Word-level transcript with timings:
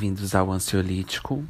Bem-vindos 0.00 0.34
ao 0.34 0.50
Ansiolítico, 0.50 1.44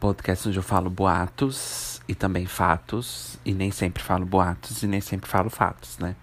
podcast 0.00 0.48
onde 0.48 0.58
eu 0.58 0.62
falo 0.62 0.88
boatos 0.88 2.00
e 2.08 2.14
também 2.14 2.46
fatos, 2.46 3.38
e 3.44 3.52
nem 3.52 3.70
sempre 3.70 4.02
falo 4.02 4.24
boatos 4.24 4.82
e 4.82 4.86
nem 4.86 5.02
sempre 5.02 5.28
falo 5.28 5.50
fatos, 5.50 5.98
né? 5.98 6.16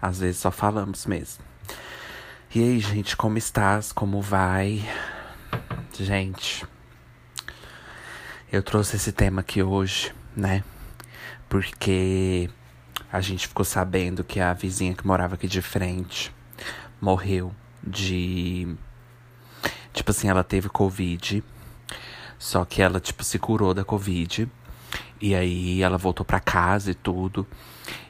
Às 0.00 0.20
vezes 0.20 0.40
só 0.40 0.50
falamos 0.50 1.04
mesmo. 1.04 1.44
E 2.54 2.62
aí, 2.62 2.80
gente, 2.80 3.18
como 3.18 3.36
estás? 3.36 3.92
Como 3.92 4.22
vai? 4.22 4.82
Gente, 5.92 6.66
eu 8.50 8.62
trouxe 8.62 8.96
esse 8.96 9.12
tema 9.12 9.42
aqui 9.42 9.62
hoje, 9.62 10.10
né? 10.34 10.64
Porque 11.50 12.48
a 13.12 13.20
gente 13.20 13.46
ficou 13.46 13.66
sabendo 13.66 14.24
que 14.24 14.40
a 14.40 14.54
vizinha 14.54 14.94
que 14.94 15.06
morava 15.06 15.34
aqui 15.34 15.46
de 15.46 15.60
frente 15.60 16.34
morreu 16.98 17.54
de. 17.86 18.74
Tipo 19.92 20.10
assim, 20.10 20.28
ela 20.28 20.44
teve 20.44 20.68
Covid. 20.68 21.42
Só 22.38 22.64
que 22.64 22.80
ela, 22.82 23.00
tipo, 23.00 23.22
se 23.24 23.38
curou 23.38 23.74
da 23.74 23.84
Covid. 23.84 24.48
E 25.20 25.34
aí 25.34 25.82
ela 25.82 25.98
voltou 25.98 26.24
pra 26.24 26.40
casa 26.40 26.90
e 26.90 26.94
tudo. 26.94 27.46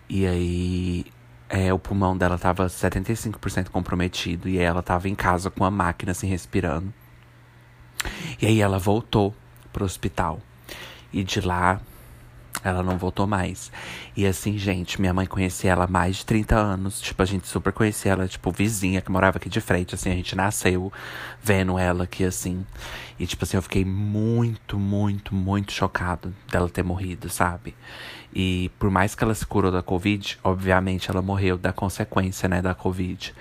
E 0.09 0.27
aí 0.27 1.07
é, 1.49 1.73
o 1.73 1.79
pulmão 1.79 2.17
dela 2.17 2.39
tava 2.39 2.67
75% 2.67 3.69
comprometido. 3.71 4.49
E 4.49 4.59
ela 4.59 4.83
tava 4.83 5.09
em 5.09 5.15
casa 5.15 5.51
com 5.51 5.65
a 5.65 5.71
máquina, 5.71 6.13
assim, 6.13 6.29
respirando. 6.29 6.93
E 8.41 8.47
aí 8.47 8.61
ela 8.61 8.79
voltou 8.79 9.35
pro 9.73 9.85
hospital. 9.85 10.41
E 11.13 11.25
de 11.25 11.41
lá 11.41 11.81
ela 12.63 12.83
não 12.83 12.99
voltou 12.99 13.27
mais. 13.27 13.71
E 14.17 14.27
assim, 14.27 14.59
gente, 14.59 15.01
minha 15.01 15.15
mãe 15.15 15.27
conhecia 15.27 15.73
ela 15.73 15.85
há 15.85 15.89
mais 15.89 16.17
de 16.17 16.27
30 16.27 16.57
anos. 16.57 17.01
Tipo, 17.01 17.23
a 17.23 17.27
gente 17.27 17.49
super 17.49 17.73
conhecia 17.73 18.13
ela, 18.13 18.29
tipo, 18.29 18.51
vizinha 18.51 19.01
que 19.01 19.11
morava 19.11 19.39
aqui 19.39 19.49
de 19.49 19.61
frente. 19.61 19.95
Assim, 19.95 20.11
a 20.11 20.15
gente 20.15 20.37
nasceu 20.37 20.93
vendo 21.43 21.79
ela 21.79 22.05
aqui, 22.05 22.25
assim. 22.25 22.65
E, 23.19 23.27
tipo 23.27 23.45
assim, 23.45 23.57
eu 23.57 23.63
fiquei 23.63 23.85
muito, 23.85 24.79
muito, 24.79 25.35
muito 25.35 25.73
chocado 25.73 26.35
dela 26.51 26.69
ter 26.69 26.83
morrido, 26.83 27.29
sabe? 27.29 27.75
E 28.35 28.71
por 28.79 28.91
mais 28.91 29.15
que 29.15 29.25
ela 29.25 29.35
se 29.35 29.45
curou 29.45 29.73
da 29.73 29.83
Covid, 29.83 30.39
obviamente 30.45 31.11
ela 31.11 31.21
morreu 31.21 31.59
da 31.59 31.73
consequência, 31.73 32.49
né, 32.49 32.63
da 32.63 32.75
Covid. 32.75 33.35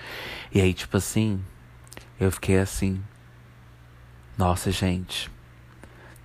E 0.54 0.60
aí, 0.60 0.74
tipo 0.74 0.98
assim, 0.98 1.40
eu 2.20 2.32
fiquei 2.32 2.58
assim. 2.58 3.02
Nossa, 4.38 4.72
gente 4.72 5.30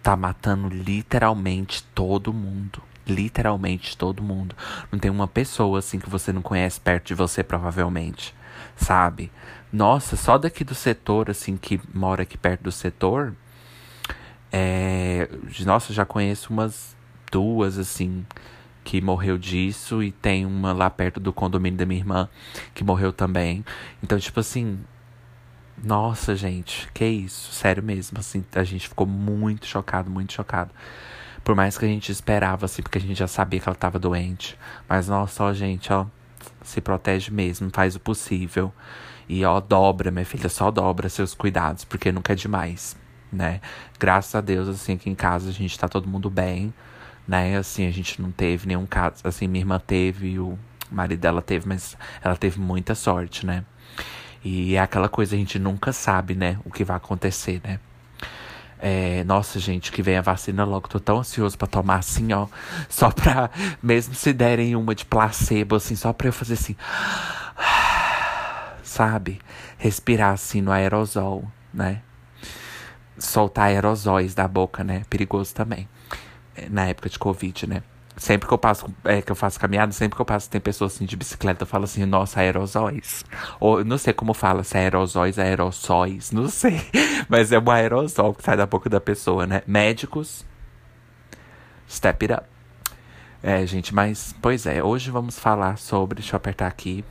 tá 0.05 0.15
matando 0.15 0.69
literalmente 0.69 1.83
todo 1.95 2.31
mundo. 2.31 2.83
Literalmente 3.07 3.97
todo 3.97 4.23
mundo. 4.23 4.55
Não 4.93 4.99
tem 4.99 5.11
uma 5.11 5.27
pessoa 5.27 5.79
assim 5.79 5.99
que 5.99 6.11
você 6.11 6.31
não 6.31 6.43
conhece 6.43 6.79
perto 6.79 7.07
de 7.07 7.15
você, 7.15 7.43
provavelmente. 7.43 8.35
Sabe? 8.77 9.33
Nossa, 9.73 10.15
só 10.15 10.37
daqui 10.37 10.63
do 10.63 10.75
setor, 10.75 11.31
assim, 11.31 11.57
que 11.57 11.81
mora 11.93 12.23
aqui 12.23 12.37
perto 12.37 12.65
do 12.65 12.71
setor. 12.71 13.35
É... 14.53 15.27
Nossa, 15.65 15.91
já 15.95 16.05
conheço 16.05 16.53
umas 16.53 16.95
duas, 17.33 17.79
assim, 17.79 18.27
que 18.85 19.01
morreu 19.01 19.39
disso. 19.39 20.03
E 20.03 20.13
tem 20.13 20.45
uma 20.45 20.75
lá 20.75 20.91
perto 20.91 21.19
do 21.19 21.33
condomínio 21.33 21.79
da 21.79 21.87
minha 21.87 22.01
irmã 22.01 22.29
que 22.75 22.85
morreu 22.85 23.11
também. 23.11 23.65
Então, 24.03 24.19
tipo 24.19 24.39
assim, 24.39 24.79
nossa, 25.83 26.35
gente, 26.37 26.89
que 26.93 27.05
isso, 27.05 27.53
sério 27.53 27.83
mesmo, 27.83 28.19
assim, 28.19 28.45
a 28.55 28.65
gente 28.65 28.89
ficou 28.89 29.07
muito 29.07 29.67
chocado, 29.67 30.11
muito 30.11 30.33
chocado. 30.33 30.71
Por 31.43 31.55
mais 31.55 31.77
que 31.77 31.85
a 31.85 31.89
gente 31.89 32.11
esperava, 32.11 32.65
assim, 32.65 32.83
porque 32.83 32.99
a 32.99 33.01
gente 33.01 33.19
já 33.19 33.27
sabia 33.27 33.61
que 33.61 33.69
ela 33.69 33.77
tava 33.77 33.99
doente. 33.99 34.59
Mas, 34.89 35.09
nossa, 35.09 35.45
ó, 35.45 35.53
gente, 35.53 35.93
ó, 35.93 36.07
se 36.63 36.81
protege 36.81 37.31
mesmo, 37.31 37.71
faz 37.73 37.97
o 37.97 38.01
possível. 38.01 38.73
E, 39.29 39.45
ó, 39.45 39.61
dobra, 39.61 40.11
minha 40.11 40.25
filha, 40.25 40.49
só 40.49 40.71
dobra 40.71 41.09
seus 41.09 41.35
cuidados, 41.35 41.85
porque 41.85 42.13
nunca 42.13 42.33
é 42.33 42.37
demais, 42.37 42.97
né? 43.33 43.61
Graças 43.99 44.35
a 44.35 44.41
Deus, 44.41 44.69
assim, 44.69 44.95
aqui 44.95 45.11
em 45.11 45.15
casa 45.15 45.51
a 45.51 45.53
gente 45.53 45.79
tá 45.79 45.89
todo 45.89 46.09
mundo 46.09 46.31
bem, 46.31 46.73
né? 47.27 47.57
Assim, 47.57 47.87
a 47.87 47.91
gente 47.91 48.21
não 48.23 48.31
teve 48.31 48.67
nenhum 48.67 48.87
caso, 48.87 49.17
assim, 49.25 49.47
minha 49.47 49.63
irmã 49.63 49.79
teve, 49.79 50.39
o 50.39 50.59
marido 50.91 51.21
dela 51.21 51.43
teve, 51.43 51.69
mas 51.69 51.97
ela 52.23 52.37
teve 52.37 52.61
muita 52.61 52.95
sorte, 52.95 53.45
né? 53.47 53.65
E 54.45 54.77
é 54.77 54.81
aquela 54.81 55.09
coisa, 55.09 55.35
a 55.35 55.39
gente 55.39 55.59
nunca 55.59 55.93
sabe, 55.93 56.35
né, 56.35 56.59
o 56.65 56.71
que 56.71 56.85
vai 56.85 56.97
acontecer, 56.97 57.61
né? 57.65 57.81
É, 58.87 59.25
nossa, 59.25 59.59
gente, 59.59 59.91
que 59.91 60.03
vem 60.03 60.19
a 60.19 60.21
vacina 60.21 60.63
logo. 60.63 60.89
Tô 60.89 61.01
tão 61.01 61.21
ansioso 61.21 61.57
para 61.57 61.67
tomar 61.67 61.97
assim, 61.97 62.35
ó. 62.35 62.47
Só 62.87 63.11
pra, 63.11 63.51
mesmo 63.83 64.15
se 64.15 64.31
derem 64.31 64.77
uma 64.77 64.95
de 64.95 65.07
placebo, 65.07 65.77
assim, 65.77 65.97
só 65.97 66.13
pra 66.13 66.29
eu 66.29 66.33
fazer 66.35 66.53
assim. 66.53 66.77
Sabe? 68.85 69.41
Respirar 69.79 70.33
assim 70.35 70.61
no 70.61 70.71
aerosol, 70.71 71.51
né? 71.73 72.03
Soltar 73.19 73.69
aerosóis 73.69 74.35
da 74.35 74.47
boca, 74.47 74.85
né? 74.85 75.03
Perigoso 75.09 75.55
também. 75.55 75.89
Na 76.71 76.85
época 76.85 77.09
de 77.09 77.19
Covid, 77.19 77.67
né? 77.67 77.83
Sempre 78.17 78.47
que 78.47 78.55
eu 78.55 78.59
passo, 78.59 78.87
é, 79.05 79.21
que 79.21 79.33
eu 79.33 79.35
faço 79.35 79.59
caminhada, 79.59 79.91
sempre 79.93 80.15
que 80.15 80.23
eu 80.23 80.27
passo, 80.27 80.49
tem 80.49 80.61
pessoas 80.61 80.95
assim 80.95 81.05
de 81.05 81.17
bicicleta, 81.17 81.65
eu 81.65 81.67
falo 81.67 81.85
assim, 81.85 82.05
nossa, 82.05 82.41
aerosóis. 82.41 83.25
Ou 83.59 83.85
não 83.85 83.99
sei 83.99 84.13
como 84.13 84.33
fala, 84.33 84.63
se 84.63 84.77
é 84.77 84.83
aerosóis, 84.83 85.39
aerossóis, 85.39 86.31
não 86.31 86.49
sei. 86.49 86.81
Mas 87.29 87.51
é 87.51 87.59
um 87.59 87.71
aerosol 87.71 88.33
que 88.33 88.43
sai 88.43 88.57
da 88.57 88.67
boca 88.67 88.89
da 88.89 89.01
pessoa, 89.01 89.47
né? 89.47 89.63
Médicos, 89.67 90.45
step 91.89 92.25
it 92.25 92.35
up. 92.35 92.55
É, 93.43 93.67
gente, 93.67 93.95
mas, 93.95 94.35
pois 94.41 94.65
é, 94.65 94.83
hoje 94.83 95.11
vamos 95.11 95.39
falar 95.39 95.77
sobre, 95.77 96.15
deixa 96.15 96.35
eu 96.35 96.39
apertar 96.39 96.67
aqui, 96.67 97.05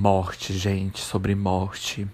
Morte, 0.00 0.54
gente, 0.54 0.98
sobre 1.02 1.34
morte. 1.34 2.08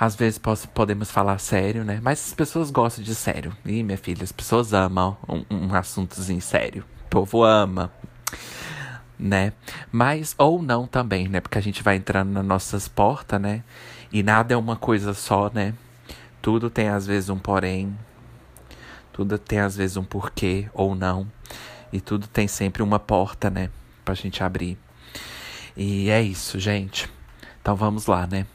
Às 0.00 0.16
vezes 0.16 0.38
posso, 0.38 0.66
podemos 0.68 1.10
falar 1.10 1.36
sério, 1.36 1.84
né? 1.84 2.00
Mas 2.02 2.28
as 2.28 2.32
pessoas 2.32 2.70
gostam 2.70 3.04
de 3.04 3.14
sério. 3.14 3.54
Ih, 3.66 3.82
minha 3.82 3.98
filha, 3.98 4.24
as 4.24 4.32
pessoas 4.32 4.72
amam 4.72 5.14
um, 5.28 5.44
um 5.54 5.74
assuntozinho 5.74 6.40
sério. 6.40 6.82
O 7.04 7.08
povo 7.10 7.44
ama, 7.44 7.92
né? 9.18 9.52
Mas, 9.92 10.34
ou 10.38 10.62
não 10.62 10.86
também, 10.86 11.28
né? 11.28 11.42
Porque 11.42 11.58
a 11.58 11.60
gente 11.60 11.82
vai 11.82 11.96
entrando 11.96 12.30
nas 12.30 12.46
nossas 12.46 12.88
portas, 12.88 13.38
né? 13.38 13.62
E 14.10 14.22
nada 14.22 14.54
é 14.54 14.56
uma 14.56 14.76
coisa 14.76 15.12
só, 15.12 15.50
né? 15.52 15.74
Tudo 16.40 16.70
tem 16.70 16.88
às 16.88 17.06
vezes 17.06 17.28
um 17.28 17.38
porém. 17.38 17.94
Tudo 19.12 19.36
tem 19.36 19.60
às 19.60 19.76
vezes 19.76 19.98
um 19.98 20.04
porquê 20.04 20.70
ou 20.72 20.94
não. 20.94 21.30
E 21.92 22.00
tudo 22.00 22.26
tem 22.26 22.48
sempre 22.48 22.82
uma 22.82 22.98
porta, 22.98 23.50
né? 23.50 23.68
Pra 24.02 24.14
gente 24.14 24.42
abrir. 24.42 24.78
E 25.76 26.10
é 26.10 26.20
isso, 26.20 26.58
gente. 26.58 27.08
Então 27.60 27.74
vamos 27.74 28.06
lá, 28.06 28.26
né? 28.26 28.46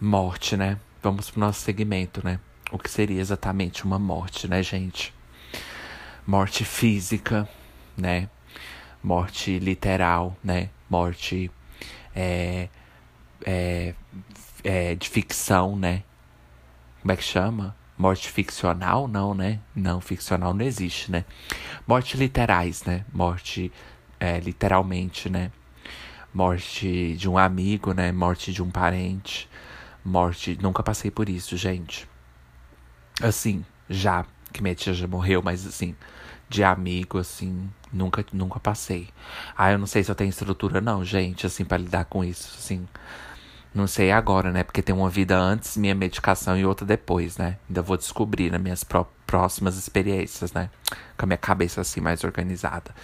Morte, 0.00 0.56
né? 0.56 0.78
Vamos 1.02 1.30
pro 1.30 1.40
nosso 1.40 1.60
segmento, 1.60 2.24
né? 2.24 2.40
O 2.70 2.78
que 2.78 2.90
seria 2.90 3.20
exatamente 3.20 3.84
uma 3.84 3.98
morte, 3.98 4.48
né, 4.48 4.62
gente? 4.62 5.14
Morte 6.26 6.64
física, 6.64 7.48
né? 7.96 8.28
Morte 9.02 9.58
literal, 9.58 10.36
né? 10.42 10.70
Morte 10.88 11.50
é, 12.14 12.68
é, 13.44 13.94
é, 14.64 14.94
de 14.94 15.08
ficção, 15.08 15.76
né? 15.76 16.02
Como 17.00 17.12
é 17.12 17.16
que 17.16 17.22
chama? 17.22 17.76
Morte 17.96 18.30
ficcional? 18.30 19.08
Não, 19.08 19.34
né? 19.34 19.60
Não, 19.74 20.00
ficcional 20.00 20.54
não 20.54 20.64
existe, 20.64 21.10
né? 21.10 21.24
Morte 21.86 22.16
literais, 22.16 22.84
né? 22.84 23.04
Morte 23.12 23.72
é, 24.20 24.38
literalmente, 24.40 25.28
né? 25.28 25.50
Morte 26.32 27.16
de 27.16 27.28
um 27.28 27.38
amigo, 27.38 27.92
né? 27.92 28.12
Morte 28.12 28.52
de 28.52 28.62
um 28.62 28.70
parente. 28.70 29.48
Morte. 30.04 30.58
Nunca 30.60 30.82
passei 30.82 31.10
por 31.10 31.28
isso, 31.28 31.56
gente. 31.56 32.08
Assim, 33.22 33.64
já 33.88 34.24
que 34.52 34.62
minha 34.62 34.74
tia 34.74 34.94
já 34.94 35.06
morreu, 35.06 35.42
mas 35.42 35.66
assim, 35.66 35.94
de 36.48 36.64
amigo, 36.64 37.18
assim, 37.18 37.68
nunca, 37.92 38.24
nunca 38.32 38.58
passei. 38.60 39.08
Ah, 39.56 39.72
eu 39.72 39.78
não 39.78 39.86
sei 39.86 40.02
se 40.02 40.10
eu 40.10 40.14
tenho 40.14 40.30
estrutura, 40.30 40.80
não, 40.80 41.04
gente, 41.04 41.46
assim, 41.46 41.64
para 41.64 41.78
lidar 41.78 42.04
com 42.06 42.24
isso, 42.24 42.56
assim. 42.58 42.86
Não 43.74 43.86
sei 43.86 44.10
agora, 44.10 44.50
né? 44.50 44.64
Porque 44.64 44.82
tem 44.82 44.94
uma 44.94 45.10
vida 45.10 45.38
antes, 45.38 45.76
minha 45.76 45.94
medicação 45.94 46.56
e 46.56 46.64
outra 46.64 46.86
depois, 46.86 47.36
né? 47.36 47.58
Ainda 47.68 47.82
vou 47.82 47.96
descobrir 47.96 48.50
nas 48.50 48.60
minhas 48.60 48.84
pró 48.84 49.06
próximas 49.28 49.76
experiências, 49.76 50.54
né? 50.54 50.70
Com 51.18 51.26
a 51.26 51.26
minha 51.26 51.36
cabeça 51.36 51.82
assim 51.82 52.00
mais 52.00 52.24
organizada. 52.24 52.94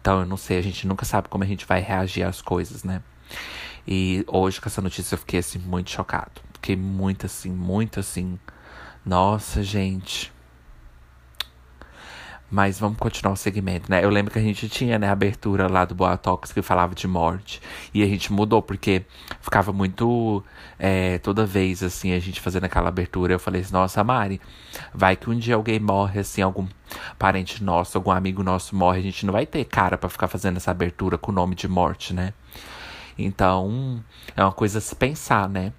Então 0.00 0.20
eu 0.20 0.26
não 0.26 0.36
sei, 0.36 0.56
a 0.56 0.62
gente 0.62 0.86
nunca 0.86 1.04
sabe 1.04 1.28
como 1.28 1.42
a 1.42 1.46
gente 1.46 1.66
vai 1.66 1.80
reagir 1.80 2.22
às 2.22 2.40
coisas, 2.40 2.84
né? 2.84 3.02
E 3.86 4.24
hoje 4.28 4.60
com 4.60 4.68
essa 4.68 4.80
notícia 4.80 5.14
eu 5.16 5.18
fiquei 5.18 5.40
assim 5.40 5.58
muito 5.58 5.90
chocado. 5.90 6.40
Fiquei 6.54 6.76
muito 6.76 7.26
assim, 7.26 7.50
muito 7.50 7.98
assim. 7.98 8.38
Nossa, 9.04 9.64
gente. 9.64 10.31
Mas 12.52 12.78
vamos 12.78 12.98
continuar 12.98 13.32
o 13.32 13.36
segmento, 13.36 13.90
né? 13.90 14.04
Eu 14.04 14.10
lembro 14.10 14.30
que 14.30 14.38
a 14.38 14.42
gente 14.42 14.68
tinha, 14.68 14.98
né, 14.98 15.08
a 15.08 15.12
abertura 15.12 15.68
lá 15.68 15.86
do 15.86 15.94
Boatox 15.94 16.52
que 16.52 16.60
falava 16.60 16.94
de 16.94 17.08
morte. 17.08 17.62
E 17.94 18.02
a 18.02 18.06
gente 18.06 18.30
mudou, 18.30 18.60
porque 18.60 19.06
ficava 19.40 19.72
muito. 19.72 20.44
É, 20.78 21.16
toda 21.20 21.46
vez, 21.46 21.82
assim, 21.82 22.12
a 22.12 22.18
gente 22.18 22.42
fazendo 22.42 22.64
aquela 22.64 22.90
abertura, 22.90 23.32
eu 23.32 23.38
falei 23.38 23.62
assim, 23.62 23.72
nossa, 23.72 24.04
Mari, 24.04 24.38
vai 24.92 25.16
que 25.16 25.30
um 25.30 25.38
dia 25.38 25.54
alguém 25.54 25.80
morre, 25.80 26.20
assim, 26.20 26.42
algum 26.42 26.68
parente 27.18 27.64
nosso, 27.64 27.96
algum 27.96 28.10
amigo 28.10 28.42
nosso 28.42 28.76
morre, 28.76 28.98
a 28.98 29.02
gente 29.02 29.24
não 29.24 29.32
vai 29.32 29.46
ter 29.46 29.64
cara 29.64 29.96
para 29.96 30.10
ficar 30.10 30.28
fazendo 30.28 30.58
essa 30.58 30.70
abertura 30.70 31.16
com 31.16 31.32
o 31.32 31.34
nome 31.34 31.54
de 31.54 31.66
morte, 31.66 32.12
né? 32.12 32.34
Então, 33.16 34.04
é 34.36 34.42
uma 34.44 34.52
coisa 34.52 34.76
a 34.76 34.80
se 34.82 34.94
pensar, 34.94 35.48
né? 35.48 35.72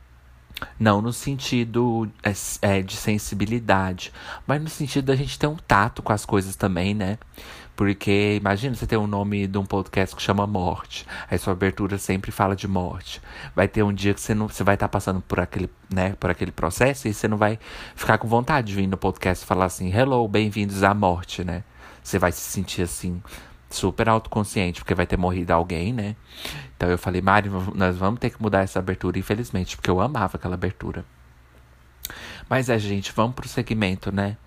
Não 0.79 1.01
no 1.01 1.13
sentido 1.13 2.09
é, 2.23 2.33
é, 2.61 2.81
de 2.81 2.95
sensibilidade, 2.95 4.11
mas 4.45 4.61
no 4.61 4.69
sentido 4.69 5.05
da 5.05 5.15
gente 5.15 5.37
ter 5.37 5.47
um 5.47 5.55
tato 5.55 6.01
com 6.01 6.13
as 6.13 6.25
coisas 6.25 6.55
também, 6.55 6.93
né? 6.93 7.17
Porque 7.75 8.37
imagina 8.39 8.75
você 8.75 8.85
ter 8.85 8.97
um 8.97 9.07
nome 9.07 9.47
de 9.47 9.57
um 9.57 9.65
podcast 9.65 10.15
que 10.15 10.21
chama 10.21 10.45
Morte. 10.45 11.07
Aí 11.29 11.39
sua 11.39 11.53
abertura 11.53 11.97
sempre 11.97 12.31
fala 12.31 12.55
de 12.55 12.67
morte. 12.67 13.19
Vai 13.55 13.67
ter 13.67 13.81
um 13.81 13.91
dia 13.91 14.13
que 14.13 14.21
você 14.21 14.35
não, 14.35 14.47
você 14.47 14.63
vai 14.63 14.75
estar 14.75 14.87
tá 14.87 14.91
passando 14.91 15.21
por 15.21 15.39
aquele, 15.39 15.69
né, 15.91 16.15
por 16.19 16.29
aquele 16.29 16.51
processo 16.51 17.07
e 17.07 17.13
você 17.13 17.27
não 17.27 17.37
vai 17.37 17.57
ficar 17.95 18.19
com 18.19 18.27
vontade 18.27 18.67
de 18.67 18.75
vir 18.75 18.87
no 18.87 18.97
podcast 18.97 19.45
falar 19.45 19.65
assim: 19.65 19.91
"Hello, 19.91 20.27
bem-vindos 20.27 20.83
à 20.83 20.93
morte", 20.93 21.43
né? 21.43 21.63
Você 22.03 22.19
vai 22.19 22.31
se 22.31 22.41
sentir 22.41 22.83
assim 22.83 23.21
super 23.75 24.09
autoconsciente, 24.09 24.81
porque 24.81 24.95
vai 24.95 25.05
ter 25.05 25.17
morrido 25.17 25.51
alguém, 25.51 25.93
né? 25.93 26.15
Então 26.75 26.89
eu 26.89 26.97
falei, 26.97 27.21
Mari, 27.21 27.49
nós 27.73 27.95
vamos 27.97 28.19
ter 28.19 28.29
que 28.29 28.41
mudar 28.41 28.61
essa 28.61 28.79
abertura, 28.79 29.17
infelizmente, 29.17 29.75
porque 29.75 29.89
eu 29.89 30.01
amava 30.01 30.37
aquela 30.37 30.55
abertura. 30.55 31.05
Mas 32.49 32.69
é, 32.69 32.77
gente, 32.77 33.11
vamos 33.11 33.35
pro 33.35 33.47
segmento, 33.47 34.11
né? 34.11 34.37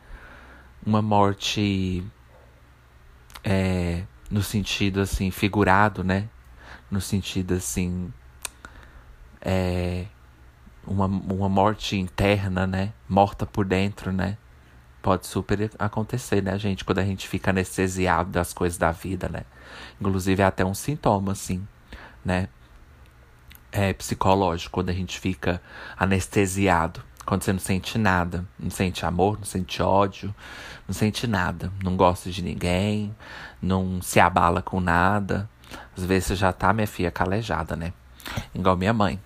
Uma 0.84 1.02
morte 1.02 2.04
é, 3.42 4.02
no 4.30 4.42
sentido 4.42 5.00
assim, 5.00 5.30
figurado, 5.30 6.04
né? 6.04 6.28
No 6.90 7.00
sentido 7.00 7.54
assim. 7.54 8.12
É, 9.40 10.06
uma, 10.86 11.06
uma 11.06 11.48
morte 11.48 11.96
interna, 11.96 12.66
né? 12.66 12.92
Morta 13.08 13.46
por 13.46 13.64
dentro, 13.64 14.12
né? 14.12 14.36
Pode 15.06 15.24
super 15.28 15.70
acontecer, 15.78 16.42
né, 16.42 16.58
gente? 16.58 16.84
Quando 16.84 16.98
a 16.98 17.04
gente 17.04 17.28
fica 17.28 17.52
anestesiado 17.52 18.28
das 18.28 18.52
coisas 18.52 18.76
da 18.76 18.90
vida, 18.90 19.28
né? 19.28 19.44
Inclusive 20.00 20.42
é 20.42 20.44
até 20.44 20.64
um 20.64 20.74
sintoma, 20.74 21.30
assim, 21.30 21.64
né? 22.24 22.48
É 23.70 23.92
psicológico, 23.92 24.72
quando 24.72 24.88
a 24.88 24.92
gente 24.92 25.20
fica 25.20 25.62
anestesiado. 25.96 27.04
Quando 27.24 27.44
você 27.44 27.52
não 27.52 27.60
sente 27.60 27.96
nada. 27.98 28.44
Não 28.58 28.68
sente 28.68 29.06
amor, 29.06 29.38
não 29.38 29.44
sente 29.44 29.80
ódio, 29.80 30.34
não 30.88 30.92
sente 30.92 31.24
nada. 31.28 31.72
Não 31.84 31.96
gosta 31.96 32.28
de 32.28 32.42
ninguém, 32.42 33.14
não 33.62 34.02
se 34.02 34.18
abala 34.18 34.60
com 34.60 34.80
nada. 34.80 35.48
Às 35.96 36.04
vezes 36.04 36.26
você 36.26 36.34
já 36.34 36.52
tá, 36.52 36.72
minha 36.72 36.86
filha, 36.88 37.12
calejada, 37.12 37.76
né? 37.76 37.92
Igual 38.52 38.76
minha 38.76 38.92
mãe. 38.92 39.20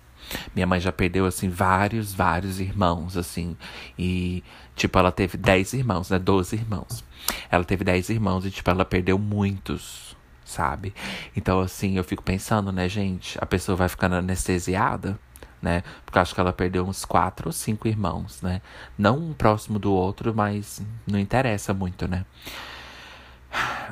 Minha 0.55 0.67
mãe 0.67 0.79
já 0.79 0.91
perdeu, 0.91 1.25
assim, 1.25 1.49
vários, 1.49 2.13
vários 2.13 2.59
irmãos, 2.59 3.17
assim. 3.17 3.55
E, 3.97 4.43
tipo, 4.75 4.97
ela 4.97 5.11
teve 5.11 5.37
10 5.37 5.73
irmãos, 5.73 6.09
né? 6.09 6.19
12 6.19 6.55
irmãos. 6.55 7.03
Ela 7.49 7.63
teve 7.63 7.83
10 7.83 8.09
irmãos 8.09 8.45
e, 8.45 8.51
tipo, 8.51 8.69
ela 8.69 8.85
perdeu 8.85 9.17
muitos, 9.17 10.15
sabe? 10.45 10.93
Então, 11.35 11.59
assim, 11.59 11.97
eu 11.97 12.03
fico 12.03 12.23
pensando, 12.23 12.71
né, 12.71 12.87
gente? 12.89 13.37
A 13.41 13.45
pessoa 13.45 13.75
vai 13.75 13.89
ficando 13.89 14.15
anestesiada, 14.15 15.19
né? 15.61 15.83
Porque 16.05 16.19
acho 16.19 16.33
que 16.33 16.41
ela 16.41 16.53
perdeu 16.53 16.85
uns 16.85 17.05
quatro 17.05 17.49
ou 17.49 17.53
cinco 17.53 17.87
irmãos, 17.87 18.41
né? 18.41 18.61
Não 18.97 19.17
um 19.17 19.33
próximo 19.33 19.77
do 19.77 19.93
outro, 19.93 20.33
mas 20.35 20.81
não 21.05 21.19
interessa 21.19 21.73
muito, 21.73 22.07
né? 22.07 22.25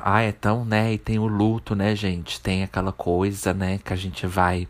Ah, 0.02 0.22
é 0.22 0.32
tão, 0.32 0.64
né? 0.64 0.94
E 0.94 0.98
tem 0.98 1.18
o 1.18 1.26
luto, 1.26 1.74
né, 1.74 1.94
gente? 1.94 2.40
Tem 2.40 2.62
aquela 2.62 2.92
coisa, 2.92 3.52
né, 3.52 3.78
que 3.78 3.92
a 3.92 3.96
gente 3.96 4.26
vai 4.26 4.66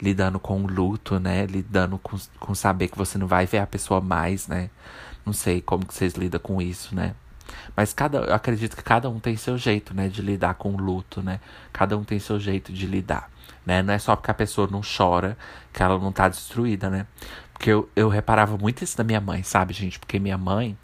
lidando 0.00 0.38
com 0.38 0.62
o 0.62 0.66
luto, 0.66 1.18
né? 1.20 1.46
Lidando 1.46 1.98
com, 1.98 2.16
com 2.38 2.54
saber 2.54 2.88
que 2.88 2.98
você 2.98 3.18
não 3.18 3.26
vai 3.26 3.46
ver 3.46 3.58
a 3.58 3.66
pessoa 3.66 4.00
mais, 4.00 4.48
né? 4.48 4.70
Não 5.24 5.32
sei 5.32 5.60
como 5.60 5.84
que 5.86 5.94
vocês 5.94 6.14
lidam 6.14 6.40
com 6.40 6.60
isso, 6.60 6.94
né? 6.94 7.14
Mas 7.76 7.92
cada, 7.92 8.18
eu 8.18 8.34
acredito 8.34 8.76
que 8.76 8.82
cada 8.82 9.08
um 9.08 9.18
tem 9.18 9.36
seu 9.36 9.58
jeito, 9.58 9.92
né, 9.94 10.08
de 10.08 10.22
lidar 10.22 10.54
com 10.54 10.72
o 10.72 10.76
luto, 10.76 11.22
né? 11.22 11.40
Cada 11.72 11.96
um 11.96 12.04
tem 12.04 12.18
seu 12.18 12.38
jeito 12.38 12.72
de 12.72 12.86
lidar, 12.86 13.30
né? 13.66 13.82
Não 13.82 13.92
é 13.92 13.98
só 13.98 14.14
porque 14.16 14.30
a 14.30 14.34
pessoa 14.34 14.68
não 14.70 14.80
chora 14.80 15.36
que 15.72 15.82
ela 15.82 15.98
não 15.98 16.12
tá 16.12 16.28
destruída, 16.28 16.88
né? 16.88 17.06
Porque 17.52 17.70
eu, 17.70 17.88
eu 17.94 18.08
reparava 18.08 18.56
muito 18.56 18.84
isso 18.84 18.96
da 18.96 19.04
minha 19.04 19.20
mãe, 19.20 19.42
sabe, 19.42 19.74
gente? 19.74 19.98
Porque 19.98 20.18
minha 20.18 20.38
mãe, 20.38 20.76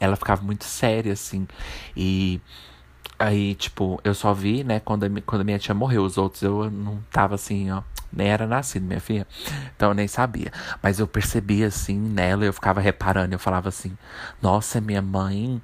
ela 0.00 0.16
ficava 0.16 0.42
muito 0.42 0.64
séria, 0.64 1.12
assim. 1.12 1.46
E 1.96 2.40
aí, 3.18 3.54
tipo, 3.54 4.00
eu 4.04 4.14
só 4.14 4.32
vi, 4.32 4.64
né, 4.64 4.80
quando 4.80 5.04
a, 5.04 5.08
quando 5.22 5.40
a 5.42 5.44
minha 5.44 5.58
tia 5.58 5.74
morreu. 5.74 6.04
Os 6.04 6.16
outros 6.16 6.42
eu 6.42 6.70
não 6.70 7.02
tava 7.10 7.34
assim, 7.34 7.70
ó 7.70 7.82
nem 8.16 8.28
era 8.28 8.46
nascido, 8.46 8.84
minha 8.84 9.00
filha. 9.00 9.26
Então 9.76 9.90
eu 9.90 9.94
nem 9.94 10.08
sabia. 10.08 10.52
Mas 10.82 10.98
eu 10.98 11.06
percebia 11.06 11.68
assim 11.68 11.98
nela, 11.98 12.44
eu 12.44 12.52
ficava 12.52 12.80
reparando, 12.80 13.34
eu 13.34 13.38
falava 13.38 13.68
assim: 13.68 13.96
"Nossa, 14.42 14.80
minha 14.80 15.02
mãe 15.02 15.60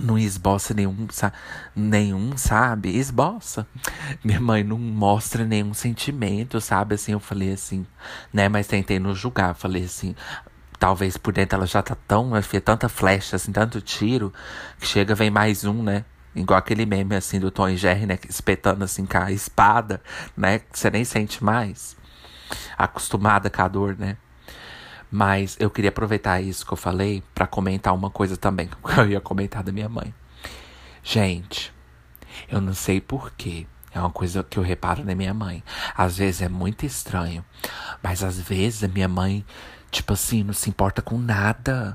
não 0.00 0.18
esboça 0.18 0.72
nenhum, 0.72 1.06
nenhum, 1.74 2.36
sabe? 2.36 2.96
Esboça. 2.96 3.66
Minha 4.24 4.40
mãe 4.40 4.64
não 4.64 4.78
mostra 4.78 5.44
nenhum 5.44 5.74
sentimento, 5.74 6.60
sabe? 6.60 6.94
Assim, 6.94 7.12
eu 7.12 7.20
falei 7.20 7.52
assim, 7.52 7.86
né? 8.32 8.48
Mas 8.48 8.66
tentei 8.66 8.98
não 8.98 9.14
julgar. 9.14 9.54
Falei 9.54 9.84
assim, 9.84 10.14
talvez 10.78 11.16
por 11.16 11.32
dentro 11.32 11.56
ela 11.56 11.66
já 11.66 11.82
tá 11.82 11.94
tão, 11.94 12.28
minha 12.28 12.42
filha, 12.42 12.60
tanta 12.60 12.88
flecha, 12.88 13.36
assim, 13.36 13.52
tanto 13.52 13.80
tiro, 13.80 14.32
que 14.80 14.86
chega, 14.86 15.14
vem 15.14 15.30
mais 15.30 15.64
um, 15.64 15.82
né? 15.82 16.04
Igual 16.34 16.58
aquele 16.58 16.86
meme 16.86 17.14
assim 17.14 17.38
do 17.38 17.50
Tom 17.50 17.68
e 17.68 17.76
Jerry, 17.76 18.06
né? 18.06 18.18
Espetando 18.28 18.84
assim 18.84 19.04
com 19.04 19.18
a 19.18 19.30
espada, 19.30 20.02
né? 20.36 20.60
Que 20.60 20.78
você 20.78 20.90
nem 20.90 21.04
sente 21.04 21.44
mais. 21.44 21.96
Acostumada 22.76 23.50
com 23.50 23.62
a 23.62 23.68
dor, 23.68 23.96
né? 23.98 24.16
Mas 25.10 25.56
eu 25.60 25.70
queria 25.70 25.90
aproveitar 25.90 26.40
isso 26.40 26.64
que 26.64 26.72
eu 26.72 26.76
falei 26.76 27.22
para 27.34 27.46
comentar 27.46 27.94
uma 27.94 28.08
coisa 28.08 28.36
também. 28.36 28.68
Que 28.82 29.00
eu 29.00 29.10
ia 29.10 29.20
comentar 29.20 29.62
da 29.62 29.70
minha 29.70 29.88
mãe. 29.88 30.14
Gente, 31.02 31.72
eu 32.48 32.60
não 32.60 32.72
sei 32.72 33.00
porquê. 33.00 33.66
É 33.94 34.00
uma 34.00 34.10
coisa 34.10 34.42
que 34.42 34.58
eu 34.58 34.62
reparo 34.62 35.04
na 35.04 35.14
minha 35.14 35.34
mãe. 35.34 35.62
Às 35.94 36.16
vezes 36.16 36.40
é 36.40 36.48
muito 36.48 36.86
estranho. 36.86 37.44
Mas 38.02 38.24
às 38.24 38.40
vezes 38.40 38.82
a 38.82 38.88
minha 38.88 39.08
mãe 39.08 39.44
Tipo 39.92 40.14
assim, 40.14 40.42
não 40.42 40.54
se 40.54 40.70
importa 40.70 41.02
com 41.02 41.18
nada. 41.18 41.94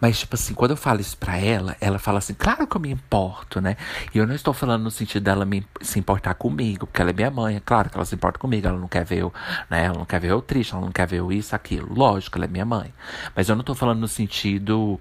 Mas, 0.00 0.20
tipo 0.20 0.36
assim, 0.36 0.54
quando 0.54 0.70
eu 0.70 0.76
falo 0.76 1.00
isso 1.00 1.16
pra 1.16 1.36
ela, 1.36 1.76
ela 1.80 1.98
fala 1.98 2.18
assim, 2.18 2.34
claro 2.34 2.68
que 2.68 2.76
eu 2.76 2.80
me 2.80 2.88
importo, 2.88 3.60
né? 3.60 3.76
E 4.14 4.18
eu 4.18 4.26
não 4.28 4.34
estou 4.34 4.54
falando 4.54 4.84
no 4.84 4.92
sentido 4.92 5.24
dela 5.24 5.44
me, 5.44 5.66
se 5.80 5.98
importar 5.98 6.34
comigo, 6.34 6.86
porque 6.86 7.02
ela 7.02 7.10
é 7.10 7.12
minha 7.12 7.32
mãe, 7.32 7.56
é 7.56 7.60
claro 7.60 7.90
que 7.90 7.96
ela 7.96 8.04
se 8.04 8.14
importa 8.14 8.38
comigo, 8.38 8.68
ela 8.68 8.78
não 8.78 8.86
quer 8.86 9.04
ver 9.04 9.18
eu, 9.18 9.34
né? 9.68 9.86
Ela 9.86 9.98
não 9.98 10.04
quer 10.04 10.20
ver 10.20 10.30
eu 10.30 10.40
triste, 10.40 10.72
ela 10.72 10.82
não 10.82 10.92
quer 10.92 11.04
ver 11.08 11.18
eu 11.18 11.32
isso, 11.32 11.52
aquilo. 11.56 11.92
Lógico, 11.92 12.38
ela 12.38 12.44
é 12.44 12.48
minha 12.48 12.64
mãe. 12.64 12.94
Mas 13.34 13.48
eu 13.48 13.56
não 13.56 13.64
tô 13.64 13.74
falando 13.74 13.98
no 13.98 14.08
sentido 14.08 15.00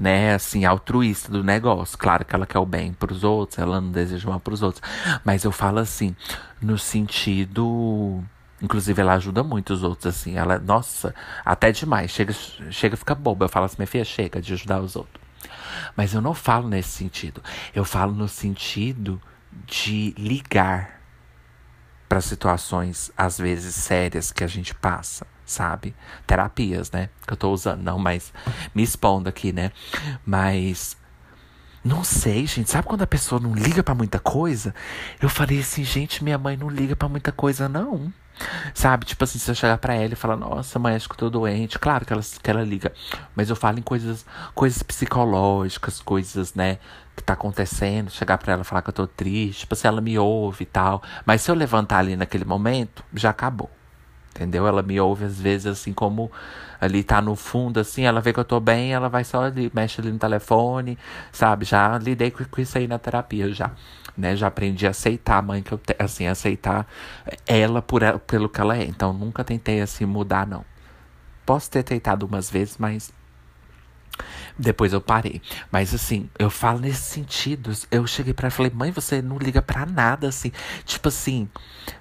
né, 0.00 0.34
assim, 0.34 0.64
altruísta 0.64 1.30
do 1.30 1.44
negócio. 1.44 1.96
Claro 1.96 2.24
que 2.24 2.34
ela 2.34 2.44
quer 2.44 2.58
o 2.58 2.66
bem 2.66 2.92
para 2.92 3.12
os 3.12 3.22
outros, 3.22 3.56
ela 3.58 3.80
não 3.80 3.92
deseja 3.92 4.28
mal 4.28 4.40
para 4.40 4.54
os 4.54 4.62
outros, 4.62 4.82
mas 5.24 5.44
eu 5.44 5.52
falo 5.52 5.78
assim, 5.78 6.14
no 6.60 6.76
sentido 6.76 8.22
Inclusive, 8.60 9.00
ela 9.00 9.14
ajuda 9.14 9.42
muito 9.42 9.72
os 9.72 9.82
outros, 9.82 10.06
assim. 10.06 10.36
Ela, 10.36 10.58
nossa, 10.58 11.14
até 11.44 11.70
demais. 11.70 12.10
Chega, 12.10 12.32
chega 12.70 12.96
fica 12.96 13.14
boba. 13.14 13.44
Eu 13.44 13.48
falo 13.48 13.66
assim, 13.66 13.76
minha 13.78 13.86
filha, 13.86 14.04
chega 14.04 14.40
de 14.40 14.52
ajudar 14.52 14.80
os 14.80 14.96
outros. 14.96 15.22
Mas 15.96 16.12
eu 16.12 16.20
não 16.20 16.34
falo 16.34 16.68
nesse 16.68 16.90
sentido. 16.90 17.42
Eu 17.74 17.84
falo 17.84 18.12
no 18.12 18.28
sentido 18.28 19.20
de 19.66 20.14
ligar 20.18 20.98
para 22.08 22.20
situações, 22.20 23.12
às 23.16 23.38
vezes, 23.38 23.74
sérias 23.74 24.32
que 24.32 24.42
a 24.42 24.46
gente 24.46 24.74
passa, 24.74 25.26
sabe? 25.44 25.94
Terapias, 26.26 26.90
né? 26.90 27.10
Que 27.26 27.34
eu 27.34 27.36
tô 27.36 27.52
usando, 27.52 27.82
não, 27.82 27.98
mas 27.98 28.32
me 28.74 28.82
expondo 28.82 29.28
aqui, 29.28 29.52
né? 29.52 29.70
Mas. 30.24 30.96
Não 31.84 32.02
sei, 32.02 32.46
gente. 32.46 32.70
Sabe 32.70 32.88
quando 32.88 33.02
a 33.02 33.06
pessoa 33.06 33.40
não 33.40 33.54
liga 33.54 33.82
para 33.82 33.94
muita 33.94 34.18
coisa? 34.18 34.74
Eu 35.20 35.28
falei 35.28 35.60
assim, 35.60 35.84
gente, 35.84 36.24
minha 36.24 36.36
mãe 36.36 36.56
não 36.56 36.68
liga 36.68 36.96
para 36.96 37.08
muita 37.08 37.30
coisa, 37.30 37.68
não. 37.68 38.12
Sabe? 38.74 39.04
Tipo 39.04 39.24
assim, 39.24 39.38
se 39.38 39.50
eu 39.50 39.54
chegar 39.54 39.78
pra 39.78 39.94
ela 39.94 40.12
e 40.12 40.16
falar, 40.16 40.36
nossa, 40.36 40.78
mãe, 40.78 40.94
acho 40.94 41.08
que 41.08 41.14
eu 41.14 41.18
tô 41.18 41.30
doente. 41.30 41.78
Claro 41.78 42.04
que 42.04 42.12
ela, 42.12 42.22
que 42.22 42.50
ela 42.50 42.62
liga. 42.62 42.92
Mas 43.34 43.50
eu 43.50 43.56
falo 43.56 43.78
em 43.78 43.82
coisas, 43.82 44.24
coisas 44.54 44.82
psicológicas, 44.82 46.00
coisas, 46.00 46.54
né, 46.54 46.78
que 47.16 47.22
tá 47.22 47.32
acontecendo. 47.34 48.10
Chegar 48.10 48.38
pra 48.38 48.52
ela 48.52 48.62
e 48.62 48.64
falar 48.64 48.82
que 48.82 48.90
eu 48.90 48.94
tô 48.94 49.06
triste. 49.06 49.60
Tipo, 49.60 49.74
se 49.74 49.86
ela 49.86 50.00
me 50.00 50.18
ouve 50.18 50.62
e 50.62 50.66
tal. 50.66 51.02
Mas 51.26 51.42
se 51.42 51.50
eu 51.50 51.54
levantar 51.54 51.98
ali 51.98 52.16
naquele 52.16 52.44
momento, 52.44 53.04
já 53.14 53.30
acabou. 53.30 53.70
Entendeu? 54.34 54.66
Ela 54.68 54.82
me 54.82 55.00
ouve 55.00 55.24
às 55.24 55.40
vezes 55.40 55.66
assim 55.66 55.92
como 55.92 56.30
ali 56.80 57.02
tá 57.02 57.20
no 57.20 57.34
fundo, 57.34 57.80
assim, 57.80 58.04
ela 58.04 58.20
vê 58.20 58.32
que 58.32 58.38
eu 58.38 58.44
tô 58.44 58.60
bem, 58.60 58.92
ela 58.92 59.08
vai 59.08 59.24
só 59.24 59.42
ali, 59.42 59.68
mexe 59.74 60.00
ali 60.00 60.12
no 60.12 60.18
telefone, 60.18 60.96
sabe? 61.32 61.64
Já 61.64 61.98
lidei 61.98 62.30
com, 62.30 62.44
com 62.44 62.60
isso 62.60 62.78
aí 62.78 62.86
na 62.86 63.00
terapia 63.00 63.52
já 63.52 63.72
né? 64.18 64.36
Já 64.36 64.48
aprendi 64.48 64.86
a 64.86 64.90
aceitar 64.90 65.38
a 65.38 65.42
mãe 65.42 65.62
que 65.62 65.72
eu 65.72 65.78
tenho, 65.78 65.98
assim, 66.02 66.26
aceitar 66.26 66.86
ela 67.46 67.80
por 67.80 68.02
ela, 68.02 68.18
pelo 68.18 68.48
que 68.48 68.60
ela 68.60 68.76
é. 68.76 68.84
Então 68.84 69.12
nunca 69.12 69.44
tentei 69.44 69.80
assim 69.80 70.04
mudar, 70.04 70.46
não. 70.46 70.64
Posso 71.46 71.70
ter 71.70 71.82
tentado 71.82 72.26
umas 72.26 72.50
vezes, 72.50 72.76
mas 72.78 73.12
Depois 74.58 74.92
eu 74.92 75.00
parei. 75.00 75.40
Mas 75.70 75.94
assim, 75.94 76.28
eu 76.38 76.50
falo 76.50 76.80
nesses 76.80 77.04
sentidos. 77.04 77.86
Eu 77.90 78.06
cheguei 78.06 78.34
pra 78.34 78.46
ela 78.46 78.52
e 78.52 78.56
falei, 78.56 78.72
mãe, 78.74 78.90
você 78.90 79.22
não 79.22 79.38
liga 79.38 79.62
pra 79.62 79.86
nada, 79.86 80.28
assim. 80.28 80.50
Tipo 80.84 81.08
assim, 81.08 81.48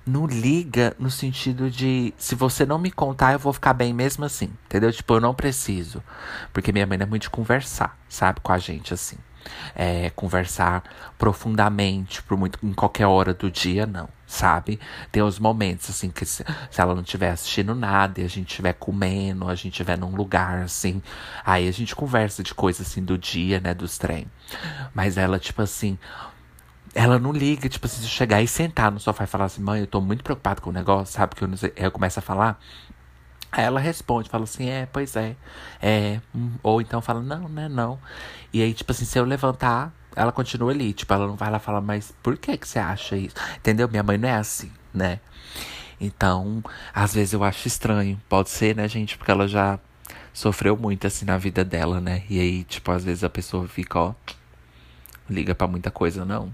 não 0.06 0.26
liga 0.26 0.96
no 0.98 1.12
sentido 1.12 1.70
de 1.70 2.14
se 2.18 2.34
você 2.36 2.66
não 2.66 2.80
me 2.80 2.92
contar, 2.92 3.34
eu 3.34 3.40
vou 3.40 3.54
ficar 3.54 3.74
bem 3.74 3.94
mesmo 3.94 4.26
assim. 4.26 4.50
Entendeu? 4.66 4.92
Tipo, 4.92 5.16
eu 5.16 5.22
não 5.22 5.36
preciso. 5.36 6.04
Porque 6.52 6.72
minha 6.72 6.88
mãe 6.88 6.98
não 6.98 7.06
é 7.06 7.10
muito 7.10 7.24
de 7.24 7.30
conversar, 7.30 7.98
sabe, 8.10 8.40
com 8.42 8.52
a 8.52 8.58
gente, 8.58 8.94
assim 8.94 9.18
é, 9.76 10.10
conversar 10.12 10.84
profundamente 11.18 12.22
por 12.24 12.38
muito, 12.38 12.60
em 12.64 12.74
qualquer 12.74 13.06
hora 13.06 13.34
do 13.34 13.50
dia, 13.50 13.86
não, 13.86 14.10
sabe? 14.26 14.80
Tem 15.12 15.24
os 15.24 15.40
momentos, 15.40 15.90
assim, 15.90 16.10
que 16.10 16.26
se, 16.26 16.44
se 16.70 16.82
ela 16.82 16.94
não 16.94 17.02
estiver 17.02 17.32
assistindo 17.32 17.74
nada 17.76 18.22
e 18.22 18.24
a 18.24 18.30
gente 18.30 18.50
estiver 18.50 18.74
comendo, 18.74 19.48
a 19.48 19.56
gente 19.56 19.74
estiver 19.74 19.98
num 19.98 20.16
lugar, 20.16 20.60
assim, 20.60 21.02
aí 21.46 21.68
a 21.68 21.72
gente 21.72 21.96
conversa 21.96 22.44
de 22.44 22.54
coisas, 22.54 22.88
assim, 22.88 23.04
do 23.04 23.18
dia, 23.18 23.60
né, 23.60 23.74
dos 23.74 23.98
trem. 23.98 24.28
Mas 24.94 25.18
ela, 25.18 25.40
tipo 25.40 25.62
assim, 25.62 25.98
ela 26.98 27.20
não 27.20 27.32
liga, 27.32 27.70
tipo 27.70 27.86
assim, 27.86 28.02
se 28.02 28.08
chegar 28.08 28.42
e 28.42 28.48
sentar 28.48 28.92
no 28.92 29.00
sofá 29.00 29.24
e 29.24 29.28
falar 29.28 29.46
assim, 29.46 29.62
mãe, 29.62 29.82
eu 29.82 29.88
tô 29.88 30.02
muito 30.02 30.24
preocupado 30.24 30.62
com 30.62 30.72
o 30.72 30.74
negócio, 30.74 31.14
sabe? 31.14 31.36
Que 31.36 31.44
eu 31.44 31.58
sei. 31.58 31.72
Eu 31.76 31.92
começo 31.92 32.18
a 32.18 32.22
falar. 32.22 32.60
Aí 33.52 33.64
ela 33.64 33.80
responde, 33.80 34.30
fala 34.30 34.44
assim, 34.44 34.68
é, 34.70 34.88
pois 34.92 35.16
é. 35.16 35.36
É. 35.82 36.20
Hum. 36.36 36.54
Ou 36.64 36.82
então 36.82 37.02
fala, 37.02 37.22
não, 37.22 37.48
né, 37.48 37.70
não. 37.70 38.00
E 38.54 38.62
aí, 38.62 38.74
tipo 38.74 38.92
assim, 38.92 39.06
se 39.06 39.18
eu 39.20 39.26
levantar, 39.26 39.94
ela 40.16 40.32
continua 40.32 40.72
ali. 40.72 40.94
Tipo, 40.94 41.14
ela 41.14 41.28
não 41.28 41.36
vai 41.36 41.50
lá 41.50 41.60
falar, 41.60 41.82
mas 41.82 42.14
por 42.24 42.38
que 42.38 42.58
que 42.58 42.68
você 42.68 42.80
acha 42.80 43.16
isso? 43.16 43.36
Entendeu? 43.58 43.88
Minha 43.88 44.04
mãe 44.04 44.18
não 44.18 44.28
é 44.28 44.34
assim, 44.34 44.72
né? 44.94 45.20
Então, 46.00 46.64
às 46.94 47.14
vezes 47.14 47.34
eu 47.34 47.44
acho 47.44 47.68
estranho. 47.68 48.20
Pode 48.28 48.50
ser, 48.50 48.76
né, 48.76 48.88
gente? 48.88 49.18
Porque 49.18 49.32
ela 49.32 49.48
já 49.48 49.80
sofreu 50.34 50.78
muito, 50.78 51.08
assim, 51.08 51.26
na 51.26 51.38
vida 51.38 51.64
dela, 51.64 52.00
né? 52.00 52.24
E 52.30 52.40
aí, 52.40 52.64
tipo, 52.64 52.92
às 52.92 53.04
vezes 53.04 53.24
a 53.24 53.30
pessoa 53.30 53.68
fica, 53.68 54.00
ó. 54.00 54.14
Liga 55.30 55.54
para 55.54 55.68
muita 55.68 55.92
coisa, 55.92 56.24
não. 56.24 56.54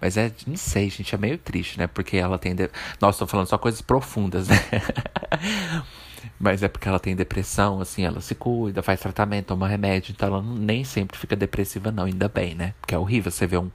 Mas 0.00 0.16
é, 0.16 0.32
não 0.46 0.56
sei, 0.56 0.90
gente, 0.90 1.14
é 1.14 1.18
meio 1.18 1.38
triste, 1.38 1.78
né? 1.78 1.86
Porque 1.86 2.16
ela 2.16 2.38
tem. 2.38 2.54
De... 2.54 2.68
Nossa, 3.00 3.20
tô 3.20 3.26
falando 3.26 3.46
só 3.46 3.56
coisas 3.56 3.80
profundas, 3.80 4.48
né? 4.48 4.56
Mas 6.38 6.62
é 6.62 6.68
porque 6.68 6.88
ela 6.88 7.00
tem 7.00 7.14
depressão, 7.14 7.80
assim, 7.80 8.04
ela 8.04 8.20
se 8.20 8.34
cuida, 8.34 8.82
faz 8.82 9.00
tratamento, 9.00 9.46
toma 9.46 9.68
remédio, 9.68 10.12
então 10.12 10.28
ela 10.28 10.42
nem 10.42 10.84
sempre 10.84 11.18
fica 11.18 11.36
depressiva, 11.36 11.90
não, 11.90 12.04
ainda 12.04 12.28
bem, 12.28 12.54
né? 12.54 12.74
Porque 12.80 12.94
é 12.94 12.98
horrível 12.98 13.30
você 13.30 13.46
ver 13.46 13.58
um, 13.58 13.70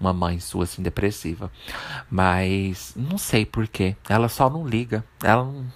uma 0.00 0.12
mãe 0.12 0.38
sua 0.40 0.64
assim 0.64 0.82
depressiva. 0.82 1.50
Mas 2.10 2.92
não 2.96 3.18
sei 3.18 3.44
porquê. 3.46 3.96
Ela 4.08 4.28
só 4.28 4.50
não 4.50 4.66
liga. 4.66 5.04
Ela 5.22 5.44
não. 5.44 5.66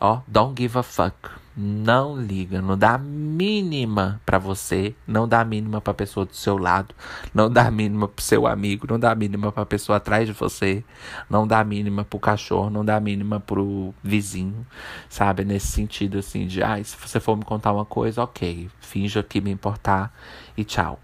Ó, 0.00 0.20
don't 0.26 0.60
give 0.60 0.78
a 0.78 0.82
fuck 0.82 1.39
não 1.56 2.16
liga, 2.16 2.62
não 2.62 2.78
dá 2.78 2.94
a 2.94 2.98
mínima 2.98 4.20
para 4.24 4.38
você, 4.38 4.94
não 5.06 5.26
dá 5.26 5.40
a 5.40 5.44
mínima 5.44 5.80
para 5.80 5.92
pessoa 5.92 6.24
do 6.24 6.34
seu 6.34 6.56
lado, 6.56 6.94
não 7.34 7.50
dá 7.50 7.66
a 7.66 7.70
mínima 7.70 8.06
pro 8.06 8.24
seu 8.24 8.46
amigo, 8.46 8.86
não 8.88 8.98
dá 8.98 9.10
a 9.10 9.14
mínima 9.14 9.50
para 9.50 9.66
pessoa 9.66 9.96
atrás 9.96 10.26
de 10.26 10.32
você, 10.32 10.84
não 11.28 11.46
dá 11.46 11.60
a 11.60 11.64
mínima 11.64 12.04
pro 12.04 12.18
cachorro, 12.18 12.70
não 12.70 12.84
dá 12.84 12.96
a 12.96 13.00
mínima 13.00 13.40
pro 13.40 13.92
vizinho, 14.02 14.66
sabe? 15.08 15.44
Nesse 15.44 15.68
sentido 15.68 16.18
assim 16.18 16.46
de, 16.46 16.62
ah, 16.62 16.82
se 16.82 16.96
você 16.96 17.18
for 17.18 17.36
me 17.36 17.44
contar 17.44 17.72
uma 17.72 17.84
coisa, 17.84 18.22
OK, 18.22 18.70
finja 18.80 19.22
que 19.22 19.40
me 19.40 19.50
importar 19.50 20.14
e 20.56 20.64
tchau. 20.64 21.00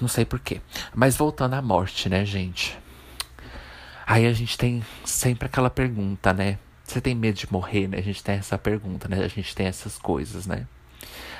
Não 0.00 0.08
sei 0.08 0.24
porquê. 0.24 0.60
Mas 0.94 1.16
voltando 1.16 1.54
à 1.54 1.62
morte, 1.62 2.08
né, 2.08 2.24
gente? 2.26 2.78
Aí 4.06 4.26
a 4.26 4.32
gente 4.32 4.58
tem 4.58 4.84
sempre 5.04 5.46
aquela 5.46 5.70
pergunta, 5.70 6.32
né? 6.32 6.58
Você 6.92 7.00
tem 7.00 7.14
medo 7.14 7.36
de 7.36 7.50
morrer, 7.50 7.88
né? 7.88 7.96
A 7.96 8.02
gente 8.02 8.22
tem 8.22 8.34
essa 8.34 8.58
pergunta, 8.58 9.08
né? 9.08 9.24
A 9.24 9.28
gente 9.28 9.54
tem 9.54 9.66
essas 9.66 9.96
coisas, 9.96 10.46
né? 10.46 10.66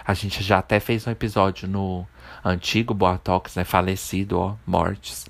A 0.03 0.15
gente 0.15 0.43
já 0.43 0.59
até 0.59 0.81
fez 0.81 1.07
um 1.07 1.11
episódio 1.11 1.69
no 1.69 2.07
antigo 2.43 2.95
Boatox, 2.95 3.57
né? 3.57 3.63
Falecido, 3.63 4.39
ó, 4.39 4.57
mortes. 4.67 5.27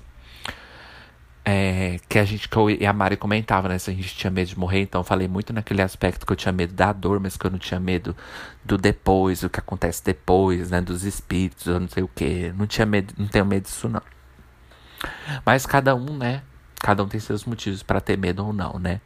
É, 1.43 1.99
que 2.07 2.17
a 2.17 2.23
gente, 2.23 2.47
que 2.47 2.55
eu 2.55 2.69
e 2.69 2.85
a 2.85 2.93
Mari 2.93 3.17
comentava, 3.17 3.67
né? 3.67 3.77
Se 3.77 3.91
a 3.91 3.93
gente 3.93 4.15
tinha 4.15 4.31
medo 4.31 4.47
de 4.47 4.57
morrer, 4.57 4.83
então 4.83 5.01
eu 5.01 5.03
falei 5.03 5.27
muito 5.27 5.51
naquele 5.51 5.81
aspecto 5.81 6.25
que 6.25 6.31
eu 6.31 6.37
tinha 6.37 6.53
medo 6.53 6.73
da 6.73 6.93
dor, 6.93 7.19
mas 7.19 7.35
que 7.35 7.45
eu 7.45 7.51
não 7.51 7.59
tinha 7.59 7.81
medo 7.81 8.15
do 8.63 8.77
depois, 8.77 9.43
o 9.43 9.49
que 9.49 9.59
acontece 9.59 10.01
depois, 10.05 10.71
né? 10.71 10.79
Dos 10.79 11.03
espíritos, 11.03 11.67
eu 11.67 11.81
não 11.81 11.89
sei 11.89 12.01
o 12.01 12.07
que. 12.07 12.53
Não 12.53 12.65
tinha 12.65 12.85
medo, 12.85 13.13
não 13.17 13.27
tenho 13.27 13.45
medo 13.45 13.63
disso, 13.63 13.89
não. 13.89 14.01
Mas 15.45 15.65
cada 15.65 15.93
um, 15.93 16.15
né? 16.15 16.43
Cada 16.79 17.03
um 17.03 17.09
tem 17.09 17.19
seus 17.19 17.43
motivos 17.43 17.83
para 17.83 17.99
ter 17.99 18.17
medo 18.17 18.45
ou 18.45 18.53
não, 18.53 18.79
né? 18.79 19.01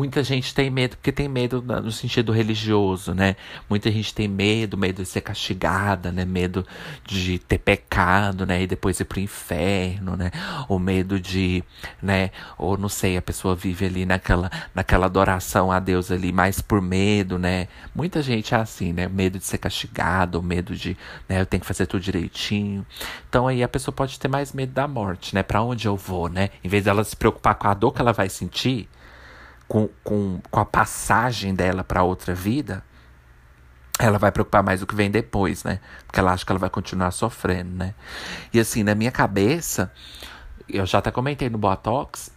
Muita 0.00 0.24
gente 0.24 0.54
tem 0.54 0.70
medo 0.70 0.96
porque 0.96 1.12
tem 1.12 1.28
medo 1.28 1.60
no 1.60 1.92
sentido 1.92 2.32
religioso, 2.32 3.12
né? 3.12 3.36
Muita 3.68 3.92
gente 3.92 4.14
tem 4.14 4.26
medo, 4.26 4.78
medo 4.78 5.02
de 5.02 5.06
ser 5.06 5.20
castigada, 5.20 6.10
né? 6.10 6.24
Medo 6.24 6.66
de 7.04 7.38
ter 7.38 7.58
pecado, 7.58 8.46
né? 8.46 8.62
E 8.62 8.66
depois 8.66 8.98
ir 8.98 9.04
pro 9.04 9.20
inferno, 9.20 10.16
né? 10.16 10.30
Ou 10.70 10.78
medo 10.78 11.20
de, 11.20 11.62
né? 12.00 12.30
Ou 12.56 12.78
não 12.78 12.88
sei, 12.88 13.18
a 13.18 13.20
pessoa 13.20 13.54
vive 13.54 13.84
ali 13.84 14.06
naquela, 14.06 14.50
naquela 14.74 15.04
adoração 15.04 15.70
a 15.70 15.78
Deus 15.78 16.10
ali, 16.10 16.32
mais 16.32 16.62
por 16.62 16.80
medo, 16.80 17.38
né? 17.38 17.68
Muita 17.94 18.22
gente 18.22 18.54
é 18.54 18.56
assim, 18.56 18.94
né? 18.94 19.06
Medo 19.06 19.38
de 19.38 19.44
ser 19.44 19.58
castigado, 19.58 20.42
medo 20.42 20.74
de, 20.74 20.96
né? 21.28 21.42
Eu 21.42 21.44
tenho 21.44 21.60
que 21.60 21.66
fazer 21.66 21.84
tudo 21.84 22.00
direitinho. 22.00 22.86
Então 23.28 23.46
aí 23.46 23.62
a 23.62 23.68
pessoa 23.68 23.94
pode 23.94 24.18
ter 24.18 24.28
mais 24.28 24.54
medo 24.54 24.72
da 24.72 24.88
morte, 24.88 25.34
né? 25.34 25.42
Para 25.42 25.62
onde 25.62 25.86
eu 25.86 25.94
vou, 25.94 26.30
né? 26.30 26.48
Em 26.64 26.70
vez 26.70 26.84
dela 26.84 27.04
se 27.04 27.14
preocupar 27.14 27.54
com 27.56 27.68
a 27.68 27.74
dor 27.74 27.92
que 27.92 28.00
ela 28.00 28.14
vai 28.14 28.30
sentir, 28.30 28.88
com, 29.70 29.88
com, 30.02 30.40
com 30.50 30.58
a 30.58 30.64
passagem 30.64 31.54
dela 31.54 31.84
para 31.84 32.02
outra 32.02 32.34
vida, 32.34 32.82
ela 34.00 34.18
vai 34.18 34.32
preocupar 34.32 34.64
mais 34.64 34.82
o 34.82 34.86
que 34.86 34.96
vem 34.96 35.08
depois, 35.08 35.62
né? 35.62 35.78
Porque 36.04 36.18
ela 36.18 36.32
acha 36.32 36.44
que 36.44 36.50
ela 36.50 36.58
vai 36.58 36.68
continuar 36.68 37.12
sofrendo, 37.12 37.70
né? 37.76 37.94
E 38.52 38.58
assim, 38.58 38.82
na 38.82 38.96
minha 38.96 39.12
cabeça, 39.12 39.92
eu 40.68 40.84
já 40.84 40.98
até 40.98 41.12
comentei 41.12 41.48
no 41.48 41.56
Botox, 41.56 42.32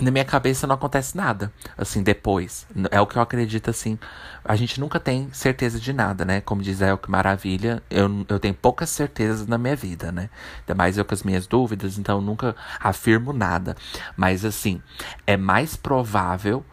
na 0.00 0.10
minha 0.10 0.24
cabeça 0.24 0.66
não 0.66 0.74
acontece 0.74 1.16
nada, 1.16 1.52
assim, 1.78 2.02
depois. 2.02 2.66
É 2.90 3.00
o 3.00 3.06
que 3.06 3.16
eu 3.16 3.22
acredito, 3.22 3.70
assim. 3.70 3.98
A 4.44 4.56
gente 4.56 4.80
nunca 4.80 4.98
tem 4.98 5.28
certeza 5.32 5.78
de 5.78 5.92
nada, 5.92 6.24
né? 6.24 6.40
Como 6.40 6.62
diz 6.62 6.80
El, 6.80 6.98
que 6.98 7.10
maravilha. 7.10 7.82
Eu, 7.88 8.26
eu 8.28 8.40
tenho 8.40 8.54
poucas 8.54 8.90
certezas 8.90 9.46
na 9.46 9.56
minha 9.56 9.76
vida, 9.76 10.10
né? 10.10 10.30
Ainda 10.60 10.74
mais 10.74 10.98
eu 10.98 11.04
com 11.04 11.14
as 11.14 11.22
minhas 11.22 11.46
dúvidas, 11.46 11.96
então 11.96 12.16
eu 12.16 12.22
nunca 12.22 12.56
afirmo 12.80 13.32
nada. 13.32 13.76
Mas, 14.16 14.44
assim, 14.44 14.82
é 15.26 15.36
mais 15.36 15.76
provável 15.76 16.64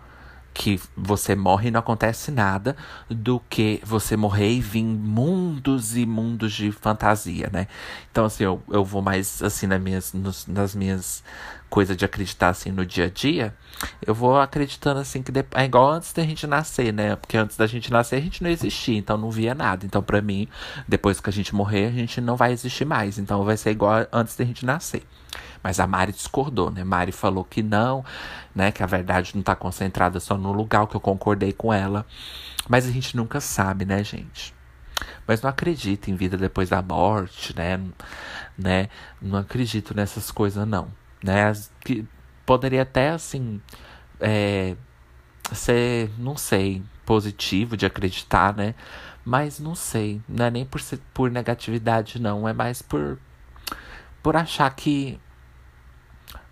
que 0.54 0.80
você 0.96 1.36
morre 1.36 1.70
e 1.70 1.72
não 1.72 1.80
acontece 1.80 2.32
nada 2.32 2.76
do 3.10 3.42
que 3.50 3.82
você 3.84 4.18
morrer 4.18 4.52
e 4.52 4.62
vir 4.62 4.84
mundos 4.84 5.96
e 5.96 6.06
mundos 6.06 6.54
de 6.54 6.72
fantasia, 6.72 7.50
né? 7.52 7.68
Então, 8.12 8.26
assim, 8.26 8.44
eu, 8.44 8.62
eu 8.70 8.84
vou 8.84 9.02
mais, 9.02 9.42
assim, 9.42 9.68
nas 9.68 9.82
minhas, 9.82 10.14
nos, 10.14 10.46
nas 10.48 10.76
minhas 10.76 11.24
coisas 11.70 11.96
de 11.96 12.04
acreditar, 12.04 12.50
assim, 12.50 12.70
no 12.70 12.86
dia 12.86 13.06
a 13.06 13.10
dia. 13.10 13.56
Eu 14.06 14.14
vou 14.14 14.40
acreditando, 14.40 15.00
assim, 15.00 15.24
que 15.24 15.32
é 15.56 15.66
igual 15.66 15.92
antes 15.92 16.12
da 16.12 16.24
gente 16.24 16.46
nascer, 16.46 16.94
né? 16.94 17.16
Porque 17.16 17.38
antes 17.38 17.56
da 17.56 17.66
gente 17.66 17.90
nascer, 17.90 18.18
a 18.18 18.22
gente 18.22 18.44
não 18.44 18.50
existia, 18.50 18.98
então 18.98 19.18
não 19.18 19.32
via 19.32 19.56
nada. 19.56 19.86
Então, 19.86 20.04
para 20.04 20.22
mim, 20.22 20.48
depois 20.88 21.20
que 21.22 21.30
a 21.30 21.34
gente 21.34 21.56
morrer, 21.56 21.88
a 21.88 21.92
gente 21.92 22.20
não 22.20 22.36
vai 22.36 22.52
existir 22.52 22.86
mais. 22.86 23.18
Então, 23.18 23.44
vai 23.46 23.56
ser 23.56 23.72
igual 23.72 24.06
antes 24.12 24.36
da 24.36 24.44
gente 24.44 24.66
nascer. 24.66 25.04
Mas 25.64 25.80
a 25.80 25.88
Mari 25.88 26.12
discordou, 26.12 26.72
né? 26.72 26.84
Mari 26.84 27.12
falou 27.12 27.44
que 27.44 27.62
não, 27.62 28.04
né? 28.56 28.72
Que 28.72 28.82
a 28.82 28.86
verdade 28.86 29.34
não 29.36 29.44
tá 29.44 29.56
concentrada 29.56 30.20
só 30.20 30.38
no 30.38 30.52
lugar, 30.52 30.88
que 30.88 30.96
eu 30.96 31.02
concordei 31.02 31.54
com 31.54 31.72
ela. 31.72 32.06
Mas 32.68 32.88
a 32.88 32.92
gente 32.92 33.16
nunca 33.16 33.40
sabe, 33.40 33.86
né, 33.86 34.04
gente? 34.04 34.54
Mas 35.28 35.42
não 35.42 35.50
acredito 35.50 36.10
em 36.10 36.16
vida 36.16 36.38
depois 36.38 36.70
da 36.70 36.82
morte, 36.82 37.56
né? 37.56 37.80
né? 38.58 38.90
Não 39.22 39.40
acredito 39.40 39.96
nessas 39.96 40.32
coisas, 40.32 40.68
não. 40.68 40.90
Né? 41.24 41.52
Que 41.82 42.06
poderia 42.46 42.82
até, 42.82 43.10
assim, 43.10 43.62
é, 44.20 44.76
ser, 45.54 46.12
não 46.18 46.36
sei, 46.36 46.84
positivo 47.06 47.78
de 47.78 47.86
acreditar, 47.86 48.56
né? 48.56 48.76
Mas 49.24 49.60
não 49.60 49.76
sei. 49.76 50.22
Não 50.28 50.46
é 50.46 50.52
nem 50.52 50.66
por, 50.66 50.82
por 51.14 51.32
negatividade, 51.32 52.20
não. 52.20 52.48
É 52.48 52.54
mais 52.54 52.82
por, 52.82 53.20
por 54.22 54.36
achar 54.36 54.70
que 54.76 55.20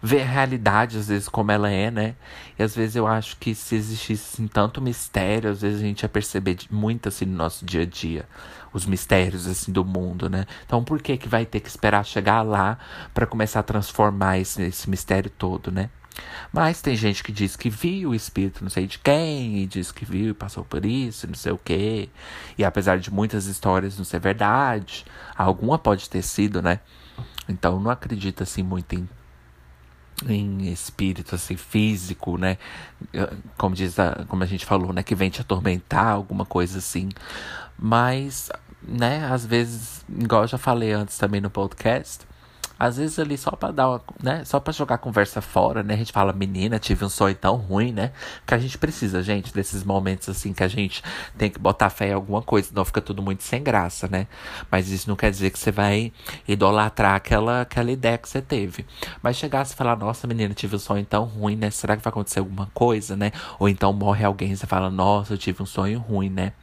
ver 0.01 0.21
a 0.21 0.25
realidade, 0.25 0.97
às 0.97 1.07
vezes, 1.09 1.27
como 1.27 1.51
ela 1.51 1.69
é, 1.69 1.91
né? 1.91 2.15
E 2.57 2.63
às 2.63 2.75
vezes 2.75 2.95
eu 2.95 3.05
acho 3.05 3.37
que 3.37 3.53
se 3.53 3.75
existisse 3.75 4.35
assim, 4.35 4.47
tanto 4.47 4.81
mistério, 4.81 5.49
às 5.49 5.61
vezes 5.61 5.81
a 5.81 5.83
gente 5.83 6.03
ia 6.03 6.09
perceber 6.09 6.57
muito 6.71 7.09
assim 7.09 7.25
no 7.25 7.35
nosso 7.35 7.65
dia 7.65 7.81
a 7.81 7.85
dia. 7.85 8.27
Os 8.71 8.85
mistérios 8.85 9.47
assim 9.47 9.71
do 9.71 9.83
mundo, 9.83 10.29
né? 10.29 10.45
Então 10.65 10.83
por 10.83 11.01
que 11.01 11.17
que 11.17 11.27
vai 11.27 11.45
ter 11.45 11.59
que 11.59 11.69
esperar 11.69 12.05
chegar 12.05 12.41
lá 12.41 12.77
para 13.13 13.25
começar 13.25 13.59
a 13.59 13.63
transformar 13.63 14.37
esse, 14.39 14.61
esse 14.61 14.89
mistério 14.89 15.29
todo, 15.29 15.71
né? 15.71 15.89
Mas 16.51 16.81
tem 16.81 16.95
gente 16.95 17.23
que 17.23 17.31
diz 17.31 17.55
que 17.55 17.69
viu 17.69 18.09
o 18.09 18.15
espírito 18.15 18.63
não 18.63 18.69
sei 18.69 18.87
de 18.87 18.99
quem, 18.99 19.59
e 19.59 19.65
diz 19.65 19.91
que 19.91 20.05
viu 20.05 20.31
e 20.31 20.33
passou 20.33 20.63
por 20.63 20.85
isso, 20.85 21.27
não 21.27 21.35
sei 21.35 21.51
o 21.51 21.57
quê. 21.57 22.09
E 22.57 22.63
apesar 22.63 22.99
de 22.99 23.11
muitas 23.11 23.45
histórias 23.45 23.97
não 23.97 24.05
ser 24.05 24.19
verdade, 24.19 25.05
alguma 25.35 25.77
pode 25.77 26.09
ter 26.09 26.21
sido, 26.21 26.61
né? 26.61 26.79
Então 27.47 27.79
não 27.79 27.91
acredito 27.91 28.43
assim 28.43 28.63
muito 28.63 28.95
em 28.95 29.07
em 30.27 30.71
espírito 30.71 31.35
assim 31.35 31.55
físico, 31.55 32.37
né? 32.37 32.57
Como 33.57 33.75
diz 33.75 33.97
a, 33.99 34.25
como 34.27 34.43
a 34.43 34.45
gente 34.45 34.65
falou, 34.65 34.91
né, 34.91 35.03
que 35.03 35.15
vem 35.15 35.29
te 35.29 35.41
atormentar, 35.41 36.07
alguma 36.07 36.45
coisa 36.45 36.79
assim. 36.79 37.09
Mas, 37.77 38.51
né, 38.81 39.25
às 39.31 39.45
vezes, 39.45 40.03
igual 40.09 40.43
eu 40.43 40.47
já 40.47 40.57
falei 40.57 40.91
antes 40.91 41.17
também 41.17 41.39
no 41.39 41.49
podcast, 41.49 42.25
às 42.79 42.95
vezes 42.95 43.19
ali 43.19 43.37
só 43.37 43.51
pra 43.51 43.71
dar 43.71 43.89
uma, 43.89 44.01
né? 44.23 44.45
Só 44.45 44.59
pra 44.59 44.71
jogar 44.71 44.97
conversa 44.99 45.41
fora, 45.41 45.83
né? 45.83 45.95
A 45.95 45.97
gente 45.97 46.13
fala, 46.13 46.31
menina, 46.31 46.79
tive 46.79 47.03
um 47.03 47.09
sonho 47.09 47.35
tão 47.35 47.57
ruim, 47.57 47.91
né? 47.91 48.13
Que 48.47 48.53
a 48.53 48.57
gente 48.57 48.77
precisa, 48.77 49.21
gente, 49.21 49.53
desses 49.53 49.83
momentos 49.83 50.29
assim 50.29 50.53
que 50.53 50.63
a 50.63 50.67
gente 50.67 51.03
tem 51.37 51.49
que 51.49 51.59
botar 51.59 51.89
fé 51.89 52.09
em 52.09 52.13
alguma 52.13 52.41
coisa, 52.41 52.69
senão 52.69 52.85
fica 52.85 53.01
tudo 53.01 53.21
muito 53.21 53.43
sem 53.43 53.61
graça, 53.61 54.07
né? 54.07 54.27
Mas 54.71 54.89
isso 54.89 55.09
não 55.09 55.17
quer 55.17 55.29
dizer 55.29 55.49
que 55.49 55.59
você 55.59 55.71
vai 55.71 56.13
idolatrar 56.47 57.15
aquela, 57.15 57.61
aquela 57.61 57.91
ideia 57.91 58.17
que 58.17 58.29
você 58.29 58.41
teve. 58.41 58.85
Mas 59.21 59.35
chegar 59.35 59.65
e 59.65 59.75
falar, 59.75 59.97
nossa, 59.97 60.25
menina, 60.25 60.53
tive 60.53 60.77
um 60.77 60.79
sonho 60.79 61.05
tão 61.05 61.25
ruim, 61.25 61.57
né? 61.57 61.69
Será 61.69 61.97
que 61.97 62.03
vai 62.03 62.11
acontecer 62.11 62.39
alguma 62.39 62.67
coisa, 62.73 63.15
né? 63.15 63.31
Ou 63.59 63.67
então 63.67 63.91
morre 63.91 64.23
alguém 64.23 64.51
e 64.51 64.57
você 64.57 64.65
fala, 64.65 64.89
nossa, 64.89 65.33
eu 65.33 65.37
tive 65.37 65.61
um 65.61 65.65
sonho 65.65 65.99
ruim, 65.99 66.29
né? 66.29 66.53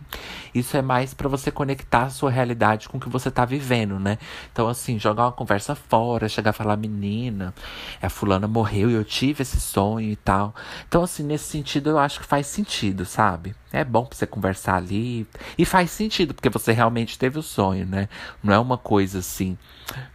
Isso 0.55 0.77
é 0.77 0.83
mais 0.83 1.13
para 1.13 1.29
você 1.29 1.51
conectar 1.51 2.05
a 2.05 2.11
sua 2.11 2.31
realidade 2.31 2.89
com 2.89 2.97
o 2.97 3.01
que 3.01 3.09
você 3.09 3.31
tá 3.31 3.45
vivendo, 3.45 3.99
né? 3.99 4.17
Então, 4.51 4.69
assim, 4.69 4.99
jogar 4.99 5.25
uma 5.25 5.33
conversa 5.33 5.75
fora, 5.75 6.06
chegar 6.29 6.51
a 6.51 6.53
falar, 6.53 6.77
menina, 6.77 7.55
a 8.01 8.09
fulana 8.09 8.47
morreu 8.47 8.91
e 8.91 8.95
eu 8.95 9.05
tive 9.05 9.43
esse 9.43 9.61
sonho 9.61 10.11
e 10.11 10.17
tal. 10.17 10.55
Então, 10.89 11.03
assim, 11.03 11.23
nesse 11.23 11.45
sentido, 11.45 11.91
eu 11.91 11.99
acho 11.99 12.21
que 12.21 12.27
faz 12.27 12.47
sentido, 12.47 13.05
sabe? 13.05 13.55
É 13.73 13.85
bom 13.85 14.05
pra 14.05 14.17
você 14.17 14.27
conversar 14.27 14.77
ali. 14.77 15.27
E 15.57 15.65
faz 15.65 15.91
sentido, 15.91 16.35
porque 16.35 16.49
você 16.49 16.73
realmente 16.73 17.19
teve 17.19 17.39
o 17.39 17.43
sonho, 17.43 17.87
né? 17.87 18.09
Não 18.43 18.53
é 18.53 18.59
uma 18.59 18.79
coisa 18.79 19.19
assim, 19.19 19.57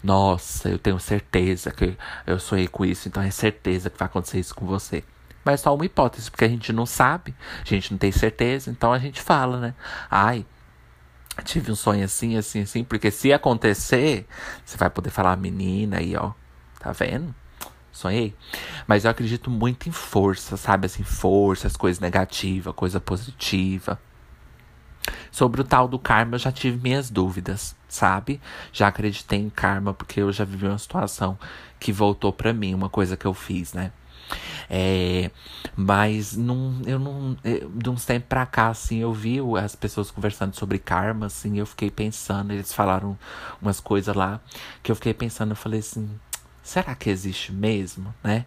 nossa, 0.03 0.69
eu 0.69 0.79
tenho 0.79 0.99
certeza 0.99 1.71
que 1.71 1.97
eu 2.25 2.39
sonhei 2.39 2.67
com 2.67 2.85
isso, 2.85 3.07
então 3.07 3.21
é 3.21 3.31
certeza 3.31 3.89
que 3.89 3.97
vai 3.97 4.07
acontecer 4.07 4.39
isso 4.39 4.55
com 4.55 4.65
você. 4.65 5.03
Mas 5.43 5.55
é 5.55 5.63
só 5.63 5.73
uma 5.73 5.85
hipótese, 5.85 6.29
porque 6.29 6.45
a 6.45 6.49
gente 6.49 6.71
não 6.71 6.85
sabe, 6.85 7.33
a 7.61 7.67
gente 7.67 7.91
não 7.91 7.97
tem 7.97 8.11
certeza, 8.11 8.69
então 8.69 8.93
a 8.93 8.99
gente 8.99 9.21
fala, 9.21 9.59
né? 9.59 9.73
Ai, 10.09 10.45
tive 11.43 11.71
um 11.71 11.75
sonho 11.75 12.03
assim, 12.03 12.37
assim, 12.37 12.61
assim, 12.61 12.83
porque 12.83 13.11
se 13.11 13.31
acontecer, 13.33 14.27
você 14.65 14.77
vai 14.77 14.89
poder 14.89 15.09
falar, 15.09 15.35
menina 15.37 15.97
aí, 15.97 16.15
ó, 16.15 16.31
tá 16.79 16.91
vendo? 16.91 17.33
Sonhei. 17.91 18.33
Mas 18.87 19.03
eu 19.05 19.11
acredito 19.11 19.49
muito 19.49 19.89
em 19.89 19.91
força, 19.91 20.55
sabe? 20.57 20.85
Assim, 20.85 21.03
forças, 21.03 21.75
coisa 21.75 21.99
negativa, 22.01 22.73
coisa 22.73 22.99
positiva. 22.99 23.99
Sobre 25.31 25.61
o 25.61 25.63
tal 25.63 25.87
do 25.87 25.99
karma, 25.99 26.35
eu 26.35 26.39
já 26.39 26.51
tive 26.51 26.77
minhas 26.81 27.09
dúvidas, 27.09 27.75
sabe? 27.87 28.39
Já 28.71 28.87
acreditei 28.87 29.39
em 29.39 29.49
karma 29.49 29.93
porque 29.93 30.21
eu 30.21 30.31
já 30.31 30.45
vivi 30.45 30.67
uma 30.67 30.77
situação 30.77 31.37
que 31.79 31.91
voltou 31.91 32.31
para 32.31 32.53
mim, 32.53 32.73
uma 32.73 32.89
coisa 32.89 33.17
que 33.17 33.25
eu 33.25 33.33
fiz, 33.33 33.73
né? 33.73 33.91
É, 34.69 35.31
mas 35.75 36.35
não, 36.35 36.81
eu 36.85 36.99
não. 36.99 37.37
De 37.75 37.89
uns 37.89 38.05
tempos 38.05 38.27
pra 38.29 38.45
cá, 38.45 38.69
assim, 38.69 38.99
eu 38.99 39.13
vi 39.13 39.39
as 39.61 39.75
pessoas 39.75 40.11
conversando 40.11 40.55
sobre 40.55 40.79
karma, 40.79 41.25
assim, 41.27 41.59
eu 41.59 41.65
fiquei 41.65 41.91
pensando, 41.91 42.51
eles 42.53 42.73
falaram 42.73 43.17
umas 43.61 43.79
coisas 43.79 44.15
lá 44.15 44.39
que 44.81 44.91
eu 44.91 44.95
fiquei 44.95 45.13
pensando, 45.13 45.51
eu 45.51 45.55
falei 45.55 45.79
assim, 45.79 46.09
será 46.63 46.95
que 46.95 47.09
existe 47.09 47.51
mesmo, 47.51 48.13
né? 48.23 48.45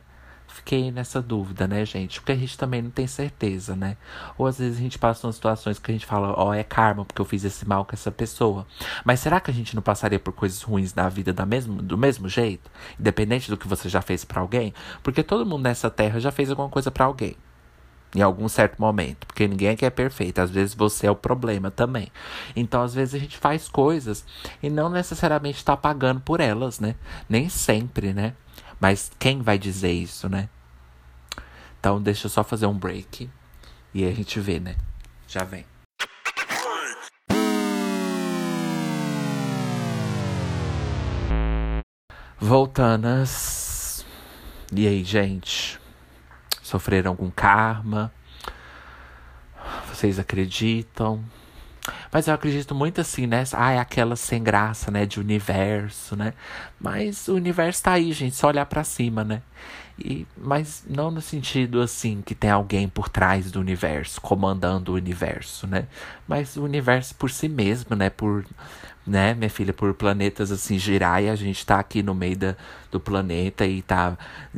Fiquei 0.55 0.91
nessa 0.91 1.21
dúvida, 1.21 1.67
né, 1.67 1.85
gente? 1.85 2.21
Porque 2.21 2.33
a 2.33 2.37
gente 2.37 2.57
também 2.57 2.81
não 2.81 2.91
tem 2.91 3.07
certeza, 3.07 3.75
né? 3.75 3.97
Ou 4.39 4.47
às 4.47 4.59
vezes 4.59 4.79
a 4.79 4.81
gente 4.81 4.99
passa 4.99 5.27
em 5.27 5.33
situações 5.33 5.79
que 5.79 5.91
a 5.91 5.95
gente 5.95 6.07
fala, 6.07 6.33
ó, 6.37 6.49
oh, 6.49 6.55
é 6.55 6.63
karma 6.63 7.05
porque 7.05 7.21
eu 7.21 7.25
fiz 7.25 7.45
esse 7.45 7.67
mal 7.69 7.85
com 7.85 7.93
essa 7.93 8.11
pessoa. 8.11 8.67
Mas 9.05 9.21
será 9.21 9.41
que 9.41 9.51
a 9.51 9.55
gente 9.55 9.75
não 9.75 9.83
passaria 9.83 10.19
por 10.19 10.33
coisas 10.33 10.63
ruins 10.63 10.95
na 10.95 11.09
vida 11.09 11.33
da 11.33 11.45
mesmo, 11.45 11.83
do 11.83 11.99
mesmo 11.99 12.29
jeito? 12.29 12.71
Independente 12.99 13.51
do 13.51 13.57
que 13.57 13.69
você 13.69 13.89
já 13.89 14.01
fez 14.01 14.25
para 14.25 14.41
alguém? 14.41 14.73
Porque 15.03 15.23
todo 15.23 15.45
mundo 15.45 15.65
nessa 15.65 15.91
terra 15.91 16.21
já 16.21 16.31
fez 16.31 16.51
alguma 16.51 16.69
coisa 16.69 16.91
para 16.91 17.05
alguém. 17.05 17.37
Em 18.15 18.23
algum 18.23 18.49
certo 18.49 18.81
momento. 18.81 19.27
Porque 19.27 19.49
ninguém 19.49 19.71
aqui 19.71 19.85
é 19.85 19.91
perfeito. 19.91 20.39
Às 20.39 20.51
vezes 20.51 20.73
você 20.73 21.09
é 21.09 21.11
o 21.11 21.17
problema 21.17 21.69
também. 21.69 22.13
Então, 22.55 22.81
às 22.81 22.95
vezes, 22.95 23.15
a 23.15 23.19
gente 23.19 23.37
faz 23.37 23.69
coisas 23.69 24.25
e 24.63 24.71
não 24.71 24.89
necessariamente 24.89 25.59
está 25.59 25.77
pagando 25.77 26.21
por 26.21 26.39
elas, 26.39 26.79
né? 26.79 26.95
Nem 27.29 27.49
sempre, 27.49 28.13
né? 28.13 28.35
Mas 28.81 29.11
quem 29.19 29.43
vai 29.43 29.59
dizer 29.59 29.93
isso, 29.93 30.29
né? 30.29 30.49
Então 31.81 32.01
deixa 32.01 32.27
eu 32.27 32.31
só 32.31 32.43
fazer 32.43 32.67
um 32.67 32.77
break 32.77 33.31
e 33.93 34.05
a 34.05 34.13
gente 34.13 34.41
vê, 34.41 34.59
né? 34.59 34.77
Já 35.29 35.45
vem. 35.45 35.65
Voltanas. 42.39 44.05
E 44.71 44.87
aí, 44.87 45.05
gente? 45.05 45.81
Sofreram 46.63 47.13
algum 47.13 47.31
karma? 47.31 48.13
Vocês 49.89 50.19
acreditam? 50.19 51.25
Mas 52.13 52.27
eu 52.29 52.35
acredito 52.35 52.75
muito 52.75 53.01
assim, 53.01 53.27
né? 53.27 53.45
Ah, 53.53 53.73
é 53.73 53.79
aquela 53.79 54.17
sem 54.17 54.43
graça, 54.43 54.91
né? 54.91 55.05
De 55.07 55.21
universo, 55.21 56.17
né? 56.17 56.33
Mas 56.81 57.29
o 57.29 57.35
universo 57.35 57.83
tá 57.83 57.93
aí, 57.93 58.13
gente. 58.13 58.37
Só 58.37 58.49
olhar 58.49 58.67
para 58.67 58.85
cima, 58.85 59.25
né? 59.25 59.43
E, 59.99 60.27
mas 60.37 60.85
não 60.89 61.11
no 61.11 61.21
sentido 61.21 61.81
assim 61.81 62.21
que 62.21 62.35
tem 62.35 62.51
alguém 62.51 62.89
por 62.89 63.09
trás 63.09 63.51
do 63.53 63.61
universo, 63.61 64.21
comandando 64.21 64.93
o 64.93 64.97
universo, 64.97 65.67
né? 65.67 65.87
Mas 66.27 66.57
o 66.57 66.65
universo 66.65 67.15
por 67.15 67.31
si 67.31 67.49
mesmo, 67.49 67.95
né? 67.95 68.11
Por, 68.11 68.45
né, 69.07 69.35
minha 69.35 69.51
filha, 69.51 69.73
por 69.73 69.93
planetas 69.95 70.51
assim 70.51 70.79
girar 70.79 71.23
e 71.23 71.29
a 71.29 71.37
gente 71.37 71.65
tá 71.65 71.79
aqui 71.79 72.03
no 72.03 72.15
meio 72.15 72.37
da, 72.37 72.57
do 72.91 72.99
planeta 72.99 73.67
e 73.67 73.83
tá 73.83 74.17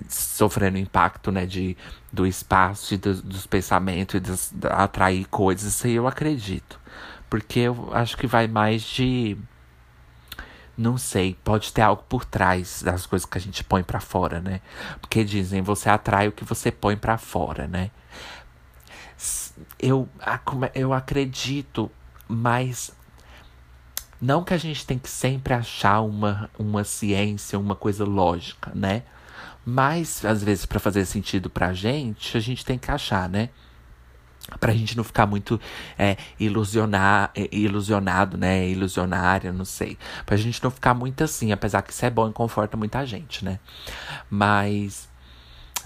sofrendo 0.09 0.79
impacto, 0.79 1.31
né? 1.31 1.45
De, 1.45 1.77
do 2.13 2.27
espaço 2.27 2.95
e 2.95 2.97
do, 2.97 3.21
dos 3.23 3.47
pensamentos 3.47 4.15
e 4.15 4.21
dos, 4.21 4.53
atrair 4.71 5.27
coisas. 5.27 5.75
Isso 5.75 5.87
aí 5.87 5.95
eu 5.95 6.07
acredito. 6.07 6.81
Porque 7.29 7.61
eu 7.61 7.91
acho 7.93 8.17
que 8.17 8.27
vai 8.27 8.47
mais 8.47 8.83
de. 8.83 9.37
Não 10.77 10.99
sei, 10.99 11.37
pode 11.43 11.73
ter 11.73 11.83
algo 11.83 12.05
por 12.09 12.25
trás 12.25 12.83
das 12.83 13.07
coisas 13.07 13.25
que 13.25 13.39
a 13.39 13.41
gente 13.41 13.65
põe 13.65 13.83
para 13.83 13.99
fora, 13.99 14.41
né? 14.41 14.61
Porque 15.01 15.25
dizem, 15.25 15.63
você 15.63 15.89
atrai 15.89 16.29
o 16.29 16.33
que 16.33 16.45
você 16.45 16.71
põe 16.71 16.97
para 16.97 17.17
fora, 17.17 17.67
né? 17.67 17.91
Eu, 19.79 20.07
eu 20.75 20.93
acredito, 20.93 21.91
mas 22.29 22.93
não 24.21 24.45
que 24.45 24.55
a 24.55 24.59
gente 24.59 24.87
tem 24.87 24.99
que 24.99 25.09
sempre 25.09 25.55
achar 25.55 26.01
uma, 26.01 26.51
uma 26.59 26.85
ciência, 26.85 27.59
uma 27.59 27.75
coisa 27.75 28.05
lógica, 28.05 28.71
né? 28.75 29.03
Mas, 29.65 30.25
às 30.25 30.43
vezes, 30.43 30.65
para 30.65 30.79
fazer 30.79 31.05
sentido 31.05 31.51
pra 31.51 31.73
gente, 31.73 32.37
a 32.37 32.41
gente 32.41 32.65
tem 32.65 32.79
que 32.79 32.91
achar, 32.91 33.29
né? 33.29 33.51
Pra 34.61 34.73
gente 34.73 34.97
não 34.97 35.05
ficar 35.05 35.27
muito 35.27 35.61
é, 35.99 36.17
ilusionar, 36.39 37.31
é, 37.35 37.49
ilusionado, 37.53 38.37
né? 38.37 38.69
Ilusionária, 38.69 39.53
não 39.53 39.65
sei. 39.65 39.99
Pra 40.25 40.37
gente 40.37 40.63
não 40.63 40.71
ficar 40.71 40.95
muito 40.95 41.25
assim, 41.25 41.53
apesar 41.53 41.83
que 41.83 41.93
isso 41.93 42.05
é 42.05 42.11
bom 42.11 42.29
e 42.29 42.33
conforta 42.33 42.77
muita 42.77 43.05
gente, 43.05 43.45
né? 43.45 43.59
Mas 44.31 45.09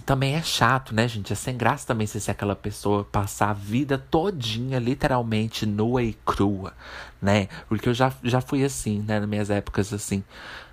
também 0.05 0.35
é 0.35 0.43
chato, 0.43 0.95
né, 0.95 1.07
gente? 1.07 1.33
É 1.33 1.37
sem 1.37 1.57
graça 1.57 1.87
também 1.87 2.07
se 2.07 2.21
ser 2.21 2.33
aquela 2.33 2.57
pessoa 2.57 3.05
passar 3.05 3.51
a 3.51 3.55
vida 3.55 3.99
todinha, 3.99 4.79
literalmente, 4.79 5.65
nua 5.67 6.03
e 6.03 6.15
crua, 6.25 6.73
né? 7.21 7.49
Porque 7.69 7.89
eu 7.89 7.95
já, 7.95 8.13
já 8.23 8.41
fui 8.41 8.65
assim, 8.65 9.03
né? 9.03 9.21
Nas 9.21 9.29
minhas 9.29 9.51
épocas, 9.51 9.93
assim, 9.93 10.25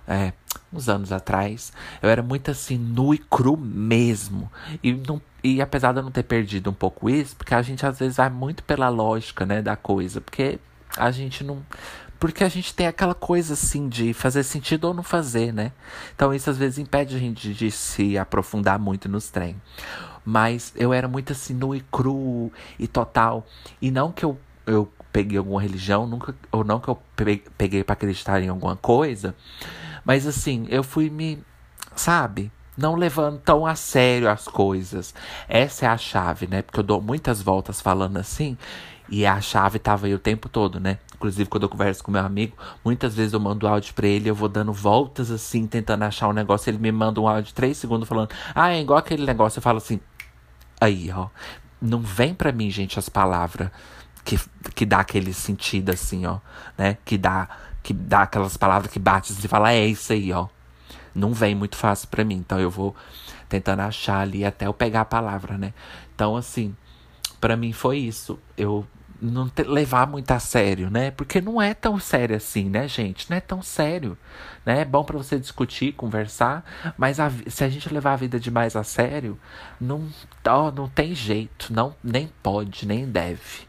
é, 0.08 0.32
uns 0.72 0.88
anos 0.88 1.12
atrás, 1.12 1.72
eu 2.02 2.08
era 2.08 2.22
muito 2.22 2.50
assim, 2.50 2.78
nu 2.78 3.12
e 3.12 3.18
cru 3.18 3.56
mesmo. 3.56 4.50
E, 4.82 4.92
não, 4.92 5.20
e 5.44 5.60
apesar 5.60 5.92
de 5.92 5.98
eu 5.98 6.02
não 6.02 6.10
ter 6.10 6.22
perdido 6.22 6.70
um 6.70 6.74
pouco 6.74 7.10
isso, 7.10 7.36
porque 7.36 7.54
a 7.54 7.60
gente 7.60 7.84
às 7.84 7.98
vezes 7.98 8.16
vai 8.16 8.30
muito 8.30 8.62
pela 8.62 8.88
lógica, 8.88 9.44
né, 9.44 9.60
da 9.60 9.76
coisa. 9.76 10.20
Porque 10.20 10.58
a 10.96 11.10
gente 11.10 11.44
não 11.44 11.62
porque 12.18 12.42
a 12.42 12.48
gente 12.48 12.74
tem 12.74 12.88
aquela 12.88 13.14
coisa 13.14 13.54
assim 13.54 13.88
de 13.88 14.12
fazer 14.12 14.42
sentido 14.42 14.86
ou 14.86 14.94
não 14.94 15.04
fazer, 15.04 15.52
né? 15.52 15.70
Então 16.16 16.34
isso 16.34 16.50
às 16.50 16.58
vezes 16.58 16.78
impede 16.78 17.14
a 17.14 17.18
gente 17.18 17.54
de 17.54 17.70
se 17.70 18.18
aprofundar 18.18 18.76
muito 18.76 19.08
nos 19.08 19.28
trem. 19.28 19.54
Mas 20.24 20.72
eu 20.74 20.92
era 20.92 21.06
muito 21.06 21.32
assim, 21.32 21.54
nu 21.54 21.76
e 21.76 21.80
cru 21.80 22.52
e 22.76 22.88
total. 22.88 23.46
E 23.80 23.90
não 23.92 24.10
que 24.10 24.24
eu, 24.24 24.36
eu 24.66 24.90
peguei 25.12 25.38
alguma 25.38 25.62
religião, 25.62 26.08
nunca, 26.08 26.34
ou 26.50 26.64
não 26.64 26.80
que 26.80 26.88
eu 26.88 26.98
peguei 27.56 27.84
para 27.84 27.92
acreditar 27.92 28.42
em 28.42 28.48
alguma 28.48 28.74
coisa. 28.74 29.34
Mas 30.08 30.26
assim, 30.26 30.66
eu 30.70 30.82
fui 30.82 31.10
me. 31.10 31.44
Sabe? 31.94 32.50
não 32.78 32.94
levando 32.94 33.40
tão 33.40 33.66
a 33.66 33.74
sério 33.74 34.30
as 34.30 34.46
coisas. 34.46 35.12
Essa 35.48 35.86
é 35.86 35.88
a 35.88 35.98
chave, 35.98 36.46
né? 36.46 36.62
Porque 36.62 36.78
eu 36.78 36.84
dou 36.84 37.02
muitas 37.02 37.42
voltas 37.42 37.80
falando 37.80 38.18
assim 38.18 38.56
e 39.10 39.26
a 39.26 39.40
chave 39.40 39.80
tava 39.80 40.06
aí 40.06 40.14
o 40.14 40.18
tempo 40.18 40.48
todo, 40.48 40.78
né? 40.78 40.98
Inclusive, 41.16 41.50
quando 41.50 41.64
eu 41.64 41.68
converso 41.68 42.04
com 42.04 42.12
meu 42.12 42.24
amigo, 42.24 42.56
muitas 42.84 43.16
vezes 43.16 43.32
eu 43.32 43.40
mando 43.40 43.66
áudio 43.66 43.92
pra 43.94 44.06
ele, 44.06 44.30
eu 44.30 44.34
vou 44.34 44.48
dando 44.48 44.72
voltas 44.72 45.28
assim, 45.32 45.66
tentando 45.66 46.04
achar 46.04 46.28
um 46.28 46.32
negócio. 46.32 46.70
Ele 46.70 46.78
me 46.78 46.92
manda 46.92 47.20
um 47.20 47.26
áudio 47.26 47.48
de 47.48 47.54
três 47.54 47.76
segundos 47.76 48.08
falando, 48.08 48.30
ah, 48.54 48.70
é 48.70 48.80
igual 48.80 49.00
aquele 49.00 49.26
negócio. 49.26 49.58
Eu 49.58 49.62
falo 49.62 49.78
assim, 49.78 49.98
aí, 50.80 51.10
ó. 51.10 51.28
Não 51.82 52.00
vem 52.00 52.32
pra 52.32 52.52
mim, 52.52 52.70
gente, 52.70 52.96
as 52.98 53.08
palavras 53.08 53.70
que, 54.24 54.38
que 54.74 54.84
dá 54.84 55.00
aquele 55.00 55.32
sentido 55.32 55.90
assim, 55.90 56.26
ó, 56.26 56.38
né? 56.76 56.98
Que 57.04 57.16
dá, 57.16 57.48
que 57.88 57.94
dá 57.94 58.24
aquelas 58.24 58.54
palavras 58.54 58.92
que 58.92 58.98
bate 58.98 59.32
e 59.32 59.48
fala, 59.48 59.72
é 59.72 59.86
isso 59.86 60.12
aí, 60.12 60.30
ó. 60.30 60.46
Não 61.14 61.32
vem 61.32 61.54
muito 61.54 61.74
fácil 61.74 62.06
pra 62.08 62.22
mim. 62.22 62.34
Então 62.34 62.60
eu 62.60 62.68
vou 62.70 62.94
tentando 63.48 63.80
achar 63.80 64.20
ali 64.20 64.44
até 64.44 64.66
eu 64.66 64.74
pegar 64.74 65.00
a 65.00 65.04
palavra, 65.06 65.56
né? 65.56 65.72
Então, 66.14 66.36
assim, 66.36 66.76
para 67.40 67.56
mim 67.56 67.72
foi 67.72 67.96
isso. 67.96 68.38
Eu 68.58 68.86
não 69.22 69.48
te, 69.48 69.62
levar 69.62 70.06
muito 70.06 70.30
a 70.32 70.38
sério, 70.38 70.90
né? 70.90 71.10
Porque 71.12 71.40
não 71.40 71.62
é 71.62 71.72
tão 71.72 71.98
sério 71.98 72.36
assim, 72.36 72.68
né, 72.68 72.86
gente? 72.86 73.30
Não 73.30 73.38
é 73.38 73.40
tão 73.40 73.62
sério, 73.62 74.18
né? 74.66 74.82
É 74.82 74.84
bom 74.84 75.02
para 75.02 75.16
você 75.16 75.38
discutir, 75.38 75.92
conversar, 75.92 76.62
mas 76.98 77.18
a, 77.18 77.32
se 77.46 77.64
a 77.64 77.70
gente 77.70 77.90
levar 77.90 78.12
a 78.12 78.16
vida 78.16 78.38
demais 78.38 78.76
a 78.76 78.84
sério, 78.84 79.40
não, 79.80 80.06
ó, 80.46 80.70
não 80.70 80.90
tem 80.90 81.14
jeito, 81.14 81.72
não 81.72 81.96
nem 82.04 82.30
pode, 82.42 82.86
nem 82.86 83.06
deve. 83.06 83.66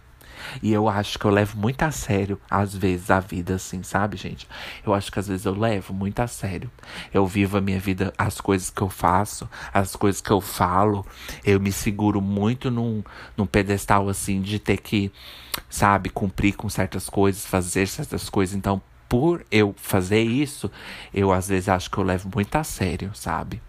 E 0.62 0.72
eu 0.74 0.88
acho 0.88 1.18
que 1.18 1.26
eu 1.26 1.32
levo 1.32 1.58
muito 1.58 1.84
a 1.84 1.92
sério, 1.92 2.40
às 2.50 2.76
vezes, 2.76 3.10
a 3.10 3.20
vida, 3.20 3.56
assim, 3.56 3.84
sabe, 3.84 4.18
gente? 4.18 4.48
Eu 4.86 4.94
acho 4.94 5.12
que 5.12 5.20
às 5.20 5.28
vezes 5.28 5.46
eu 5.46 5.54
levo 5.54 5.94
muito 5.94 6.20
a 6.20 6.28
sério. 6.28 6.70
Eu 7.14 7.26
vivo 7.26 7.58
a 7.58 7.62
minha 7.62 7.80
vida, 7.80 8.14
as 8.18 8.40
coisas 8.42 8.70
que 8.70 8.82
eu 8.82 8.90
faço, 8.90 9.50
as 9.74 9.96
coisas 9.96 10.22
que 10.22 10.32
eu 10.32 10.42
falo. 10.42 11.06
Eu 11.44 11.60
me 11.60 11.72
seguro 11.72 12.22
muito 12.22 12.70
num, 12.72 13.04
num 13.38 13.46
pedestal, 13.46 14.10
assim, 14.10 14.42
de 14.42 14.60
ter 14.60 14.78
que, 14.78 15.12
sabe, 15.70 16.10
cumprir 16.10 16.56
com 16.56 16.70
certas 16.70 17.10
coisas, 17.10 17.46
fazer 17.46 17.88
certas 17.88 18.30
coisas. 18.30 18.56
Então, 18.56 18.82
por 19.08 19.44
eu 19.52 19.74
fazer 19.76 20.22
isso, 20.22 20.72
eu 21.14 21.32
às 21.32 21.48
vezes 21.48 21.68
acho 21.68 21.90
que 21.90 21.98
eu 21.98 22.04
levo 22.04 22.30
muito 22.34 22.56
a 22.56 22.64
sério, 22.64 23.10
sabe? 23.14 23.60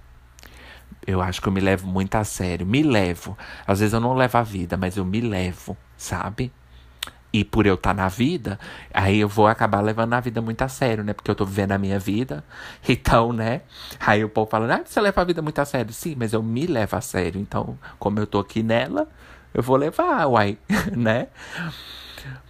Eu 1.06 1.22
acho 1.22 1.40
que 1.40 1.48
eu 1.48 1.52
me 1.52 1.61
levo 1.61 1.87
muito 1.87 2.14
a 2.14 2.24
sério. 2.24 2.66
Me 2.66 2.83
levo. 2.83 3.37
Às 3.66 3.80
vezes 3.80 3.94
eu 3.94 4.00
não 4.00 4.14
levo 4.14 4.37
a 4.37 4.42
vida, 4.42 4.76
mas 4.76 4.96
eu 4.96 5.04
me 5.04 5.20
levo, 5.20 5.76
sabe? 5.96 6.52
E 7.32 7.44
por 7.44 7.64
eu 7.64 7.74
estar 7.74 7.94
tá 7.94 8.02
na 8.02 8.08
vida, 8.08 8.58
aí 8.92 9.20
eu 9.20 9.28
vou 9.28 9.46
acabar 9.46 9.80
levando 9.80 10.14
a 10.14 10.20
vida 10.20 10.42
muito 10.42 10.62
a 10.62 10.68
sério, 10.68 11.04
né? 11.04 11.12
Porque 11.12 11.30
eu 11.30 11.34
tô 11.34 11.44
vivendo 11.44 11.72
a 11.72 11.78
minha 11.78 11.98
vida. 11.98 12.44
Então, 12.88 13.32
né? 13.32 13.62
Aí 14.00 14.24
o 14.24 14.28
povo 14.28 14.50
fala, 14.50 14.74
ah, 14.74 14.82
você 14.84 15.00
leva 15.00 15.20
a 15.20 15.24
vida 15.24 15.40
muito 15.40 15.58
a 15.60 15.64
sério. 15.64 15.92
Sim, 15.92 16.16
mas 16.18 16.32
eu 16.32 16.42
me 16.42 16.66
levo 16.66 16.96
a 16.96 17.00
sério. 17.00 17.40
Então, 17.40 17.78
como 17.98 18.18
eu 18.18 18.26
tô 18.26 18.38
aqui 18.38 18.62
nela, 18.62 19.08
eu 19.54 19.62
vou 19.62 19.76
levar, 19.76 20.26
uai, 20.26 20.58
né? 20.96 21.28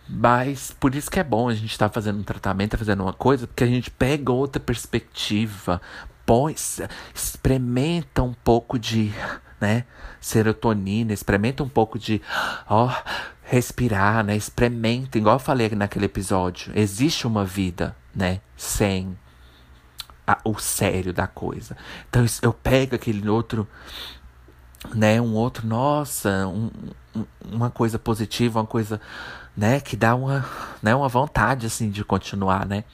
Mas 0.08 0.72
por 0.72 0.94
isso 0.94 1.10
que 1.10 1.20
é 1.20 1.24
bom 1.24 1.48
a 1.48 1.54
gente 1.54 1.70
estar 1.70 1.88
tá 1.88 1.94
fazendo 1.94 2.18
um 2.18 2.22
tratamento, 2.22 2.72
tá 2.72 2.78
fazendo 2.78 3.02
uma 3.02 3.12
coisa, 3.12 3.46
porque 3.46 3.62
a 3.62 3.66
gente 3.66 3.90
pega 3.90 4.32
outra 4.32 4.60
perspectiva, 4.60 5.80
põe, 6.26 6.54
experimenta 7.14 8.22
um 8.22 8.32
pouco 8.32 8.78
de, 8.78 9.12
né, 9.60 9.84
serotonina, 10.20 11.12
experimenta 11.12 11.62
um 11.62 11.68
pouco 11.68 11.98
de, 11.98 12.20
ó, 12.68 12.92
respirar, 13.50 14.24
né? 14.24 14.36
Experimenta, 14.36 15.18
igual 15.18 15.34
eu 15.34 15.40
falei 15.40 15.68
naquele 15.70 16.04
episódio. 16.04 16.72
Existe 16.72 17.26
uma 17.26 17.44
vida, 17.44 17.96
né? 18.14 18.40
Sem 18.56 19.18
a, 20.24 20.38
o 20.44 20.56
sério 20.56 21.12
da 21.12 21.26
coisa. 21.26 21.76
Então 22.08 22.24
eu 22.42 22.52
pego 22.52 22.94
aquele 22.94 23.28
outro, 23.28 23.66
né? 24.94 25.20
Um 25.20 25.34
outro, 25.34 25.66
nossa, 25.66 26.46
um, 26.46 26.70
um, 27.12 27.24
uma 27.50 27.70
coisa 27.70 27.98
positiva, 27.98 28.60
uma 28.60 28.66
coisa, 28.66 29.00
né? 29.56 29.80
Que 29.80 29.96
dá 29.96 30.14
uma, 30.14 30.48
né? 30.80 30.94
Uma 30.94 31.08
vontade, 31.08 31.66
assim, 31.66 31.90
de 31.90 32.04
continuar, 32.04 32.64
né? 32.64 32.84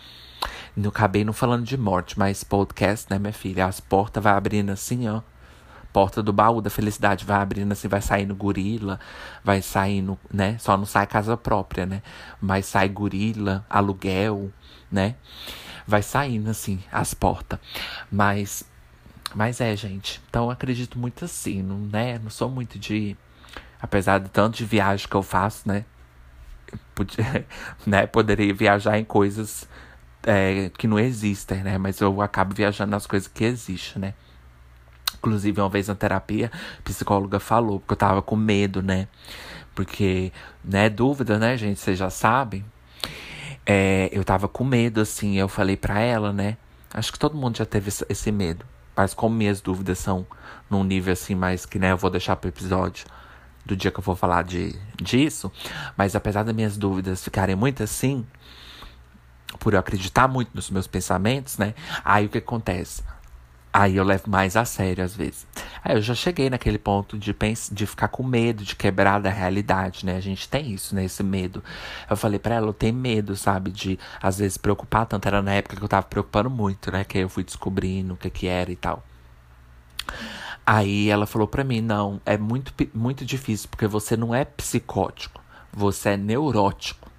Não 0.74 0.88
acabei 0.88 1.22
não 1.22 1.34
falando 1.34 1.64
de 1.64 1.76
morte, 1.76 2.18
mas 2.18 2.42
podcast, 2.42 3.06
né, 3.10 3.18
minha 3.18 3.32
filha? 3.32 3.66
As 3.66 3.78
portas 3.78 4.22
vai 4.22 4.32
abrindo 4.32 4.70
assim, 4.70 5.06
ó 5.06 5.20
porta 5.96 6.22
do 6.22 6.30
baú 6.30 6.60
da 6.60 6.68
felicidade 6.68 7.24
vai 7.24 7.38
abrindo 7.38 7.72
assim, 7.72 7.88
vai 7.88 8.02
saindo 8.02 8.34
gorila, 8.34 9.00
vai 9.42 9.62
saindo, 9.62 10.18
né? 10.30 10.58
Só 10.58 10.76
não 10.76 10.84
sai 10.84 11.06
casa 11.06 11.38
própria, 11.38 11.86
né? 11.86 12.02
Mas 12.38 12.66
sai 12.66 12.86
gorila, 12.86 13.64
aluguel, 13.70 14.52
né? 14.92 15.14
Vai 15.86 16.02
saindo 16.02 16.50
assim 16.50 16.84
as 16.92 17.14
portas. 17.14 17.58
Mas 18.12 18.62
mas 19.34 19.58
é, 19.62 19.74
gente. 19.74 20.20
Então 20.28 20.50
acredito 20.50 20.98
muito 20.98 21.24
assim, 21.24 21.62
não, 21.62 21.78
né? 21.78 22.18
Não 22.18 22.28
sou 22.28 22.50
muito 22.50 22.78
de 22.78 23.16
apesar 23.80 24.18
de 24.18 24.28
tanto 24.28 24.58
de 24.58 24.66
viagem 24.66 25.08
que 25.08 25.16
eu 25.16 25.22
faço, 25.22 25.66
né? 25.66 25.86
Podia, 26.94 27.46
né? 27.86 28.06
Poderia 28.06 28.52
viajar 28.52 28.98
em 28.98 29.04
coisas 29.04 29.66
é, 30.24 30.70
que 30.76 30.86
não 30.86 30.98
existem, 30.98 31.62
né? 31.62 31.78
Mas 31.78 32.02
eu 32.02 32.20
acabo 32.20 32.54
viajando 32.54 32.90
nas 32.90 33.06
coisas 33.06 33.28
que 33.28 33.44
existem, 33.44 34.02
né? 34.02 34.14
Inclusive, 35.14 35.60
uma 35.60 35.68
vez 35.68 35.88
na 35.88 35.94
terapia, 35.94 36.50
a 36.78 36.82
psicóloga 36.82 37.40
falou, 37.40 37.80
porque 37.80 37.94
eu 37.94 37.96
tava 37.96 38.22
com 38.22 38.36
medo, 38.36 38.82
né? 38.82 39.08
Porque, 39.74 40.32
né, 40.64 40.88
dúvida, 40.88 41.38
né, 41.38 41.56
gente? 41.56 41.80
Vocês 41.80 41.98
já 41.98 42.10
sabem. 42.10 42.64
É, 43.64 44.08
eu 44.12 44.24
tava 44.24 44.48
com 44.48 44.64
medo, 44.64 45.00
assim, 45.00 45.36
eu 45.36 45.48
falei 45.48 45.76
pra 45.76 46.00
ela, 46.00 46.32
né? 46.32 46.56
Acho 46.94 47.12
que 47.12 47.18
todo 47.18 47.36
mundo 47.36 47.58
já 47.58 47.66
teve 47.66 47.90
esse 48.08 48.32
medo. 48.32 48.64
Mas 48.96 49.12
como 49.12 49.34
minhas 49.34 49.60
dúvidas 49.60 49.98
são 49.98 50.26
num 50.70 50.82
nível 50.82 51.12
assim, 51.12 51.34
mais 51.34 51.66
que, 51.66 51.78
né, 51.78 51.92
eu 51.92 51.96
vou 51.96 52.08
deixar 52.08 52.36
pro 52.36 52.48
episódio 52.48 53.06
do 53.64 53.76
dia 53.76 53.90
que 53.90 53.98
eu 53.98 54.04
vou 54.04 54.16
falar 54.16 54.44
de, 54.44 54.74
disso. 54.96 55.50
Mas 55.96 56.14
apesar 56.14 56.44
das 56.44 56.54
minhas 56.54 56.78
dúvidas 56.78 57.22
ficarem 57.22 57.56
muito 57.56 57.82
assim, 57.82 58.24
por 59.58 59.74
eu 59.74 59.80
acreditar 59.80 60.28
muito 60.28 60.50
nos 60.54 60.70
meus 60.70 60.86
pensamentos, 60.86 61.58
né? 61.58 61.74
Aí 62.04 62.26
o 62.26 62.28
que 62.28 62.38
acontece? 62.38 63.02
Aí 63.78 63.96
eu 63.96 64.04
levo 64.04 64.30
mais 64.30 64.56
a 64.56 64.64
sério 64.64 65.04
às 65.04 65.14
vezes. 65.14 65.46
Aí 65.84 65.96
eu 65.96 66.00
já 66.00 66.14
cheguei 66.14 66.48
naquele 66.48 66.78
ponto 66.78 67.18
de, 67.18 67.36
de 67.70 67.86
ficar 67.86 68.08
com 68.08 68.22
medo 68.22 68.64
de 68.64 68.74
quebrar 68.74 69.20
da 69.20 69.28
realidade, 69.28 70.06
né? 70.06 70.16
A 70.16 70.20
gente 70.20 70.48
tem 70.48 70.72
isso, 70.72 70.94
né? 70.94 71.04
Esse 71.04 71.22
medo. 71.22 71.62
Eu 72.08 72.16
falei 72.16 72.38
pra 72.38 72.54
ela, 72.54 72.68
eu 72.68 72.72
tenho 72.72 72.94
medo, 72.94 73.36
sabe? 73.36 73.70
De 73.70 73.98
às 74.22 74.38
vezes 74.38 74.56
preocupar 74.56 75.04
tanto. 75.04 75.28
Era 75.28 75.42
na 75.42 75.52
época 75.52 75.76
que 75.76 75.84
eu 75.84 75.88
tava 75.88 76.06
preocupando 76.06 76.48
muito, 76.48 76.90
né? 76.90 77.04
Que 77.04 77.18
aí 77.18 77.24
eu 77.24 77.28
fui 77.28 77.44
descobrindo 77.44 78.14
o 78.14 78.16
que 78.16 78.30
que 78.30 78.46
era 78.46 78.72
e 78.72 78.76
tal. 78.76 79.04
Aí 80.66 81.10
ela 81.10 81.26
falou 81.26 81.46
pra 81.46 81.62
mim, 81.62 81.82
não, 81.82 82.18
é 82.24 82.38
muito, 82.38 82.72
muito 82.94 83.26
difícil, 83.26 83.68
porque 83.68 83.86
você 83.86 84.16
não 84.16 84.34
é 84.34 84.46
psicótico, 84.46 85.42
você 85.70 86.10
é 86.10 86.16
neurótico. 86.16 87.10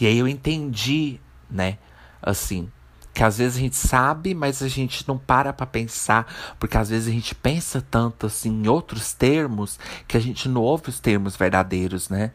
E 0.00 0.06
aí 0.06 0.16
eu 0.16 0.28
entendi, 0.28 1.18
né? 1.50 1.76
Assim, 2.22 2.70
que 3.14 3.22
às 3.22 3.38
vezes 3.38 3.56
a 3.56 3.60
gente 3.60 3.76
sabe, 3.76 4.34
mas 4.34 4.60
a 4.60 4.66
gente 4.66 5.06
não 5.06 5.16
para 5.16 5.52
para 5.52 5.64
pensar, 5.64 6.26
porque 6.58 6.76
às 6.76 6.90
vezes 6.90 7.06
a 7.06 7.12
gente 7.12 7.32
pensa 7.32 7.80
tanto 7.80 8.26
assim 8.26 8.50
em 8.50 8.68
outros 8.68 9.12
termos 9.12 9.78
que 10.08 10.16
a 10.16 10.20
gente 10.20 10.48
não 10.48 10.60
ouve 10.60 10.88
os 10.88 10.98
termos 10.98 11.36
verdadeiros, 11.36 12.08
né? 12.08 12.32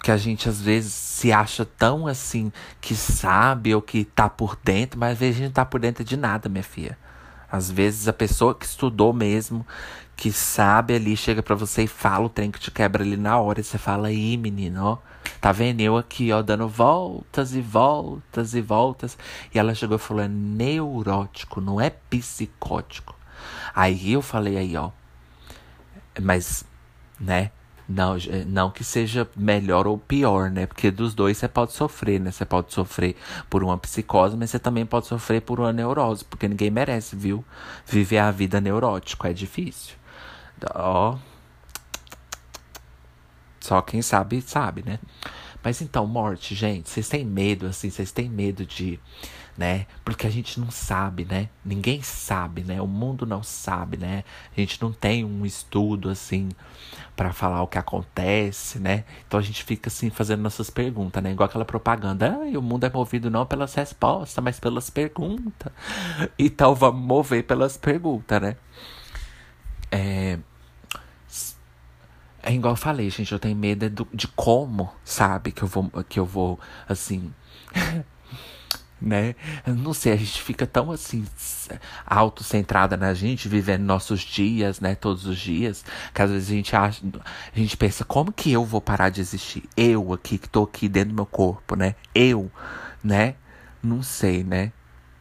Que 0.00 0.12
a 0.12 0.16
gente 0.16 0.48
às 0.48 0.60
vezes 0.60 0.92
se 0.92 1.32
acha 1.32 1.64
tão 1.64 2.06
assim 2.06 2.52
que 2.80 2.94
sabe 2.94 3.74
ou 3.74 3.82
que 3.82 4.04
tá 4.04 4.30
por 4.30 4.56
dentro, 4.62 4.98
mas 4.98 5.14
às 5.14 5.18
vezes 5.18 5.34
a 5.34 5.38
gente 5.38 5.48
não 5.48 5.54
tá 5.54 5.64
por 5.64 5.80
dentro 5.80 6.04
de 6.04 6.16
nada, 6.16 6.48
minha 6.48 6.62
filha. 6.62 6.96
Às 7.50 7.68
vezes 7.68 8.06
a 8.06 8.12
pessoa 8.12 8.54
que 8.54 8.64
estudou 8.64 9.12
mesmo, 9.12 9.66
que 10.20 10.30
sabe 10.30 10.94
ali, 10.94 11.16
chega 11.16 11.42
para 11.42 11.54
você 11.54 11.84
e 11.84 11.88
fala 11.88 12.26
o 12.26 12.28
trem 12.28 12.50
que 12.50 12.60
te 12.60 12.70
quebra 12.70 13.02
ali 13.02 13.16
na 13.16 13.38
hora. 13.40 13.58
E 13.58 13.64
você 13.64 13.78
fala, 13.78 14.08
aí, 14.08 14.36
menino, 14.36 14.84
ó. 14.84 14.98
Tá 15.40 15.50
vendo? 15.50 15.80
Eu 15.80 15.96
aqui, 15.96 16.30
ó, 16.30 16.42
dando 16.42 16.68
voltas 16.68 17.54
e 17.54 17.62
voltas 17.62 18.52
e 18.52 18.60
voltas. 18.60 19.16
E 19.54 19.58
ela 19.58 19.74
chegou 19.74 19.96
e 19.96 19.98
falou: 19.98 20.22
é 20.22 20.28
neurótico, 20.28 21.62
não 21.62 21.80
é 21.80 21.88
psicótico. 21.88 23.16
Aí 23.74 24.12
eu 24.12 24.20
falei 24.20 24.58
aí, 24.58 24.76
ó. 24.76 24.90
Mas, 26.20 26.66
né? 27.18 27.50
Não, 27.88 28.16
não 28.46 28.70
que 28.70 28.84
seja 28.84 29.28
melhor 29.34 29.86
ou 29.86 29.96
pior, 29.96 30.50
né? 30.50 30.66
Porque 30.66 30.90
dos 30.90 31.14
dois 31.14 31.38
você 31.38 31.48
pode 31.48 31.72
sofrer, 31.72 32.20
né? 32.20 32.30
Você 32.30 32.44
pode 32.44 32.74
sofrer 32.74 33.16
por 33.48 33.64
uma 33.64 33.78
psicose, 33.78 34.36
mas 34.36 34.50
você 34.50 34.58
também 34.58 34.84
pode 34.84 35.06
sofrer 35.06 35.40
por 35.40 35.58
uma 35.58 35.72
neurose, 35.72 36.24
porque 36.26 36.46
ninguém 36.46 36.70
merece, 36.70 37.16
viu? 37.16 37.42
Viver 37.86 38.18
a 38.18 38.30
vida 38.30 38.60
neurótico 38.60 39.26
é 39.26 39.32
difícil. 39.32 39.99
Ó. 40.74 41.18
Só 43.60 43.82
quem 43.82 44.02
sabe, 44.02 44.40
sabe, 44.40 44.82
né? 44.82 44.98
Mas 45.62 45.82
então, 45.82 46.06
morte, 46.06 46.54
gente, 46.54 46.88
vocês 46.88 47.08
têm 47.08 47.24
medo, 47.24 47.66
assim, 47.66 47.90
vocês 47.90 48.10
têm 48.10 48.28
medo 48.28 48.64
de, 48.64 48.98
né? 49.58 49.86
Porque 50.02 50.26
a 50.26 50.30
gente 50.30 50.58
não 50.58 50.70
sabe, 50.70 51.26
né? 51.26 51.50
Ninguém 51.62 52.00
sabe, 52.02 52.62
né? 52.62 52.80
O 52.80 52.86
mundo 52.86 53.26
não 53.26 53.42
sabe, 53.42 53.98
né? 53.98 54.24
A 54.56 54.60
gente 54.60 54.80
não 54.80 54.90
tem 54.90 55.22
um 55.22 55.44
estudo, 55.44 56.08
assim, 56.08 56.48
para 57.14 57.30
falar 57.34 57.62
o 57.62 57.66
que 57.66 57.76
acontece, 57.76 58.78
né? 58.78 59.04
Então 59.28 59.38
a 59.38 59.42
gente 59.42 59.62
fica, 59.62 59.88
assim, 59.88 60.08
fazendo 60.08 60.40
nossas 60.40 60.70
perguntas, 60.70 61.22
né? 61.22 61.32
Igual 61.32 61.46
aquela 61.46 61.64
propaganda, 61.66 62.38
ah, 62.40 62.58
o 62.58 62.62
mundo 62.62 62.84
é 62.84 62.90
movido 62.90 63.30
não 63.30 63.44
pelas 63.44 63.74
respostas, 63.74 64.42
mas 64.42 64.58
pelas 64.58 64.88
perguntas. 64.88 65.72
Então 66.38 66.74
vamos 66.74 67.02
mover 67.02 67.44
pelas 67.44 67.76
perguntas, 67.76 68.40
né? 68.40 68.56
É, 69.92 70.38
é 72.42 72.52
igual 72.52 72.72
eu 72.72 72.76
falei, 72.76 73.10
gente, 73.10 73.32
eu 73.32 73.38
tenho 73.38 73.56
medo 73.56 73.88
do, 73.90 74.08
de 74.12 74.26
como, 74.28 74.90
sabe, 75.04 75.52
que 75.52 75.62
eu 75.62 75.68
vou, 75.68 75.90
que 76.08 76.18
eu 76.18 76.24
vou, 76.24 76.58
assim, 76.88 77.32
né? 79.00 79.34
Não 79.66 79.92
sei, 79.92 80.12
a 80.12 80.16
gente 80.16 80.42
fica 80.42 80.66
tão, 80.66 80.90
assim, 80.90 81.24
autocentrada 82.06 82.96
na 82.96 83.14
gente, 83.14 83.48
vivendo 83.48 83.82
nossos 83.82 84.20
dias, 84.20 84.80
né, 84.80 84.94
todos 84.94 85.26
os 85.26 85.38
dias, 85.38 85.84
que 86.14 86.22
às 86.22 86.30
vezes 86.30 86.50
a 86.50 86.52
gente 86.52 86.76
acha, 86.76 87.02
a 87.54 87.58
gente 87.58 87.76
pensa, 87.76 88.04
como 88.04 88.32
que 88.32 88.52
eu 88.52 88.64
vou 88.64 88.80
parar 88.80 89.08
de 89.10 89.20
existir? 89.20 89.64
Eu 89.76 90.12
aqui, 90.12 90.38
que 90.38 90.48
tô 90.48 90.62
aqui 90.64 90.88
dentro 90.88 91.10
do 91.10 91.16
meu 91.16 91.26
corpo, 91.26 91.76
né? 91.76 91.94
Eu, 92.14 92.50
né? 93.02 93.34
Não 93.82 94.02
sei, 94.02 94.44
né? 94.44 94.72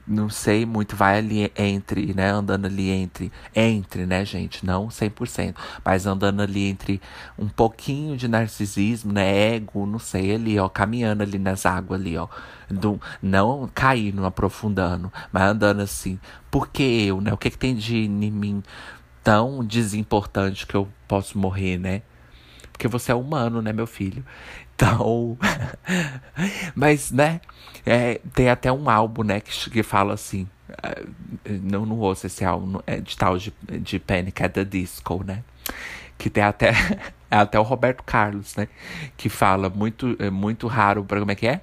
Não 0.10 0.28
sei 0.30 0.66
muito, 0.66 0.96
vai 0.96 1.20
ali 1.20 1.52
entre, 1.56 2.14
né? 2.14 2.32
Andando 2.32 2.66
ali 2.66 2.90
entre, 2.90 3.32
entre, 3.56 4.06
né, 4.08 4.26
gente? 4.26 4.66
Não 4.66 4.88
100%, 4.88 5.56
mas 5.86 6.08
andando 6.08 6.42
ali 6.42 6.68
entre 6.68 7.00
um 7.38 7.48
pouquinho 7.48 8.18
de 8.18 8.28
narcisismo, 8.28 9.14
né? 9.14 9.56
Ego, 9.56 9.86
não 9.86 10.00
sei, 10.00 10.34
ali, 10.34 10.60
ó, 10.60 10.68
caminhando 10.68 11.22
ali 11.22 11.38
nas 11.38 11.66
águas 11.66 12.02
ali, 12.02 12.18
ó. 12.18 12.28
Do, 12.70 13.00
não 13.22 13.70
caindo, 13.74 14.26
aprofundando, 14.26 15.12
mas 15.32 15.44
andando 15.44 15.82
assim. 15.82 16.20
Por 16.50 16.70
que 16.70 16.84
eu, 16.84 17.22
né? 17.22 17.32
O 17.32 17.38
que, 17.38 17.52
que 17.52 17.58
tem 17.58 17.76
de 17.76 17.98
em 17.98 18.32
mim 18.32 18.64
tão 19.24 19.64
desimportante 19.64 20.66
que 20.66 20.76
eu 20.76 20.88
posso 21.08 21.38
morrer, 21.38 21.78
né? 21.78 22.02
Porque 22.72 22.88
você 22.88 23.12
é 23.12 23.16
humano, 23.16 23.62
né, 23.62 23.74
meu 23.74 23.86
filho? 23.86 24.26
Então. 24.80 25.38
Mas, 26.74 27.12
né? 27.12 27.42
É, 27.86 28.22
tem 28.34 28.50
até 28.50 28.72
um 28.72 28.90
álbum, 28.90 29.24
né, 29.24 29.42
que, 29.42 29.70
que 29.70 29.84
fala 29.84 30.14
assim. 30.14 30.48
É, 30.82 31.04
não, 31.62 31.86
não 31.86 32.00
ouço 32.00 32.28
esse 32.28 32.46
álbum, 32.46 32.80
é 32.88 33.00
de 33.02 33.18
tal 33.18 33.38
de, 33.38 33.54
de 33.82 34.00
Panic 34.00 34.42
at 34.42 34.54
the 34.54 34.64
Disco, 34.64 35.24
né? 35.26 35.44
Que 36.18 36.30
tem 36.30 36.44
até, 36.44 36.72
é 37.30 37.38
até 37.38 37.60
o 37.60 37.64
Roberto 37.64 38.04
Carlos, 38.04 38.56
né? 38.56 38.70
Que 39.18 39.28
fala 39.28 39.70
muito, 39.70 40.16
é 40.20 40.30
muito 40.30 40.68
raro 40.68 41.04
para 41.04 41.20
como 41.20 41.32
é 41.32 41.36
que 41.36 41.48
é? 41.48 41.62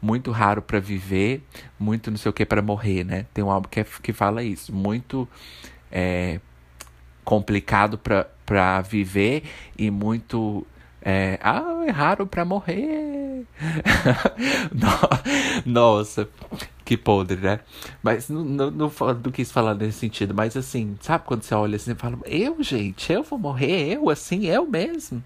Muito 0.00 0.30
raro 0.30 0.62
para 0.62 0.78
viver, 0.78 1.42
muito 1.78 2.10
não 2.10 2.18
sei 2.18 2.30
o 2.30 2.32
que 2.32 2.44
para 2.44 2.62
morrer, 2.62 3.04
né? 3.04 3.26
Tem 3.34 3.42
um 3.42 3.50
álbum 3.50 3.68
que, 3.68 3.80
é, 3.80 3.86
que 4.02 4.12
fala 4.12 4.42
isso. 4.42 4.72
Muito 4.72 5.26
é, 5.90 6.40
complicado 7.24 7.98
para 7.98 8.80
viver 8.82 9.44
e 9.78 9.90
muito 9.90 10.66
é, 11.04 11.38
ah, 11.42 11.84
é 11.86 11.90
raro 11.90 12.26
pra 12.26 12.46
morrer. 12.46 13.44
Nossa, 15.66 16.26
que 16.82 16.96
podre, 16.96 17.36
né? 17.36 17.60
Mas 18.02 18.30
não, 18.30 18.42
não, 18.42 18.70
não, 18.70 18.92
não, 18.98 19.32
quis 19.32 19.52
falar 19.52 19.74
nesse 19.74 19.98
sentido. 19.98 20.32
Mas 20.32 20.56
assim, 20.56 20.96
sabe 21.02 21.24
quando 21.26 21.42
você 21.42 21.54
olha 21.54 21.76
assim 21.76 21.92
e 21.92 21.94
fala, 21.94 22.18
eu, 22.24 22.62
gente, 22.62 23.12
eu 23.12 23.22
vou 23.22 23.38
morrer, 23.38 23.92
eu 23.94 24.08
assim, 24.08 24.46
eu 24.46 24.66
mesmo. 24.66 25.22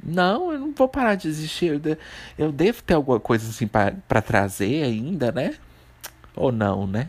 Não, 0.00 0.52
eu 0.52 0.58
não 0.60 0.72
vou 0.72 0.88
parar 0.88 1.16
de 1.16 1.26
existir. 1.26 1.80
Eu, 1.84 1.96
eu 2.38 2.52
devo 2.52 2.80
ter 2.82 2.94
alguma 2.94 3.18
coisa 3.18 3.48
assim 3.48 3.66
para 3.66 4.22
trazer 4.22 4.84
ainda, 4.84 5.32
né? 5.32 5.56
Ou 6.36 6.52
não, 6.52 6.86
né? 6.86 7.08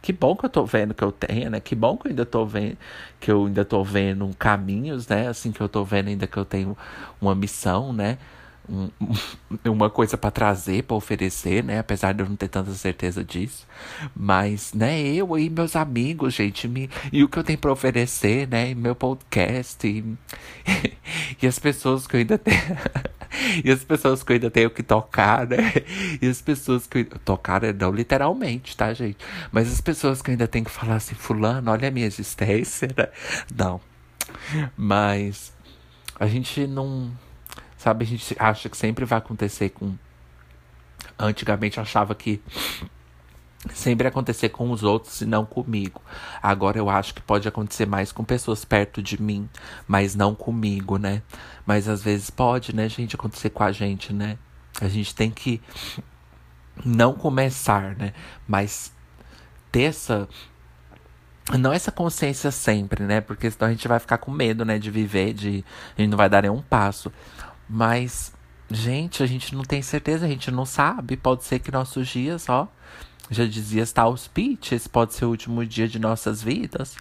Que 0.00 0.12
bom 0.12 0.36
que 0.36 0.44
eu 0.46 0.50
tô 0.50 0.64
vendo 0.64 0.94
que 0.94 1.02
eu 1.02 1.12
tenho, 1.12 1.50
né? 1.50 1.60
Que 1.60 1.74
bom 1.74 1.96
que 1.96 2.06
eu 2.06 2.10
ainda 2.10 2.24
tô 2.26 2.46
vendo, 2.46 2.76
que 3.20 3.30
eu 3.30 3.46
ainda 3.46 3.64
tô 3.64 3.82
vendo 3.82 4.30
caminhos, 4.38 5.08
né? 5.08 5.28
Assim 5.28 5.50
que 5.52 5.60
eu 5.60 5.68
tô 5.68 5.84
vendo 5.84 6.08
ainda 6.08 6.26
que 6.26 6.36
eu 6.36 6.44
tenho 6.44 6.76
uma 7.20 7.34
missão, 7.34 7.92
né? 7.92 8.18
Um, 8.68 8.90
uma 9.70 9.90
coisa 9.90 10.16
para 10.16 10.30
trazer, 10.30 10.84
para 10.84 10.96
oferecer, 10.96 11.64
né? 11.64 11.78
Apesar 11.80 12.12
de 12.14 12.22
eu 12.22 12.28
não 12.28 12.36
ter 12.36 12.48
tanta 12.48 12.72
certeza 12.72 13.24
disso. 13.24 13.66
Mas, 14.14 14.72
né, 14.72 15.00
eu 15.02 15.36
e 15.38 15.50
meus 15.50 15.74
amigos, 15.74 16.34
gente, 16.34 16.68
me, 16.68 16.88
e 17.12 17.24
o 17.24 17.28
que 17.28 17.38
eu 17.38 17.44
tenho 17.44 17.58
para 17.58 17.72
oferecer, 17.72 18.46
né? 18.48 18.70
E 18.70 18.74
meu 18.74 18.94
podcast 18.94 19.86
e, 19.86 20.04
e 21.42 21.46
as 21.46 21.58
pessoas 21.58 22.06
que 22.06 22.16
eu 22.16 22.20
ainda 22.20 22.38
tenho. 22.38 22.58
e 23.64 23.70
as 23.70 23.84
pessoas 23.84 24.22
que 24.22 24.32
eu 24.32 24.34
ainda 24.34 24.50
tenho 24.50 24.70
que 24.70 24.82
tocar, 24.82 25.46
né? 25.46 25.72
E 26.20 26.26
as 26.28 26.40
pessoas 26.40 26.86
que 26.86 26.98
eu... 26.98 27.04
tocar 27.24 27.62
é 27.64 27.72
não 27.72 27.90
literalmente, 27.90 28.76
tá, 28.76 28.92
gente? 28.92 29.18
Mas 29.52 29.72
as 29.72 29.80
pessoas 29.80 30.22
que 30.22 30.30
eu 30.30 30.32
ainda 30.32 30.48
tenho 30.48 30.64
que 30.64 30.70
falar 30.70 30.96
assim, 30.96 31.14
fulano, 31.14 31.70
olha 31.70 31.88
a 31.88 31.90
minha 31.90 32.06
existência, 32.06 32.88
né? 32.96 33.08
Não. 33.54 33.80
Mas 34.76 35.52
a 36.18 36.26
gente 36.26 36.66
não, 36.66 37.12
sabe, 37.76 38.04
a 38.04 38.06
gente 38.06 38.36
acha 38.38 38.68
que 38.68 38.76
sempre 38.76 39.04
vai 39.04 39.18
acontecer 39.18 39.70
com 39.70 39.94
antigamente 41.18 41.80
achava 41.80 42.14
que 42.14 42.40
sempre 43.74 44.06
acontecer 44.06 44.50
com 44.50 44.70
os 44.70 44.82
outros 44.82 45.20
e 45.20 45.26
não 45.26 45.44
comigo. 45.44 46.00
Agora 46.42 46.78
eu 46.78 46.88
acho 46.88 47.14
que 47.14 47.20
pode 47.20 47.48
acontecer 47.48 47.86
mais 47.86 48.12
com 48.12 48.24
pessoas 48.24 48.64
perto 48.64 49.02
de 49.02 49.20
mim, 49.20 49.48
mas 49.86 50.14
não 50.14 50.34
comigo, 50.34 50.96
né? 50.96 51.22
Mas 51.66 51.88
às 51.88 52.02
vezes 52.02 52.30
pode, 52.30 52.74
né, 52.74 52.88
gente, 52.88 53.16
acontecer 53.16 53.50
com 53.50 53.64
a 53.64 53.72
gente, 53.72 54.12
né? 54.12 54.38
A 54.80 54.88
gente 54.88 55.14
tem 55.14 55.30
que 55.30 55.60
não 56.84 57.12
começar, 57.14 57.96
né? 57.96 58.12
Mas 58.46 58.92
ter 59.72 59.82
essa 59.82 60.28
não 61.58 61.72
essa 61.72 61.90
consciência 61.90 62.50
sempre, 62.50 63.04
né? 63.04 63.20
Porque 63.20 63.50
senão 63.50 63.68
a 63.68 63.70
gente 63.70 63.88
vai 63.88 63.98
ficar 63.98 64.18
com 64.18 64.30
medo, 64.30 64.64
né, 64.64 64.78
de 64.78 64.90
viver, 64.90 65.32
de 65.32 65.64
a 65.96 66.00
gente 66.00 66.10
não 66.10 66.18
vai 66.18 66.28
dar 66.28 66.42
nenhum 66.42 66.62
passo. 66.62 67.10
Mas 67.68 68.32
gente, 68.70 69.22
a 69.22 69.26
gente 69.26 69.54
não 69.54 69.62
tem 69.62 69.80
certeza, 69.82 70.26
a 70.26 70.28
gente 70.28 70.50
não 70.50 70.66
sabe, 70.66 71.16
pode 71.16 71.44
ser 71.44 71.58
que 71.58 71.72
nossos 71.72 72.06
dias, 72.08 72.48
ó, 72.48 72.68
já 73.30 73.44
dizia 73.44 73.86
Tal 73.86 74.16
Speech, 74.16 74.74
esse 74.74 74.88
pode 74.88 75.14
ser 75.14 75.26
o 75.26 75.28
último 75.28 75.64
dia 75.64 75.86
de 75.86 75.98
nossas 75.98 76.42
vidas, 76.42 76.96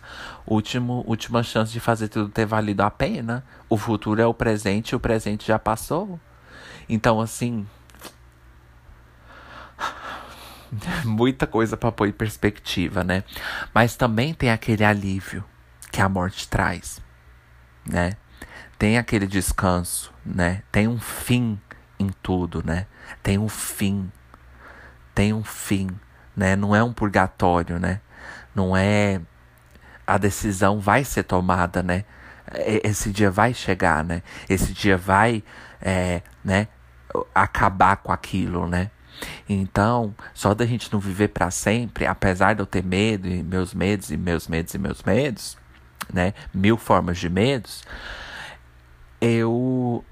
último, 0.46 1.04
última 1.08 1.42
chance 1.42 1.72
de 1.72 1.80
fazer 1.80 2.10
tudo 2.10 2.30
ter 2.30 2.46
valido 2.46 2.84
a 2.84 2.92
pena. 2.92 3.46
O 3.70 3.78
futuro 3.78 4.22
é 4.22 4.26
o 4.26 4.34
presente, 4.34 4.96
o 4.96 5.00
presente 5.00 5.48
já 5.48 5.58
passou. 5.58 6.20
Então, 6.90 7.22
assim, 7.22 7.66
muita 11.06 11.48
coisa 11.48 11.78
para 11.78 11.92
pôr 11.92 12.10
em 12.10 12.14
perspectiva, 12.14 13.04
né? 13.04 13.24
Mas 13.74 13.96
também 13.96 14.34
tem 14.34 14.52
aquele 14.52 14.84
alívio 14.84 15.46
que 15.92 16.02
a 16.02 16.10
morte 16.10 16.48
traz, 16.50 17.02
né? 17.86 18.14
Tem 18.78 18.98
aquele 18.98 19.28
descanso, 19.28 20.14
né? 20.26 20.62
Tem 20.72 20.88
um 20.88 21.00
fim 21.00 21.60
em 21.98 22.10
tudo, 22.22 22.62
né? 22.64 22.86
Tem 23.24 23.38
um 23.38 23.50
fim. 23.50 24.12
Tem 25.16 25.34
um 25.34 25.44
fim 25.44 25.90
né? 26.38 26.56
Não 26.56 26.76
é 26.76 26.84
um 26.84 26.94
purgatório, 26.94 27.80
né? 27.80 28.00
Não 28.56 28.78
é 28.78 29.20
a 30.06 30.18
decisão 30.18 30.80
vai 30.80 31.04
ser 31.04 31.24
tomada, 31.24 31.84
né? 31.84 32.06
Esse 32.84 33.12
dia 33.12 33.30
vai 33.30 33.54
chegar, 33.54 34.06
né? 34.06 34.24
Esse 34.48 34.72
dia 34.72 34.96
vai, 34.96 35.44
é, 35.82 36.22
né? 36.46 36.70
Acabar 37.36 37.98
com 37.98 38.12
aquilo, 38.12 38.68
né? 38.68 38.90
Então, 39.50 40.16
só 40.34 40.54
da 40.54 40.66
gente 40.66 40.94
não 40.94 41.00
viver 41.00 41.30
para 41.30 41.52
sempre, 41.52 42.06
apesar 42.06 42.54
de 42.54 42.62
eu 42.62 42.66
ter 42.66 42.84
medo 42.84 43.28
e 43.28 43.44
meus 43.44 43.74
medos 43.74 44.12
e 44.12 44.16
meus 44.16 44.48
medos 44.48 44.74
e 44.74 44.78
meus 44.78 45.04
medos, 45.04 45.58
né? 46.14 46.34
Mil 46.54 46.78
formas 46.78 47.18
de 47.18 47.28
medos, 47.28 47.84
eu 49.20 50.06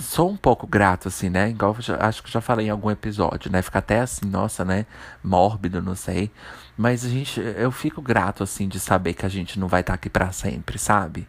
sou 0.00 0.30
um 0.30 0.36
pouco 0.36 0.66
grato, 0.66 1.08
assim, 1.08 1.28
né? 1.28 1.50
Igual 1.50 1.76
já, 1.80 1.96
acho 2.06 2.22
que 2.22 2.30
já 2.30 2.40
falei 2.40 2.66
em 2.66 2.70
algum 2.70 2.90
episódio, 2.90 3.50
né? 3.50 3.62
Fica 3.62 3.78
até 3.78 4.00
assim, 4.00 4.26
nossa, 4.26 4.64
né? 4.64 4.86
Mórbido, 5.22 5.82
não 5.82 5.94
sei. 5.94 6.30
Mas 6.76 7.04
a 7.04 7.08
gente, 7.08 7.40
eu 7.40 7.70
fico 7.70 8.00
grato, 8.00 8.42
assim, 8.42 8.68
de 8.68 8.80
saber 8.80 9.14
que 9.14 9.26
a 9.26 9.28
gente 9.28 9.58
não 9.58 9.68
vai 9.68 9.80
estar 9.80 9.92
tá 9.92 9.94
aqui 9.94 10.08
para 10.08 10.32
sempre, 10.32 10.78
sabe? 10.78 11.28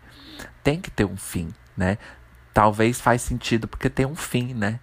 Tem 0.63 0.79
que 0.79 0.89
ter 0.89 1.05
um 1.05 1.17
fim, 1.17 1.49
né? 1.75 1.97
Talvez 2.53 3.01
faz 3.01 3.21
sentido 3.21 3.67
porque 3.67 3.89
tem 3.89 4.05
um 4.05 4.15
fim, 4.15 4.53
né? 4.53 4.79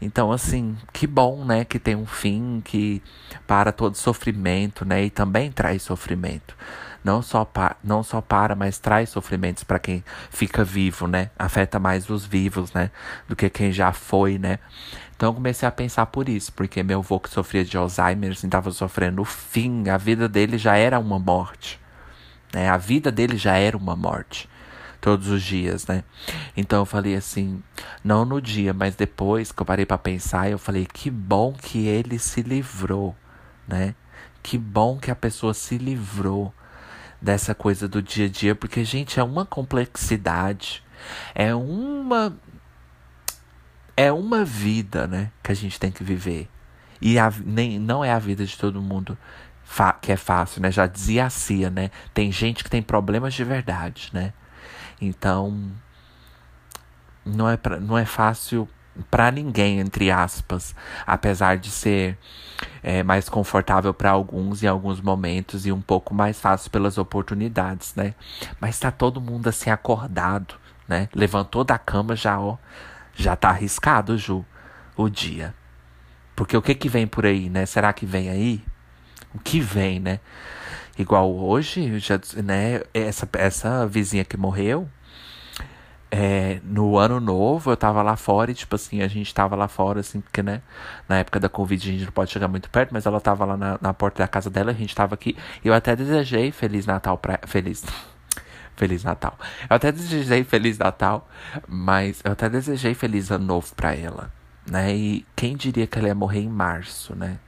Então, 0.00 0.32
assim, 0.32 0.76
que 0.92 1.06
bom, 1.06 1.44
né? 1.44 1.64
Que 1.64 1.78
tem 1.78 1.96
um 1.96 2.06
fim 2.06 2.60
que 2.64 3.02
para 3.46 3.72
todo 3.72 3.96
sofrimento, 3.96 4.84
né? 4.84 5.04
E 5.04 5.10
também 5.10 5.50
traz 5.50 5.82
sofrimento 5.82 6.54
não 7.04 7.20
só, 7.20 7.46
não 7.84 8.02
só 8.02 8.22
para, 8.22 8.54
mas 8.56 8.78
traz 8.78 9.10
sofrimentos 9.10 9.62
para 9.62 9.78
quem 9.78 10.02
fica 10.30 10.64
vivo, 10.64 11.06
né? 11.06 11.30
Afeta 11.38 11.78
mais 11.78 12.08
os 12.08 12.24
vivos, 12.24 12.72
né? 12.72 12.90
Do 13.28 13.36
que 13.36 13.50
quem 13.50 13.70
já 13.70 13.92
foi, 13.92 14.38
né? 14.38 14.58
Então 15.14 15.28
eu 15.28 15.34
comecei 15.34 15.68
a 15.68 15.70
pensar 15.70 16.06
por 16.06 16.28
isso, 16.28 16.52
porque 16.54 16.82
meu 16.82 17.00
avô 17.00 17.20
que 17.20 17.28
sofria 17.28 17.64
de 17.64 17.76
Alzheimer 17.76 18.32
estava 18.32 18.70
assim, 18.70 18.78
sofrendo 18.78 19.20
o 19.20 19.24
fim, 19.24 19.88
a 19.88 19.98
vida 19.98 20.28
dele 20.28 20.56
já 20.56 20.76
era 20.76 20.98
uma 20.98 21.18
morte. 21.18 21.78
Né? 22.52 22.68
A 22.70 22.78
vida 22.78 23.12
dele 23.12 23.36
já 23.36 23.56
era 23.56 23.76
uma 23.76 23.94
morte. 23.94 24.48
Todos 25.00 25.28
os 25.28 25.42
dias, 25.42 25.86
né? 25.86 26.02
Então 26.56 26.80
eu 26.80 26.86
falei 26.86 27.14
assim, 27.14 27.62
não 28.02 28.24
no 28.24 28.40
dia, 28.40 28.72
mas 28.72 28.96
depois 28.96 29.52
que 29.52 29.60
eu 29.60 29.66
parei 29.66 29.84
para 29.84 29.98
pensar, 29.98 30.50
eu 30.50 30.58
falei, 30.58 30.86
que 30.86 31.10
bom 31.10 31.52
que 31.52 31.86
ele 31.86 32.18
se 32.18 32.40
livrou, 32.40 33.14
né? 33.68 33.94
Que 34.42 34.56
bom 34.56 34.98
que 34.98 35.10
a 35.10 35.14
pessoa 35.14 35.52
se 35.52 35.76
livrou 35.76 36.54
dessa 37.24 37.54
coisa 37.54 37.88
do 37.88 38.02
dia 38.02 38.26
a 38.26 38.28
dia, 38.28 38.54
porque, 38.54 38.84
gente, 38.84 39.18
é 39.18 39.24
uma 39.24 39.46
complexidade, 39.46 40.84
é 41.34 41.54
uma. 41.54 42.36
É 43.96 44.12
uma 44.12 44.44
vida, 44.44 45.06
né, 45.06 45.30
que 45.42 45.52
a 45.52 45.54
gente 45.54 45.78
tem 45.78 45.90
que 45.90 46.02
viver. 46.02 46.48
E 47.00 47.18
a, 47.18 47.32
nem, 47.44 47.78
não 47.78 48.04
é 48.04 48.12
a 48.12 48.18
vida 48.18 48.44
de 48.44 48.56
todo 48.58 48.82
mundo 48.82 49.16
que 50.02 50.12
é 50.12 50.16
fácil, 50.16 50.60
né? 50.60 50.70
Já 50.70 50.86
dizia 50.86 51.26
a 51.26 51.30
Cia, 51.30 51.70
né? 51.70 51.90
Tem 52.12 52.30
gente 52.30 52.62
que 52.62 52.70
tem 52.70 52.82
problemas 52.82 53.34
de 53.34 53.44
verdade, 53.44 54.10
né? 54.12 54.32
Então, 55.00 55.70
não 57.24 57.48
é, 57.48 57.56
pra, 57.56 57.80
não 57.80 57.96
é 57.96 58.04
fácil 58.04 58.68
para 59.10 59.30
ninguém, 59.30 59.80
entre 59.80 60.10
aspas, 60.10 60.74
apesar 61.06 61.56
de 61.56 61.70
ser 61.70 62.18
é, 62.84 63.02
mais 63.02 63.28
confortável 63.28 63.92
para 63.92 64.10
alguns 64.10 64.62
em 64.62 64.68
alguns 64.68 65.00
momentos 65.00 65.66
e 65.66 65.72
um 65.72 65.80
pouco 65.80 66.14
mais 66.14 66.38
fácil 66.38 66.70
pelas 66.70 66.98
oportunidades, 66.98 67.94
né? 67.96 68.14
Mas 68.60 68.78
tá 68.78 68.92
todo 68.92 69.20
mundo 69.20 69.48
assim 69.48 69.70
acordado, 69.70 70.54
né? 70.86 71.08
Levantou 71.12 71.64
da 71.64 71.78
cama 71.78 72.14
já, 72.14 72.38
ó, 72.38 72.56
já 73.16 73.34
tá 73.34 73.48
arriscado, 73.48 74.16
Ju, 74.16 74.44
o 74.96 75.08
dia. 75.08 75.52
Porque 76.36 76.56
o 76.56 76.62
que 76.62 76.74
que 76.76 76.88
vem 76.88 77.06
por 77.06 77.26
aí, 77.26 77.50
né? 77.50 77.66
Será 77.66 77.92
que 77.92 78.06
vem 78.06 78.28
aí? 78.30 78.62
o 79.34 79.38
que 79.38 79.60
vem, 79.60 79.98
né? 79.98 80.20
Igual 80.96 81.34
hoje, 81.34 81.98
já, 81.98 82.20
né, 82.42 82.82
essa, 82.94 83.28
essa 83.32 83.86
vizinha 83.86 84.24
que 84.24 84.36
morreu, 84.36 84.88
é, 86.10 86.60
no 86.64 86.96
ano 86.96 87.18
novo 87.20 87.70
eu 87.70 87.76
tava 87.76 88.02
lá 88.02 88.16
fora 88.16 88.50
e, 88.50 88.54
tipo 88.54 88.74
assim, 88.76 89.02
a 89.02 89.08
gente 89.08 89.34
tava 89.34 89.56
lá 89.56 89.66
fora, 89.68 90.00
assim, 90.00 90.20
porque, 90.20 90.42
né, 90.42 90.62
na 91.08 91.18
época 91.18 91.40
da 91.40 91.48
Covid 91.48 91.88
a 91.88 91.92
gente 91.92 92.04
não 92.04 92.12
pode 92.12 92.30
chegar 92.30 92.48
muito 92.48 92.70
perto, 92.70 92.92
mas 92.92 93.06
ela 93.06 93.20
tava 93.20 93.44
lá 93.44 93.56
na, 93.56 93.78
na 93.80 93.94
porta 93.94 94.22
da 94.22 94.28
casa 94.28 94.48
dela, 94.50 94.70
a 94.70 94.74
gente 94.74 94.94
tava 94.94 95.14
aqui. 95.14 95.36
E 95.64 95.68
eu 95.68 95.74
até 95.74 95.96
desejei 95.96 96.52
Feliz 96.52 96.86
Natal 96.86 97.18
pra. 97.18 97.40
Feliz. 97.46 97.84
Feliz 98.76 99.04
Natal. 99.04 99.38
Eu 99.68 99.76
até 99.76 99.92
desejei 99.92 100.44
Feliz 100.44 100.78
Natal, 100.78 101.28
mas 101.68 102.20
eu 102.24 102.32
até 102.32 102.48
desejei 102.48 102.94
Feliz 102.94 103.30
Ano 103.30 103.46
Novo 103.46 103.74
pra 103.74 103.94
ela, 103.94 104.32
né? 104.68 104.94
E 104.94 105.26
quem 105.36 105.56
diria 105.56 105.86
que 105.86 105.98
ela 105.98 106.08
ia 106.08 106.14
morrer 106.14 106.40
em 106.40 106.48
março, 106.48 107.14
né? 107.14 107.38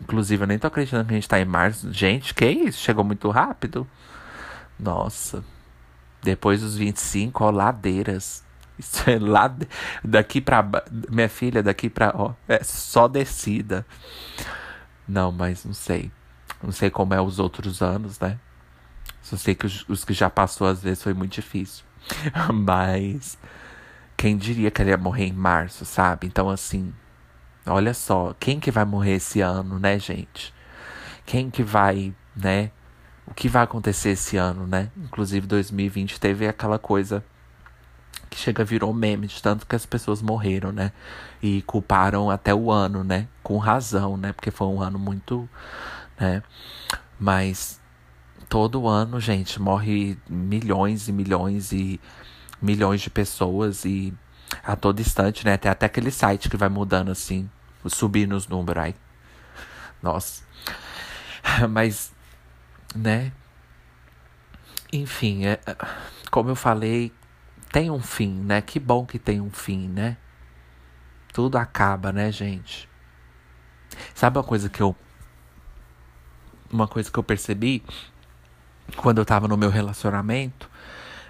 Inclusive, 0.00 0.42
eu 0.42 0.46
nem 0.46 0.58
tô 0.58 0.66
acreditando 0.66 1.04
que 1.06 1.12
a 1.12 1.16
gente 1.16 1.28
tá 1.28 1.40
em 1.40 1.44
março. 1.44 1.92
Gente, 1.92 2.34
que 2.34 2.46
isso? 2.46 2.80
Chegou 2.80 3.04
muito 3.04 3.30
rápido. 3.30 3.86
Nossa. 4.78 5.42
Depois 6.24 6.60
dos 6.60 6.76
25, 6.76 7.44
ó, 7.44 7.50
ladeiras. 7.50 8.42
Isso 8.76 9.08
é 9.08 9.18
lá 9.18 9.54
daqui 10.02 10.40
pra 10.40 10.68
minha 11.08 11.28
filha, 11.28 11.62
daqui 11.62 11.88
pra 11.88 12.12
ó, 12.14 12.32
é 12.48 12.62
só 12.64 13.06
descida. 13.06 13.86
Não, 15.06 15.30
mas 15.30 15.64
não 15.64 15.72
sei. 15.72 16.10
Não 16.60 16.72
sei 16.72 16.90
como 16.90 17.14
é 17.14 17.20
os 17.20 17.38
outros 17.38 17.82
anos, 17.82 18.18
né? 18.18 18.38
Só 19.22 19.36
sei 19.36 19.54
que 19.54 19.66
os, 19.66 19.88
os 19.88 20.04
que 20.04 20.12
já 20.12 20.28
passou 20.28 20.66
às 20.66 20.82
vezes 20.82 21.02
foi 21.02 21.14
muito 21.14 21.34
difícil. 21.34 21.84
mas 22.52 23.38
quem 24.16 24.36
diria 24.36 24.70
que 24.70 24.82
ele 24.82 24.90
ia 24.90 24.96
morrer 24.96 25.26
em 25.26 25.32
março, 25.32 25.84
sabe? 25.84 26.26
Então 26.26 26.50
assim, 26.50 26.92
Olha 27.66 27.94
só, 27.94 28.34
quem 28.38 28.60
que 28.60 28.70
vai 28.70 28.84
morrer 28.84 29.14
esse 29.14 29.40
ano, 29.40 29.78
né, 29.78 29.98
gente? 29.98 30.52
Quem 31.24 31.50
que 31.50 31.62
vai, 31.62 32.14
né? 32.36 32.70
O 33.26 33.34
que 33.34 33.48
vai 33.48 33.62
acontecer 33.62 34.10
esse 34.10 34.36
ano, 34.36 34.66
né? 34.66 34.90
Inclusive 34.96 35.46
2020 35.46 36.20
teve 36.20 36.46
aquela 36.46 36.78
coisa 36.78 37.24
que 38.28 38.38
chega 38.38 38.64
virou 38.64 38.92
meme 38.92 39.26
de 39.26 39.40
tanto 39.40 39.66
que 39.66 39.76
as 39.76 39.86
pessoas 39.86 40.20
morreram, 40.20 40.72
né? 40.72 40.92
E 41.42 41.62
culparam 41.62 42.30
até 42.30 42.54
o 42.54 42.70
ano, 42.70 43.04
né? 43.04 43.28
Com 43.42 43.58
razão, 43.58 44.16
né? 44.16 44.32
Porque 44.32 44.50
foi 44.50 44.66
um 44.66 44.82
ano 44.82 44.98
muito, 44.98 45.48
né? 46.18 46.42
Mas 47.18 47.80
todo 48.48 48.86
ano, 48.88 49.20
gente, 49.20 49.60
morre 49.60 50.18
milhões 50.28 51.08
e 51.08 51.12
milhões 51.12 51.72
e 51.72 52.00
milhões 52.60 53.00
de 53.00 53.10
pessoas 53.10 53.84
e 53.84 54.12
a 54.62 54.76
todo 54.76 55.00
instante, 55.00 55.44
né? 55.44 55.56
Tem 55.56 55.70
até 55.70 55.86
aquele 55.86 56.10
site 56.10 56.48
que 56.48 56.56
vai 56.56 56.68
mudando 56.68 57.10
assim, 57.10 57.48
subindo 57.86 58.34
os 58.34 58.46
números 58.48 58.84
aí. 58.84 58.94
Nossa. 60.02 60.42
Mas, 61.70 62.12
né? 62.94 63.32
Enfim, 64.92 65.46
é, 65.46 65.58
como 66.30 66.50
eu 66.50 66.56
falei, 66.56 67.12
tem 67.72 67.90
um 67.90 68.00
fim, 68.00 68.30
né? 68.30 68.60
Que 68.60 68.78
bom 68.78 69.04
que 69.04 69.18
tem 69.18 69.40
um 69.40 69.50
fim, 69.50 69.88
né? 69.88 70.16
Tudo 71.32 71.58
acaba, 71.58 72.12
né, 72.12 72.30
gente? 72.30 72.88
Sabe 74.14 74.38
uma 74.38 74.44
coisa 74.44 74.68
que 74.68 74.80
eu. 74.80 74.94
Uma 76.70 76.88
coisa 76.88 77.10
que 77.10 77.18
eu 77.18 77.22
percebi 77.22 77.82
quando 78.96 79.18
eu 79.18 79.24
tava 79.24 79.48
no 79.48 79.56
meu 79.56 79.70
relacionamento? 79.70 80.70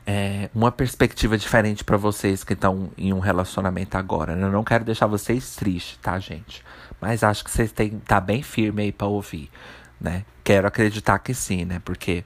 é, 0.07 0.50
uma 0.55 0.70
perspectiva 0.70 1.38
diferente 1.38 1.83
para 1.83 1.96
vocês 1.96 2.44
que 2.44 2.53
estão 2.53 2.90
em 2.96 3.12
um 3.12 3.20
relacionamento 3.20 3.96
agora. 3.96 4.37
Né? 4.37 4.46
Eu 4.46 4.53
não 4.53 4.64
quero 4.64 4.85
deixar 4.85 5.07
vocês 5.07 5.57
tristes, 5.57 5.98
tá, 6.03 6.18
gente? 6.18 6.62
Mas 7.00 7.22
acho 7.22 7.44
que 7.44 7.50
vocês 7.50 7.72
têm 7.72 7.98
tá 8.00 8.20
bem 8.20 8.42
firme 8.42 8.83
aí 8.83 8.92
para 8.92 9.07
ouvir, 9.07 9.50
né? 10.04 10.24
Quero 10.44 10.68
acreditar 10.68 11.18
que 11.18 11.34
sim, 11.34 11.64
né? 11.64 11.80
Porque 11.84 12.22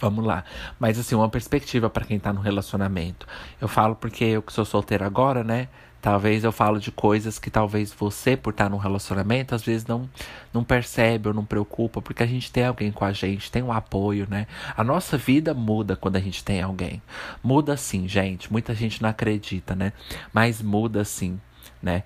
Vamos 0.00 0.24
lá. 0.24 0.44
Mas 0.78 0.98
assim, 0.98 1.16
uma 1.16 1.28
perspectiva 1.28 1.90
para 1.90 2.04
quem 2.04 2.20
tá 2.20 2.32
no 2.32 2.40
relacionamento. 2.40 3.26
Eu 3.60 3.66
falo 3.66 3.96
porque 3.96 4.24
eu 4.24 4.42
que 4.42 4.52
sou 4.52 4.64
solteiro 4.64 5.04
agora, 5.04 5.42
né? 5.42 5.68
Talvez 6.00 6.44
eu 6.44 6.52
falo 6.52 6.78
de 6.78 6.92
coisas 6.92 7.40
que 7.40 7.50
talvez 7.50 7.92
você, 7.92 8.36
por 8.36 8.50
estar 8.50 8.70
num 8.70 8.76
relacionamento, 8.76 9.56
às 9.56 9.64
vezes 9.64 9.84
não, 9.84 10.08
não 10.54 10.62
percebe 10.62 11.26
ou 11.26 11.34
não 11.34 11.44
preocupa, 11.44 12.00
porque 12.00 12.22
a 12.22 12.26
gente 12.26 12.52
tem 12.52 12.64
alguém 12.64 12.92
com 12.92 13.04
a 13.04 13.12
gente, 13.12 13.50
tem 13.50 13.64
um 13.64 13.72
apoio, 13.72 14.24
né? 14.30 14.46
A 14.76 14.84
nossa 14.84 15.18
vida 15.18 15.52
muda 15.52 15.96
quando 15.96 16.14
a 16.14 16.20
gente 16.20 16.44
tem 16.44 16.62
alguém. 16.62 17.02
Muda 17.42 17.76
sim, 17.76 18.06
gente. 18.06 18.52
Muita 18.52 18.76
gente 18.76 19.02
não 19.02 19.10
acredita, 19.10 19.74
né? 19.74 19.92
Mas 20.32 20.62
muda 20.62 21.04
sim, 21.04 21.40
né? 21.82 22.04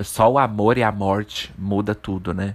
Só 0.00 0.30
o 0.30 0.38
amor 0.38 0.76
e 0.76 0.82
a 0.82 0.92
morte 0.92 1.50
muda 1.56 1.94
tudo, 1.94 2.34
né? 2.34 2.54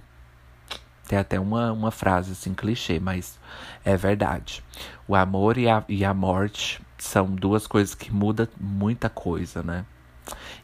Tem 1.06 1.18
até 1.18 1.38
uma, 1.38 1.72
uma 1.72 1.90
frase 1.90 2.32
assim, 2.32 2.52
clichê, 2.52 2.98
mas 2.98 3.38
é 3.84 3.96
verdade. 3.96 4.62
O 5.06 5.14
amor 5.14 5.56
e 5.56 5.68
a, 5.68 5.84
e 5.88 6.04
a 6.04 6.12
morte 6.12 6.82
são 6.98 7.26
duas 7.26 7.66
coisas 7.66 7.94
que 7.94 8.12
mudam 8.12 8.48
muita 8.60 9.08
coisa, 9.08 9.62
né? 9.62 9.84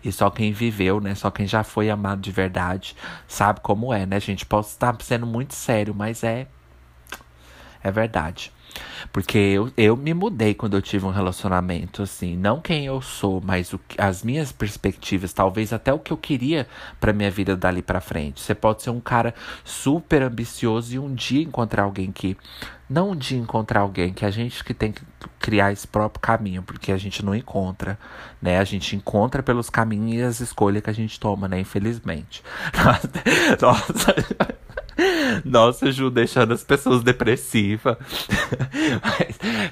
E 0.04 0.10
só 0.10 0.30
quem 0.30 0.52
viveu, 0.52 1.00
né? 1.00 1.14
Só 1.14 1.30
quem 1.30 1.46
já 1.46 1.62
foi 1.62 1.88
amado 1.88 2.20
de 2.20 2.32
verdade 2.32 2.96
sabe 3.28 3.60
como 3.60 3.92
é, 3.94 4.04
né, 4.04 4.18
gente? 4.18 4.44
Posso 4.44 4.70
estar 4.70 4.96
sendo 5.00 5.26
muito 5.26 5.54
sério, 5.54 5.94
mas 5.94 6.24
é. 6.24 6.48
É 7.82 7.90
verdade. 7.90 8.52
Porque 9.12 9.38
eu, 9.38 9.70
eu 9.76 9.96
me 9.96 10.14
mudei 10.14 10.54
quando 10.54 10.76
eu 10.76 10.82
tive 10.82 11.04
um 11.04 11.10
relacionamento, 11.10 12.02
assim. 12.02 12.36
Não 12.36 12.60
quem 12.60 12.86
eu 12.86 13.00
sou, 13.00 13.40
mas 13.44 13.72
o, 13.72 13.80
as 13.98 14.22
minhas 14.22 14.52
perspectivas, 14.52 15.32
talvez 15.32 15.72
até 15.72 15.92
o 15.92 15.98
que 15.98 16.12
eu 16.12 16.16
queria 16.16 16.66
pra 17.00 17.12
minha 17.12 17.30
vida 17.30 17.56
dali 17.56 17.82
pra 17.82 18.00
frente. 18.00 18.40
Você 18.40 18.54
pode 18.54 18.82
ser 18.82 18.90
um 18.90 19.00
cara 19.00 19.34
super 19.64 20.22
ambicioso 20.22 20.94
e 20.94 20.98
um 20.98 21.14
dia 21.14 21.42
encontrar 21.42 21.84
alguém 21.84 22.10
que. 22.10 22.36
Não 22.88 23.12
um 23.12 23.16
dia 23.16 23.38
encontrar 23.38 23.80
alguém, 23.80 24.12
que 24.12 24.22
a 24.22 24.30
gente 24.30 24.62
que 24.62 24.74
tem 24.74 24.92
que 24.92 25.00
criar 25.38 25.72
esse 25.72 25.86
próprio 25.86 26.20
caminho, 26.20 26.62
porque 26.62 26.92
a 26.92 26.98
gente 26.98 27.24
não 27.24 27.34
encontra, 27.34 27.98
né? 28.40 28.58
A 28.58 28.64
gente 28.64 28.94
encontra 28.94 29.42
pelos 29.42 29.70
caminhos 29.70 30.20
e 30.20 30.22
as 30.22 30.40
escolhas 30.40 30.82
que 30.82 30.90
a 30.90 30.92
gente 30.92 31.18
toma, 31.18 31.48
né? 31.48 31.58
Infelizmente. 31.60 32.42
Nossa. 33.62 34.14
Nossa, 35.44 35.90
Ju, 35.90 36.10
deixando 36.10 36.52
as 36.52 36.62
pessoas 36.62 37.02
depressivas. 37.02 37.96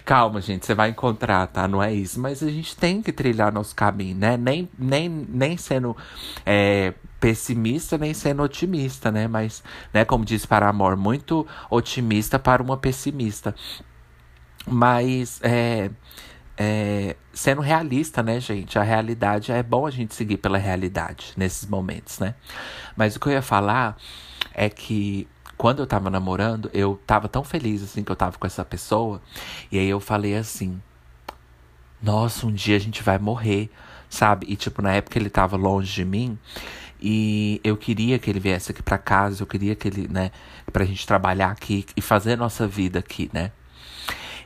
calma, 0.05 0.40
gente, 0.40 0.66
você 0.66 0.75
vai 0.75 0.90
encontrar, 0.90 1.47
tá? 1.47 1.66
Não 1.69 1.83
é 1.83 1.93
isso. 1.93 2.21
Mas 2.21 2.43
a 2.43 2.49
gente 2.49 2.77
tem 2.77 3.03
que 3.03 3.12
trilhar 3.12 3.53
nosso 3.53 3.75
caminho, 3.75 4.16
né? 4.16 4.37
Nem, 4.37 4.69
nem, 4.79 5.09
nem 5.09 5.57
sendo 5.57 5.97
é, 6.45 6.95
pessimista, 7.21 7.99
nem 7.99 8.14
sendo 8.14 8.43
otimista, 8.43 9.11
né? 9.11 9.29
Mas, 9.29 9.62
né, 9.93 10.05
como 10.05 10.25
diz 10.25 10.47
para 10.47 10.69
amor, 10.69 10.97
muito 10.97 11.47
otimista 11.69 12.38
para 12.38 12.62
uma 12.62 12.77
pessimista. 12.77 13.55
Mas, 14.66 15.40
é, 15.43 15.90
é, 16.62 17.16
sendo 17.33 17.62
realista, 17.62 18.23
né, 18.23 18.38
gente? 18.38 18.79
A 18.79 18.83
realidade 18.83 19.51
é 19.51 19.62
bom 19.62 19.87
a 19.87 19.90
gente 19.90 20.14
seguir 20.14 20.37
pela 20.37 20.59
realidade 20.59 21.33
nesses 21.35 21.66
momentos, 21.66 22.18
né? 22.18 22.35
Mas 22.94 23.16
o 23.16 23.20
que 23.20 23.29
eu 23.29 23.33
ia 23.33 23.40
falar 23.40 23.96
é 24.53 24.68
que 24.68 25.27
quando 25.57 25.79
eu 25.79 25.87
tava 25.87 26.11
namorando, 26.11 26.70
eu 26.75 27.01
tava 27.07 27.31
tão 27.31 27.42
feliz 27.42 27.83
assim 27.83 28.05
que 28.05 28.12
eu 28.12 28.16
tava 28.16 28.37
com 28.37 28.46
essa 28.46 28.62
pessoa. 28.62 29.23
E 29.73 29.79
aí 29.79 29.88
eu 29.88 30.01
falei 30.01 30.37
assim: 30.37 30.79
Nossa, 32.03 32.46
um 32.46 32.53
dia 32.53 32.77
a 32.77 32.81
gente 32.81 33.03
vai 33.03 33.18
morrer, 33.18 33.70
sabe? 34.11 34.44
E 34.46 34.55
tipo, 34.55 34.83
na 34.83 34.92
época 34.92 35.18
ele 35.18 35.31
tava 35.31 35.57
longe 35.57 35.90
de 35.90 36.05
mim. 36.05 36.38
E 37.01 37.59
eu 37.64 37.75
queria 37.75 38.18
que 38.18 38.29
ele 38.29 38.38
viesse 38.38 38.70
aqui 38.70 38.83
para 38.83 38.99
casa, 38.99 39.42
eu 39.42 39.46
queria 39.46 39.75
que 39.75 39.88
ele, 39.88 40.07
né, 40.09 40.31
pra 40.70 40.85
gente 40.85 41.07
trabalhar 41.07 41.51
aqui 41.53 41.87
e 41.96 42.03
fazer 42.03 42.37
nossa 42.37 42.66
vida 42.66 42.99
aqui, 42.99 43.31
né? 43.33 43.51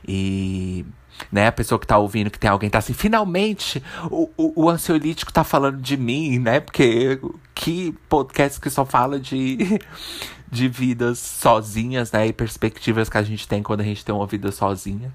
E 0.07 0.85
né? 1.31 1.47
A 1.47 1.51
pessoa 1.51 1.79
que 1.79 1.87
tá 1.87 1.97
ouvindo, 1.97 2.29
que 2.29 2.39
tem 2.39 2.49
alguém 2.49 2.69
tá 2.69 2.79
assim, 2.79 2.93
finalmente 2.93 3.81
o, 4.09 4.29
o, 4.37 4.63
o 4.65 4.69
ansiolítico 4.69 5.31
tá 5.31 5.43
falando 5.43 5.81
de 5.81 5.97
mim, 5.97 6.39
né? 6.39 6.59
Porque 6.59 7.19
que 7.53 7.93
podcast 8.09 8.59
que 8.59 8.69
só 8.69 8.85
fala 8.85 9.19
de, 9.19 9.79
de 10.51 10.67
vidas 10.67 11.19
sozinhas, 11.19 12.11
né? 12.11 12.27
E 12.27 12.33
perspectivas 12.33 13.09
que 13.09 13.17
a 13.17 13.23
gente 13.23 13.47
tem 13.47 13.63
quando 13.63 13.81
a 13.81 13.85
gente 13.85 14.03
tem 14.03 14.13
uma 14.13 14.27
vida 14.27 14.51
sozinha. 14.51 15.13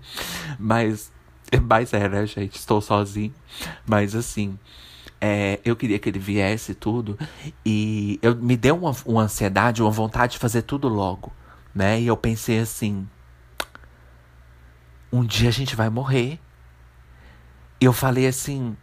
Mas, 0.59 1.13
mas 1.63 1.93
é, 1.93 2.09
né, 2.09 2.27
gente? 2.27 2.57
Estou 2.57 2.81
sozinho. 2.81 3.35
Mas 3.87 4.15
assim. 4.15 4.59
É, 5.23 5.61
eu 5.67 5.77
queria 5.77 5.99
que 5.99 6.09
ele 6.09 6.19
viesse 6.19 6.75
tudo 6.75 7.19
e 7.63 8.19
eu 8.23 8.35
me 8.35 8.57
deu 8.57 8.75
uma, 8.75 8.97
uma 9.05 9.23
ansiedade, 9.25 9.83
uma 9.83 9.91
vontade 9.91 10.33
de 10.33 10.39
fazer 10.39 10.63
tudo 10.63 10.89
logo, 10.89 11.31
né? 11.75 12.01
E 12.01 12.07
eu 12.07 12.17
pensei 12.17 12.59
assim, 12.59 13.07
um 15.13 15.25
dia 15.25 15.49
a 15.49 15.53
gente 15.53 15.77
vai 15.77 15.89
morrer. 15.89 16.39
E 17.81 17.85
eu 17.85 17.93
falei 17.93 18.27
assim, 18.27 18.77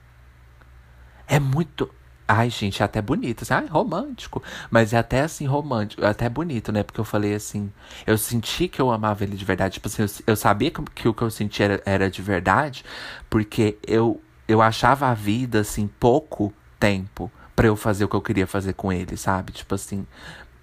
é 1.28 1.39
muito. 1.39 1.89
Ai, 2.28 2.49
gente, 2.49 2.82
é 2.82 2.86
até 2.86 3.01
bonito, 3.01 3.43
assim, 3.43 3.53
ai, 3.53 3.67
romântico. 3.67 4.43
Mas 4.69 4.91
é 4.91 4.97
até 4.97 5.21
assim, 5.21 5.45
romântico, 5.45 6.03
é 6.03 6.07
até 6.07 6.28
bonito, 6.28 6.71
né? 6.71 6.84
Porque 6.84 6.99
eu 6.99 7.05
falei 7.05 7.34
assim, 7.34 7.71
eu 8.05 8.17
senti 8.17 8.67
que 8.67 8.82
eu 8.82 8.91
amava 8.91 9.23
ele 9.23 9.38
de 9.38 9.45
verdade. 9.45 9.75
Tipo 9.75 9.88
assim, 9.88 10.01
eu, 10.01 10.09
eu 10.28 10.36
sabia 10.36 10.69
que, 10.69 10.82
que, 10.93 11.07
o 11.07 11.13
que 11.13 11.21
eu 11.21 11.32
sentia 11.32 11.65
era, 11.65 11.84
era 11.86 12.11
de 12.11 12.21
verdade, 12.21 12.84
porque 13.30 13.78
eu, 13.88 14.21
eu 14.47 14.61
achava 14.61 15.07
a 15.07 15.13
vida, 15.13 15.61
assim, 15.61 15.88
pouco 15.99 16.53
tempo 16.80 17.32
para 17.55 17.67
eu 17.67 17.75
fazer 17.75 18.03
o 18.05 18.09
que 18.09 18.15
eu 18.15 18.21
queria 18.21 18.45
fazer 18.45 18.73
com 18.73 18.91
ele, 18.91 19.15
sabe? 19.15 19.53
Tipo 19.53 19.75
assim, 19.75 20.05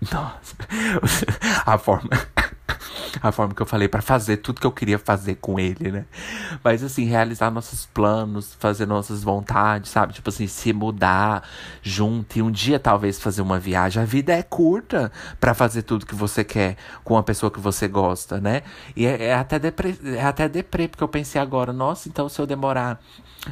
Nossa, 0.13 0.57
a 1.65 1.79
forma 1.79 2.11
a 3.23 3.33
forma 3.33 3.55
que 3.55 3.63
eu 3.63 3.67
falei 3.67 3.89
para 3.89 4.03
fazer 4.03 4.39
tudo 4.39 4.61
que 4.61 4.67
eu 4.67 4.73
queria 4.73 4.99
fazer 4.99 5.37
com 5.37 5.59
ele, 5.59 5.91
né? 5.91 6.05
Mas 6.63 6.83
assim, 6.83 7.05
realizar 7.05 7.51
nossos 7.51 7.87
planos, 7.87 8.55
fazer 8.59 8.87
nossas 8.87 9.23
vontades, 9.23 9.91
sabe? 9.91 10.13
Tipo 10.13 10.29
assim, 10.29 10.47
se 10.47 10.73
mudar 10.73 11.43
junto 11.83 12.39
e 12.39 12.43
um 12.43 12.51
dia 12.51 12.79
talvez 12.79 13.19
fazer 13.19 13.43
uma 13.43 13.59
viagem. 13.59 14.03
A 14.03 14.07
vida 14.07 14.33
é 14.33 14.43
curta 14.43 15.11
para 15.41 15.55
fazer 15.55 15.83
tudo 15.83 16.07
que 16.07 16.15
você 16.15 16.45
quer 16.45 16.77
com 17.03 17.15
uma 17.15 17.23
pessoa 17.23 17.51
que 17.51 17.61
você 17.61 17.89
gosta, 17.89 18.41
né? 18.41 18.63
E 18.97 19.07
é, 19.07 19.27
é 19.27 19.35
até 19.35 19.59
deprê, 19.59 19.97
é 20.05 20.25
até 20.25 20.49
deprê, 20.49 20.89
porque 20.89 21.03
eu 21.03 21.09
pensei 21.09 21.41
agora, 21.41 21.73
nossa, 21.73 22.09
então 22.09 22.29
se 22.29 22.41
eu 22.41 22.47
demorar 22.47 23.01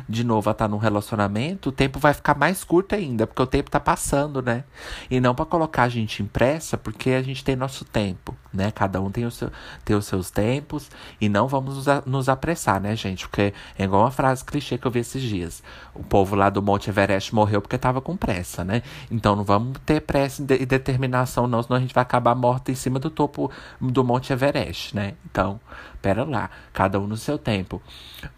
de 0.08 0.24
novo 0.24 0.48
a 0.48 0.52
estar 0.52 0.68
num 0.68 0.78
relacionamento, 0.78 1.68
o 1.68 1.72
tempo 1.72 1.98
vai 1.98 2.14
ficar 2.14 2.36
mais 2.36 2.64
curto 2.64 2.94
ainda, 2.94 3.26
porque 3.26 3.42
o 3.42 3.46
tempo 3.46 3.70
tá 3.70 3.80
passando, 3.80 4.40
né? 4.40 4.64
E 5.10 5.20
não 5.20 5.34
para 5.34 5.44
colocar 5.44 5.84
a 5.84 5.88
gente 5.88 6.22
em 6.22 6.26
pressa, 6.26 6.78
porque 6.78 7.10
a 7.10 7.22
gente 7.22 7.44
tem 7.44 7.56
nosso 7.56 7.84
tempo, 7.84 8.36
né? 8.52 8.70
Cada 8.70 9.00
um 9.00 9.10
tem, 9.10 9.26
o 9.26 9.30
seu, 9.30 9.41
tem 9.84 9.96
os 9.96 10.06
seus 10.06 10.30
tempos 10.30 10.90
e 11.20 11.28
não 11.28 11.48
vamos 11.48 11.86
nos, 11.86 12.04
nos 12.04 12.28
apressar, 12.28 12.80
né, 12.80 12.94
gente? 12.94 13.26
Porque 13.26 13.54
é 13.78 13.84
igual 13.84 14.02
uma 14.02 14.10
frase 14.10 14.44
clichê 14.44 14.76
que 14.76 14.86
eu 14.86 14.90
vi 14.90 15.00
esses 15.00 15.22
dias. 15.22 15.62
O 15.94 16.02
povo 16.02 16.36
lá 16.36 16.50
do 16.50 16.62
Monte 16.62 16.90
Everest 16.90 17.34
morreu 17.34 17.60
porque 17.60 17.78
tava 17.78 18.00
com 18.00 18.16
pressa, 18.16 18.64
né? 18.64 18.82
Então 19.10 19.34
não 19.34 19.44
vamos 19.44 19.78
ter 19.84 20.00
pressa 20.00 20.42
e 20.42 20.66
determinação, 20.66 21.46
não, 21.46 21.62
senão 21.62 21.76
a 21.76 21.80
gente 21.80 21.94
vai 21.94 22.02
acabar 22.02 22.34
morto 22.34 22.70
em 22.70 22.74
cima 22.74 22.98
do 22.98 23.10
topo 23.10 23.50
do 23.80 24.04
Monte 24.04 24.32
Everest, 24.32 24.94
né? 24.94 25.14
Então, 25.24 25.60
pera 26.00 26.24
lá, 26.24 26.50
cada 26.72 26.98
um 27.00 27.06
no 27.06 27.16
seu 27.16 27.38
tempo. 27.38 27.80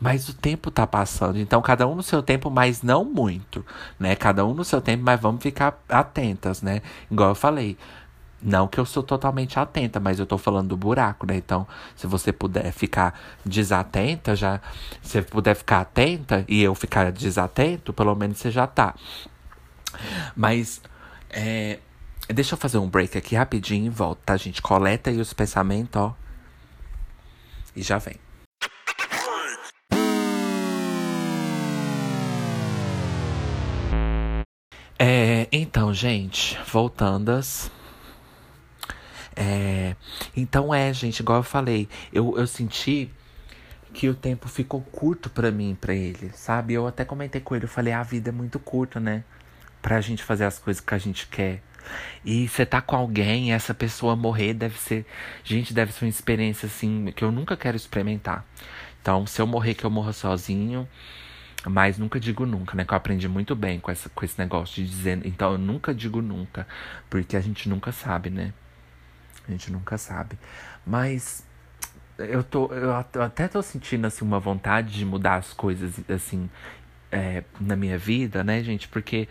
Mas 0.00 0.28
o 0.28 0.34
tempo 0.34 0.70
tá 0.70 0.86
passando, 0.86 1.38
então 1.38 1.60
cada 1.62 1.86
um 1.86 1.94
no 1.94 2.02
seu 2.02 2.22
tempo, 2.22 2.50
mas 2.50 2.82
não 2.82 3.04
muito, 3.04 3.64
né? 3.98 4.14
Cada 4.14 4.44
um 4.44 4.54
no 4.54 4.64
seu 4.64 4.80
tempo, 4.80 5.02
mas 5.04 5.20
vamos 5.20 5.42
ficar 5.42 5.78
atentas, 5.88 6.62
né? 6.62 6.82
Igual 7.10 7.30
eu 7.30 7.34
falei, 7.34 7.76
não 8.42 8.68
que 8.68 8.78
eu 8.78 8.84
sou 8.84 9.02
totalmente 9.02 9.58
atenta, 9.58 9.98
mas 9.98 10.18
eu 10.18 10.26
tô 10.26 10.36
falando 10.36 10.68
do 10.68 10.76
buraco, 10.76 11.26
né? 11.26 11.36
Então, 11.36 11.66
se 11.96 12.06
você 12.06 12.32
puder 12.32 12.70
ficar 12.72 13.18
desatenta, 13.44 14.36
já. 14.36 14.60
Se 15.02 15.22
puder 15.22 15.54
ficar 15.54 15.80
atenta 15.80 16.44
e 16.46 16.62
eu 16.62 16.74
ficar 16.74 17.10
desatento, 17.10 17.92
pelo 17.92 18.14
menos 18.14 18.38
você 18.38 18.50
já 18.50 18.66
tá. 18.66 18.94
Mas. 20.36 20.82
É, 21.30 21.78
deixa 22.28 22.54
eu 22.54 22.58
fazer 22.58 22.78
um 22.78 22.88
break 22.88 23.16
aqui 23.16 23.34
rapidinho 23.34 23.86
e 23.86 23.90
volto, 23.90 24.20
tá, 24.24 24.36
gente? 24.36 24.60
Coleta 24.60 25.10
aí 25.10 25.20
os 25.20 25.32
pensamentos, 25.32 26.00
ó. 26.00 26.14
E 27.74 27.82
já 27.82 27.98
vem. 27.98 28.16
É, 34.98 35.48
então, 35.50 35.92
gente, 35.92 36.58
voltandas. 36.70 37.70
É, 39.36 39.96
então 40.36 40.74
é, 40.74 40.92
gente, 40.92 41.20
igual 41.20 41.38
eu 41.38 41.42
falei, 41.42 41.88
eu, 42.12 42.36
eu 42.38 42.46
senti 42.46 43.10
que 43.92 44.08
o 44.08 44.14
tempo 44.14 44.48
ficou 44.48 44.80
curto 44.80 45.30
para 45.30 45.50
mim, 45.50 45.76
para 45.80 45.94
ele, 45.94 46.30
sabe? 46.34 46.74
Eu 46.74 46.86
até 46.86 47.04
comentei 47.04 47.40
com 47.40 47.54
ele, 47.54 47.64
eu 47.64 47.68
falei, 47.68 47.92
a 47.92 48.02
vida 48.02 48.30
é 48.30 48.32
muito 48.32 48.58
curta, 48.58 48.98
né? 48.98 49.24
Pra 49.80 50.00
gente 50.00 50.22
fazer 50.22 50.44
as 50.44 50.58
coisas 50.58 50.80
que 50.80 50.94
a 50.94 50.98
gente 50.98 51.26
quer. 51.28 51.62
E 52.24 52.48
você 52.48 52.64
tá 52.64 52.80
com 52.80 52.96
alguém, 52.96 53.52
essa 53.52 53.74
pessoa 53.74 54.16
morrer 54.16 54.54
deve 54.54 54.78
ser. 54.78 55.06
Gente, 55.44 55.74
deve 55.74 55.92
ser 55.92 56.04
uma 56.06 56.10
experiência 56.10 56.66
assim 56.66 57.12
que 57.14 57.22
eu 57.22 57.30
nunca 57.30 57.56
quero 57.56 57.76
experimentar. 57.76 58.44
Então, 59.00 59.26
se 59.26 59.40
eu 59.40 59.46
morrer, 59.46 59.74
que 59.74 59.84
eu 59.84 59.90
morra 59.90 60.12
sozinho. 60.12 60.88
Mas 61.66 61.96
nunca 61.98 62.20
digo 62.20 62.44
nunca, 62.44 62.76
né? 62.76 62.84
Que 62.84 62.92
eu 62.92 62.96
aprendi 62.96 63.28
muito 63.28 63.54
bem 63.54 63.80
com, 63.80 63.90
essa, 63.90 64.08
com 64.10 64.24
esse 64.24 64.38
negócio 64.38 64.76
de 64.76 64.88
dizer. 64.88 65.20
Então, 65.24 65.52
eu 65.52 65.58
nunca 65.58 65.94
digo 65.94 66.20
nunca. 66.20 66.66
Porque 67.08 67.36
a 67.36 67.40
gente 67.40 67.68
nunca 67.68 67.92
sabe, 67.92 68.30
né? 68.30 68.52
A 69.46 69.50
gente 69.50 69.70
nunca 69.70 69.98
sabe. 69.98 70.38
Mas 70.86 71.44
eu 72.18 72.42
tô. 72.42 72.66
Eu 72.72 72.94
até 73.22 73.48
tô 73.48 73.62
sentindo 73.62 74.06
assim 74.06 74.24
uma 74.24 74.40
vontade 74.40 74.92
de 74.92 75.04
mudar 75.04 75.36
as 75.36 75.52
coisas 75.52 75.98
assim 76.08 76.48
é, 77.10 77.44
na 77.60 77.76
minha 77.76 77.98
vida, 77.98 78.42
né, 78.42 78.62
gente? 78.62 78.88
Porque 78.88 79.28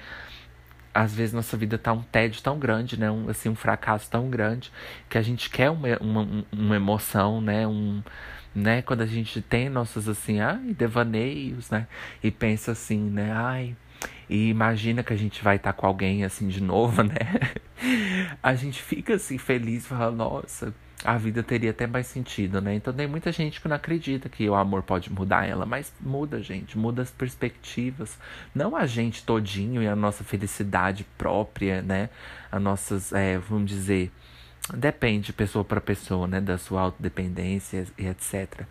às 0.93 1.14
vezes 1.14 1.34
nossa 1.34 1.57
vida 1.57 1.78
tá 1.78 1.91
um 1.91 2.03
tédio 2.03 2.41
tão 2.41 2.59
grande, 2.59 2.99
né? 2.99 3.09
Um, 3.09 3.30
assim, 3.30 3.49
um 3.49 3.55
fracasso 3.55 4.09
tão 4.09 4.30
grande 4.30 4.72
que 5.09 5.18
a 5.18 5.22
gente 5.22 5.49
quer 5.49 5.70
uma, 5.70 5.97
uma, 5.99 6.45
uma 6.51 6.76
emoção, 6.76 7.41
né? 7.41 7.68
Um, 7.68 8.03
né? 8.53 8.82
Quando 8.82 9.01
a 9.01 9.05
gente 9.05 9.41
tem 9.41 9.70
nossos 9.70 10.07
assim, 10.07 10.39
ai, 10.39 10.74
devaneios, 10.78 11.70
né? 11.70 11.88
E 12.22 12.30
pensa 12.30 12.72
assim, 12.74 12.99
né? 12.99 13.32
Ai, 13.34 13.76
e 14.29 14.49
imagina 14.49 15.03
que 15.03 15.13
a 15.13 15.17
gente 15.17 15.43
vai 15.43 15.57
estar 15.57 15.73
tá 15.73 15.79
com 15.79 15.85
alguém 15.85 16.23
assim 16.23 16.47
de 16.47 16.61
novo, 16.61 17.01
né? 17.03 17.15
A 18.41 18.55
gente 18.55 18.81
fica 18.81 19.15
assim 19.15 19.37
feliz, 19.37 19.85
fala, 19.85 20.11
nossa, 20.11 20.73
a 21.03 21.17
vida 21.17 21.43
teria 21.43 21.71
até 21.71 21.85
mais 21.85 22.07
sentido, 22.07 22.61
né? 22.61 22.75
Então 22.75 22.93
tem 22.93 23.07
muita 23.07 23.31
gente 23.31 23.59
que 23.59 23.67
não 23.67 23.75
acredita 23.75 24.29
que 24.29 24.49
o 24.49 24.55
amor 24.55 24.83
pode 24.83 25.11
mudar 25.11 25.45
ela, 25.45 25.65
mas 25.65 25.93
muda, 25.99 26.41
gente, 26.41 26.77
muda 26.77 27.01
as 27.01 27.11
perspectivas. 27.11 28.17
Não 28.55 28.75
a 28.75 28.85
gente 28.85 29.23
todinho 29.23 29.83
e 29.83 29.87
a 29.87 29.95
nossa 29.95 30.23
felicidade 30.23 31.05
própria, 31.17 31.81
né? 31.81 32.09
As 32.51 32.61
nossas, 32.61 33.11
é, 33.11 33.37
vamos 33.37 33.69
dizer, 33.69 34.11
Depende 34.72 35.34
pessoa 35.34 35.66
para 35.66 35.82
pessoa, 35.82 36.26
né? 36.26 36.39
Da 36.39 36.57
sua 36.57 36.82
autodependência 36.82 37.86
e 37.97 38.07
etc. 38.07 38.61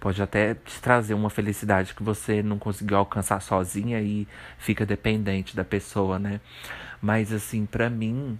Pode 0.00 0.22
até 0.22 0.54
te 0.54 0.80
trazer 0.80 1.12
uma 1.12 1.28
felicidade 1.28 1.94
que 1.94 2.02
você 2.02 2.42
não 2.42 2.58
conseguiu 2.58 2.96
alcançar 2.96 3.40
sozinha 3.40 4.00
e 4.00 4.26
fica 4.58 4.86
dependente 4.86 5.54
da 5.54 5.62
pessoa, 5.62 6.18
né? 6.18 6.40
Mas 7.02 7.32
assim, 7.32 7.66
para 7.66 7.90
mim, 7.90 8.38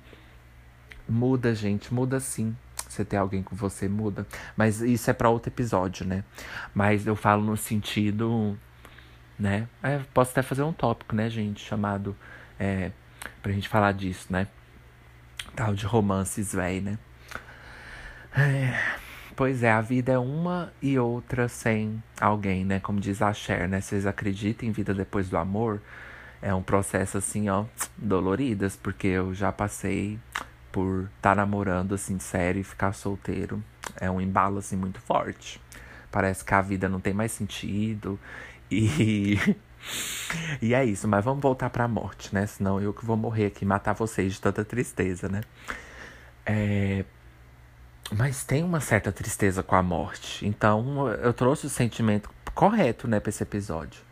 muda, 1.06 1.54
gente, 1.54 1.92
muda 1.92 2.18
sim. 2.18 2.56
Você 2.88 3.04
ter 3.04 3.16
alguém 3.16 3.42
com 3.42 3.54
você 3.56 3.88
muda. 3.88 4.26
Mas 4.56 4.80
isso 4.80 5.10
é 5.10 5.12
para 5.14 5.28
outro 5.28 5.50
episódio, 5.50 6.06
né? 6.06 6.24
Mas 6.74 7.06
eu 7.06 7.16
falo 7.16 7.42
no 7.44 7.56
sentido, 7.56 8.58
né? 9.38 9.68
É, 9.82 9.98
posso 10.14 10.30
até 10.30 10.42
fazer 10.42 10.62
um 10.62 10.72
tópico, 10.72 11.14
né, 11.14 11.28
gente? 11.28 11.62
Chamado. 11.62 12.16
É, 12.58 12.90
pra 13.42 13.52
gente 13.52 13.68
falar 13.68 13.92
disso, 13.92 14.26
né? 14.30 14.46
Tal 15.54 15.74
de 15.74 15.84
romances, 15.84 16.54
velho, 16.54 16.82
né? 16.82 16.98
É, 18.34 18.74
pois 19.36 19.62
é, 19.62 19.70
a 19.70 19.82
vida 19.82 20.12
é 20.12 20.18
uma 20.18 20.72
e 20.80 20.98
outra 20.98 21.48
sem 21.48 22.02
alguém, 22.18 22.64
né? 22.64 22.80
Como 22.80 22.98
diz 22.98 23.20
a 23.20 23.32
Cher, 23.34 23.68
né? 23.68 23.80
Vocês 23.80 24.06
acreditam 24.06 24.68
em 24.68 24.72
vida 24.72 24.94
depois 24.94 25.28
do 25.28 25.36
amor? 25.36 25.80
É 26.40 26.54
um 26.54 26.62
processo 26.62 27.18
assim, 27.18 27.48
ó, 27.50 27.66
doloridas, 27.96 28.74
porque 28.76 29.06
eu 29.06 29.34
já 29.34 29.52
passei 29.52 30.18
por 30.72 31.04
estar 31.16 31.30
tá 31.30 31.34
namorando 31.34 31.94
assim, 31.94 32.18
sério 32.18 32.60
e 32.60 32.64
ficar 32.64 32.94
solteiro. 32.94 33.62
É 34.00 34.10
um 34.10 34.20
embalo 34.20 34.58
assim 34.58 34.76
muito 34.76 35.00
forte. 35.00 35.60
Parece 36.10 36.44
que 36.44 36.54
a 36.54 36.62
vida 36.62 36.88
não 36.88 36.98
tem 37.00 37.12
mais 37.12 37.32
sentido 37.32 38.18
e 38.70 39.38
e 40.60 40.74
é 40.74 40.84
isso, 40.84 41.06
mas 41.08 41.24
vamos 41.24 41.42
voltar 41.42 41.70
pra 41.70 41.86
morte, 41.88 42.34
né? 42.34 42.46
Senão 42.46 42.80
eu 42.80 42.92
que 42.92 43.04
vou 43.04 43.16
morrer 43.16 43.46
aqui, 43.46 43.64
matar 43.64 43.92
vocês 43.92 44.34
de 44.34 44.40
tanta 44.40 44.64
tristeza, 44.64 45.28
né? 45.28 45.42
É... 46.46 47.04
Mas 48.14 48.44
tem 48.44 48.62
uma 48.62 48.80
certa 48.80 49.10
tristeza 49.10 49.62
com 49.62 49.74
a 49.74 49.82
morte. 49.82 50.46
Então 50.46 51.08
eu 51.08 51.32
trouxe 51.32 51.66
o 51.66 51.70
sentimento 51.70 52.30
correto, 52.54 53.08
né, 53.08 53.20
pra 53.20 53.30
esse 53.30 53.42
episódio. 53.42 54.02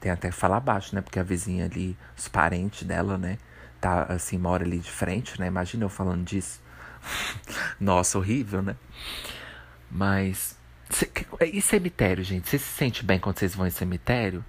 Tem 0.00 0.10
até 0.10 0.28
que 0.28 0.34
falar 0.34 0.60
baixo, 0.60 0.94
né? 0.94 1.00
Porque 1.00 1.18
a 1.18 1.22
vizinha 1.22 1.64
ali, 1.64 1.96
os 2.16 2.28
parentes 2.28 2.86
dela, 2.86 3.16
né? 3.16 3.38
Tá 3.80 4.04
assim, 4.04 4.36
mora 4.38 4.64
ali 4.64 4.78
de 4.78 4.90
frente, 4.90 5.40
né? 5.40 5.46
Imagina 5.46 5.84
eu 5.84 5.88
falando 5.88 6.24
disso. 6.24 6.60
Nossa, 7.80 8.18
horrível, 8.18 8.62
né? 8.62 8.76
Mas. 9.90 10.58
E 11.40 11.60
cemitério, 11.62 12.22
gente? 12.22 12.48
Você 12.48 12.58
se 12.58 12.66
sente 12.66 13.04
bem 13.04 13.18
quando 13.18 13.38
vocês 13.38 13.54
vão 13.54 13.66
em 13.66 13.70
cemitério? 13.70 14.44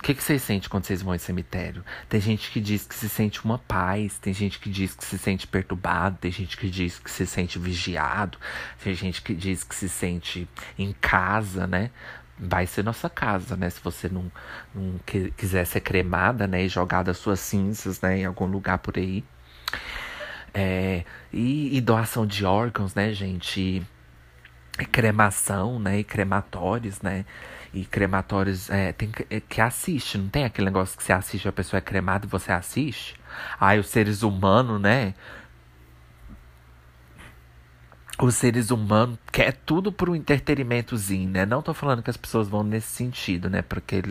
O 0.00 0.02
que, 0.02 0.14
que 0.14 0.22
vocês 0.24 0.40
sentem 0.40 0.66
quando 0.66 0.86
vocês 0.86 1.02
vão 1.02 1.14
em 1.14 1.18
cemitério? 1.18 1.84
Tem 2.08 2.18
gente 2.18 2.50
que 2.50 2.58
diz 2.58 2.86
que 2.86 2.94
se 2.94 3.06
sente 3.06 3.44
uma 3.44 3.58
paz, 3.58 4.18
tem 4.18 4.32
gente 4.32 4.58
que 4.58 4.70
diz 4.70 4.94
que 4.94 5.04
se 5.04 5.18
sente 5.18 5.46
perturbado, 5.46 6.16
tem 6.18 6.32
gente 6.32 6.56
que 6.56 6.70
diz 6.70 6.98
que 6.98 7.10
se 7.10 7.26
sente 7.26 7.58
vigiado, 7.58 8.38
tem 8.82 8.94
gente 8.94 9.20
que 9.20 9.34
diz 9.34 9.62
que 9.62 9.74
se 9.74 9.90
sente 9.90 10.48
em 10.78 10.94
casa, 11.02 11.66
né? 11.66 11.90
Vai 12.38 12.66
ser 12.66 12.82
nossa 12.82 13.10
casa, 13.10 13.56
né? 13.56 13.68
Se 13.68 13.78
você 13.82 14.08
não, 14.08 14.32
não 14.74 14.98
quiser 15.36 15.66
ser 15.66 15.82
cremada, 15.82 16.46
né? 16.46 16.64
E 16.64 16.68
jogar 16.68 17.02
das 17.02 17.18
suas 17.18 17.38
cinzas, 17.38 18.00
né? 18.00 18.20
Em 18.20 18.24
algum 18.24 18.46
lugar 18.46 18.78
por 18.78 18.96
aí. 18.96 19.22
É, 20.54 21.04
e, 21.30 21.76
e 21.76 21.80
doação 21.82 22.26
de 22.26 22.46
órgãos, 22.46 22.94
né, 22.94 23.12
gente? 23.12 23.86
E 24.78 24.86
cremação, 24.86 25.78
né? 25.78 25.98
E 25.98 26.04
crematórios, 26.04 27.02
né? 27.02 27.26
E 27.72 27.84
crematórios 27.84 28.68
é, 28.70 28.92
tem 28.92 29.10
que, 29.10 29.26
é, 29.30 29.40
que 29.40 29.60
assiste, 29.60 30.18
não 30.18 30.28
tem 30.28 30.44
aquele 30.44 30.66
negócio 30.66 30.96
que 30.96 31.02
você 31.04 31.12
assiste, 31.12 31.48
a 31.48 31.52
pessoa 31.52 31.78
é 31.78 31.80
cremada 31.80 32.26
e 32.26 32.28
você 32.28 32.52
assiste? 32.52 33.14
Aí 33.58 33.78
os 33.78 33.88
seres 33.88 34.22
humanos, 34.22 34.80
né? 34.80 35.14
Os 38.20 38.34
seres 38.34 38.70
humanos 38.70 39.18
quer 39.32 39.52
tudo 39.64 39.90
por 39.90 40.10
um 40.10 40.14
entretenimentozinho, 40.14 41.30
né? 41.30 41.46
Não 41.46 41.62
tô 41.62 41.72
falando 41.72 42.02
que 42.02 42.10
as 42.10 42.16
pessoas 42.16 42.48
vão 42.48 42.62
nesse 42.62 42.88
sentido, 42.88 43.48
né? 43.48 43.62
Porque 43.62 44.02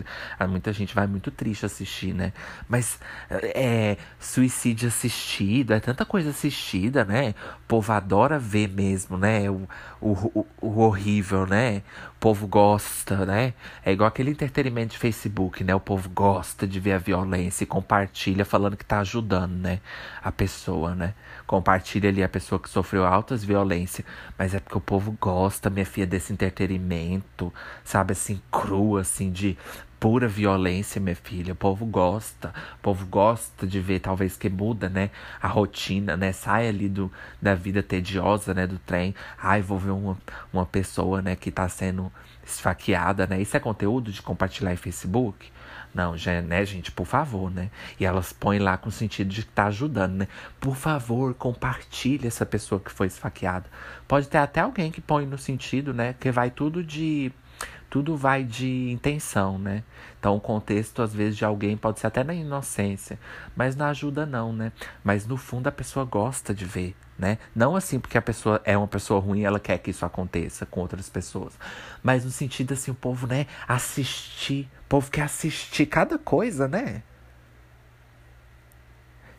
muita 0.48 0.74
gente 0.74 0.96
vai 0.96 1.06
muito 1.06 1.30
triste 1.30 1.66
assistir, 1.66 2.14
né? 2.14 2.34
Mas 2.68 3.00
é 3.30 3.98
suicídio 4.20 4.88
assistido, 4.88 5.74
é 5.74 5.80
tanta 5.80 6.06
coisa 6.06 6.32
assistida, 6.32 7.06
né? 7.06 7.36
O 7.64 7.68
povo 7.68 7.92
adora 7.92 8.40
ver 8.40 8.70
mesmo, 8.70 9.18
né? 9.18 9.50
O, 9.50 9.68
o, 10.02 10.46
o 10.62 10.80
horrível, 10.80 11.46
né? 11.46 11.84
O 12.16 12.20
povo 12.20 12.48
gosta, 12.48 13.26
né? 13.26 13.54
É 13.86 13.92
igual 13.92 14.08
aquele 14.08 14.32
entretenimento 14.32 14.94
de 14.94 14.98
Facebook, 14.98 15.64
né? 15.64 15.76
O 15.76 15.80
povo 15.80 16.10
gosta 16.10 16.68
de 16.68 16.80
ver 16.80 16.94
a 16.94 16.98
violência 16.98 17.64
e 17.64 17.68
compartilha 17.68 18.44
falando 18.44 18.76
que 18.76 18.86
tá 18.86 19.00
ajudando, 19.02 19.54
né? 19.54 19.80
A 20.24 20.32
pessoa, 20.32 20.96
né? 20.96 21.14
Compartilha 21.50 22.10
ali 22.10 22.22
a 22.22 22.30
pessoa 22.30 22.60
que 22.60 22.70
sofreu 22.70 23.04
altas 23.04 23.44
violências. 23.44 24.06
Mas 24.38 24.54
é 24.54 24.60
porque 24.60 24.78
o 24.78 24.82
povo 24.82 25.18
gosta, 25.20 25.68
minha 25.68 25.84
filha, 25.84 26.06
desse 26.06 26.32
entretenimento, 26.32 27.52
sabe? 27.84 28.12
Assim, 28.12 28.40
cru, 28.52 28.98
assim, 28.98 29.32
de 29.32 29.58
pura 30.00 30.28
violência, 30.28 31.02
minha 31.02 31.16
filha. 31.16 31.54
O 31.54 31.56
povo 31.56 31.88
gosta. 31.88 32.54
O 32.76 32.84
povo 32.84 33.04
gosta 33.08 33.66
de 33.66 33.80
ver, 33.80 34.00
talvez, 34.00 34.38
que 34.38 34.48
muda, 34.48 34.90
né? 34.90 35.10
A 35.42 35.48
rotina, 35.48 36.16
né? 36.16 36.32
Sai 36.34 36.68
ali 36.68 36.88
do, 36.88 37.12
da 37.42 37.56
vida 37.56 37.82
tediosa, 37.82 38.54
né? 38.54 38.68
Do 38.68 38.78
trem. 38.78 39.16
Ai, 39.42 39.60
vou 39.60 39.80
ver 39.80 39.90
uma, 39.90 40.16
uma 40.54 40.68
pessoa, 40.68 41.20
né? 41.20 41.36
Que 41.36 41.50
tá 41.50 41.68
sendo 41.68 42.12
esfaqueada, 42.46 43.26
né? 43.26 43.42
Isso 43.42 43.58
é 43.58 43.60
conteúdo 43.60 44.12
de 44.12 44.22
compartilhar 44.22 44.72
em 44.72 44.78
Facebook? 44.78 45.52
Não, 45.94 46.16
já, 46.16 46.42
né, 46.42 46.64
gente, 46.66 46.92
por 46.92 47.06
favor, 47.06 47.50
né? 47.50 47.70
E 48.00 48.06
elas 48.06 48.32
põem 48.32 48.60
lá 48.60 48.78
com 48.78 48.90
o 48.90 48.92
sentido 48.92 49.30
de 49.30 49.44
que 49.44 49.52
tá 49.52 49.66
ajudando, 49.66 50.14
né? 50.14 50.28
Por 50.60 50.76
favor, 50.76 51.34
compartilhe 51.34 52.28
essa 52.28 52.46
pessoa 52.46 52.80
que 52.80 52.92
foi 52.92 53.08
esfaqueada. 53.08 53.66
Pode 54.08 54.28
ter 54.28 54.38
até 54.38 54.62
alguém 54.62 54.92
que 54.92 55.02
põe 55.02 55.26
no 55.26 55.38
sentido, 55.38 55.94
né? 55.94 56.14
Que 56.20 56.32
vai 56.32 56.52
tudo 56.52 56.84
de. 56.84 57.32
Tudo 57.90 58.16
vai 58.16 58.44
de 58.44 58.92
intenção, 58.92 59.58
né? 59.58 59.84
Então, 60.20 60.36
o 60.36 60.40
contexto, 60.40 61.02
às 61.02 61.14
vezes, 61.14 61.38
de 61.38 61.46
alguém 61.46 61.76
pode 61.76 62.00
ser 62.00 62.08
até 62.08 62.24
na 62.24 62.34
inocência, 62.34 63.20
mas 63.56 63.76
não 63.76 63.86
ajuda, 63.88 64.26
não, 64.26 64.54
né? 64.54 64.72
Mas 65.04 65.26
no 65.26 65.38
fundo 65.38 65.68
a 65.68 65.72
pessoa 65.72 66.06
gosta 66.06 66.54
de 66.54 66.66
ver, 66.66 66.96
né? 67.18 67.38
Não 67.56 67.76
assim 67.76 68.00
porque 68.00 68.18
a 68.18 68.22
pessoa 68.22 68.62
é 68.64 68.78
uma 68.78 68.88
pessoa 68.88 69.20
ruim, 69.20 69.44
ela 69.44 69.60
quer 69.60 69.78
que 69.80 69.92
isso 69.92 70.06
aconteça 70.06 70.66
com 70.66 70.82
outras 70.82 71.10
pessoas, 71.10 71.58
mas 72.04 72.24
no 72.26 72.32
sentido 72.32 72.74
assim, 72.74 72.92
o 72.92 72.96
povo, 72.96 73.26
né, 73.28 73.48
assistir, 73.68 74.70
o 74.86 74.90
povo 74.90 75.10
quer 75.10 75.24
assistir 75.24 75.86
cada 75.86 76.18
coisa, 76.18 76.68
né? 76.68 77.02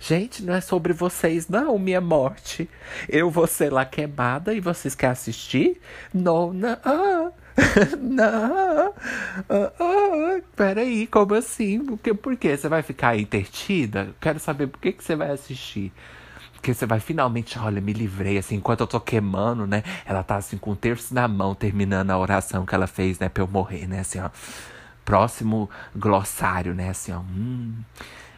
Gente, 0.02 0.42
não 0.42 0.54
é 0.54 0.62
sobre 0.62 0.94
vocês, 0.94 1.46
não, 1.46 1.78
minha 1.78 2.00
morte. 2.00 2.68
Eu 3.06 3.30
vou 3.30 3.46
ser 3.46 3.70
lá 3.70 3.84
queimada 3.84 4.54
e 4.54 4.60
vocês 4.60 4.94
querem 4.94 5.12
assistir? 5.12 5.78
Não, 6.12 6.54
não. 6.54 6.78
Ah, 6.82 7.30
não. 8.00 8.94
Ah, 9.48 9.72
ah, 9.80 10.40
peraí, 10.56 11.06
como 11.06 11.34
assim? 11.34 11.84
Por 11.84 11.98
que, 11.98 12.14
por 12.14 12.36
que? 12.36 12.56
Você 12.56 12.68
vai 12.68 12.82
ficar 12.82 13.18
intertida? 13.18 14.14
Quero 14.20 14.38
saber 14.38 14.66
por 14.66 14.80
que, 14.80 14.92
que 14.92 15.04
você 15.04 15.16
vai 15.16 15.30
assistir. 15.30 15.92
Porque 16.54 16.74
você 16.74 16.84
vai 16.84 17.00
finalmente, 17.00 17.58
olha, 17.58 17.80
me 17.80 17.92
livrei, 17.92 18.36
assim, 18.36 18.56
enquanto 18.56 18.80
eu 18.80 18.86
tô 18.86 19.00
queimando, 19.00 19.66
né? 19.66 19.82
Ela 20.04 20.22
tá 20.22 20.36
assim 20.36 20.58
com 20.58 20.70
o 20.70 20.72
um 20.74 20.76
terço 20.76 21.14
na 21.14 21.26
mão, 21.26 21.54
terminando 21.54 22.10
a 22.10 22.18
oração 22.18 22.66
que 22.66 22.74
ela 22.74 22.86
fez, 22.86 23.18
né, 23.18 23.30
pra 23.30 23.42
eu 23.42 23.48
morrer, 23.48 23.86
né? 23.86 24.00
Assim, 24.00 24.20
ó. 24.20 24.28
Próximo 25.04 25.70
glossário, 25.96 26.74
né? 26.74 26.90
Assim, 26.90 27.12
ó. 27.12 27.20
Hum, 27.20 27.76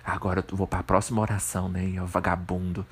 agora 0.04 0.44
eu 0.48 0.56
vou 0.56 0.68
pra 0.68 0.84
próxima 0.84 1.20
oração, 1.20 1.68
né? 1.68 1.84
E 1.84 2.00
o 2.00 2.06
vagabundo 2.06 2.86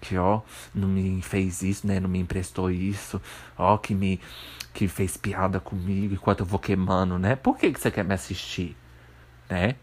que, 0.00 0.16
ó, 0.16 0.40
não 0.72 0.88
me 0.88 1.20
fez 1.20 1.62
isso, 1.62 1.84
né? 1.84 1.98
Não 1.98 2.08
me 2.08 2.20
emprestou 2.20 2.70
isso, 2.70 3.20
ó, 3.58 3.76
que 3.76 3.92
me 3.92 4.20
que 4.76 4.86
fez 4.86 5.16
piada 5.16 5.58
comigo 5.58 6.12
enquanto 6.12 6.40
eu 6.40 6.46
vou 6.46 6.58
queimando, 6.58 7.18
né? 7.18 7.34
Por 7.34 7.56
que, 7.56 7.72
que 7.72 7.80
você 7.80 7.90
quer 7.90 8.04
me 8.04 8.12
assistir, 8.12 8.76
né? 9.48 9.74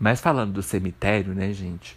Mas 0.00 0.22
falando 0.22 0.54
do 0.54 0.62
cemitério, 0.62 1.34
né, 1.34 1.52
gente? 1.52 1.94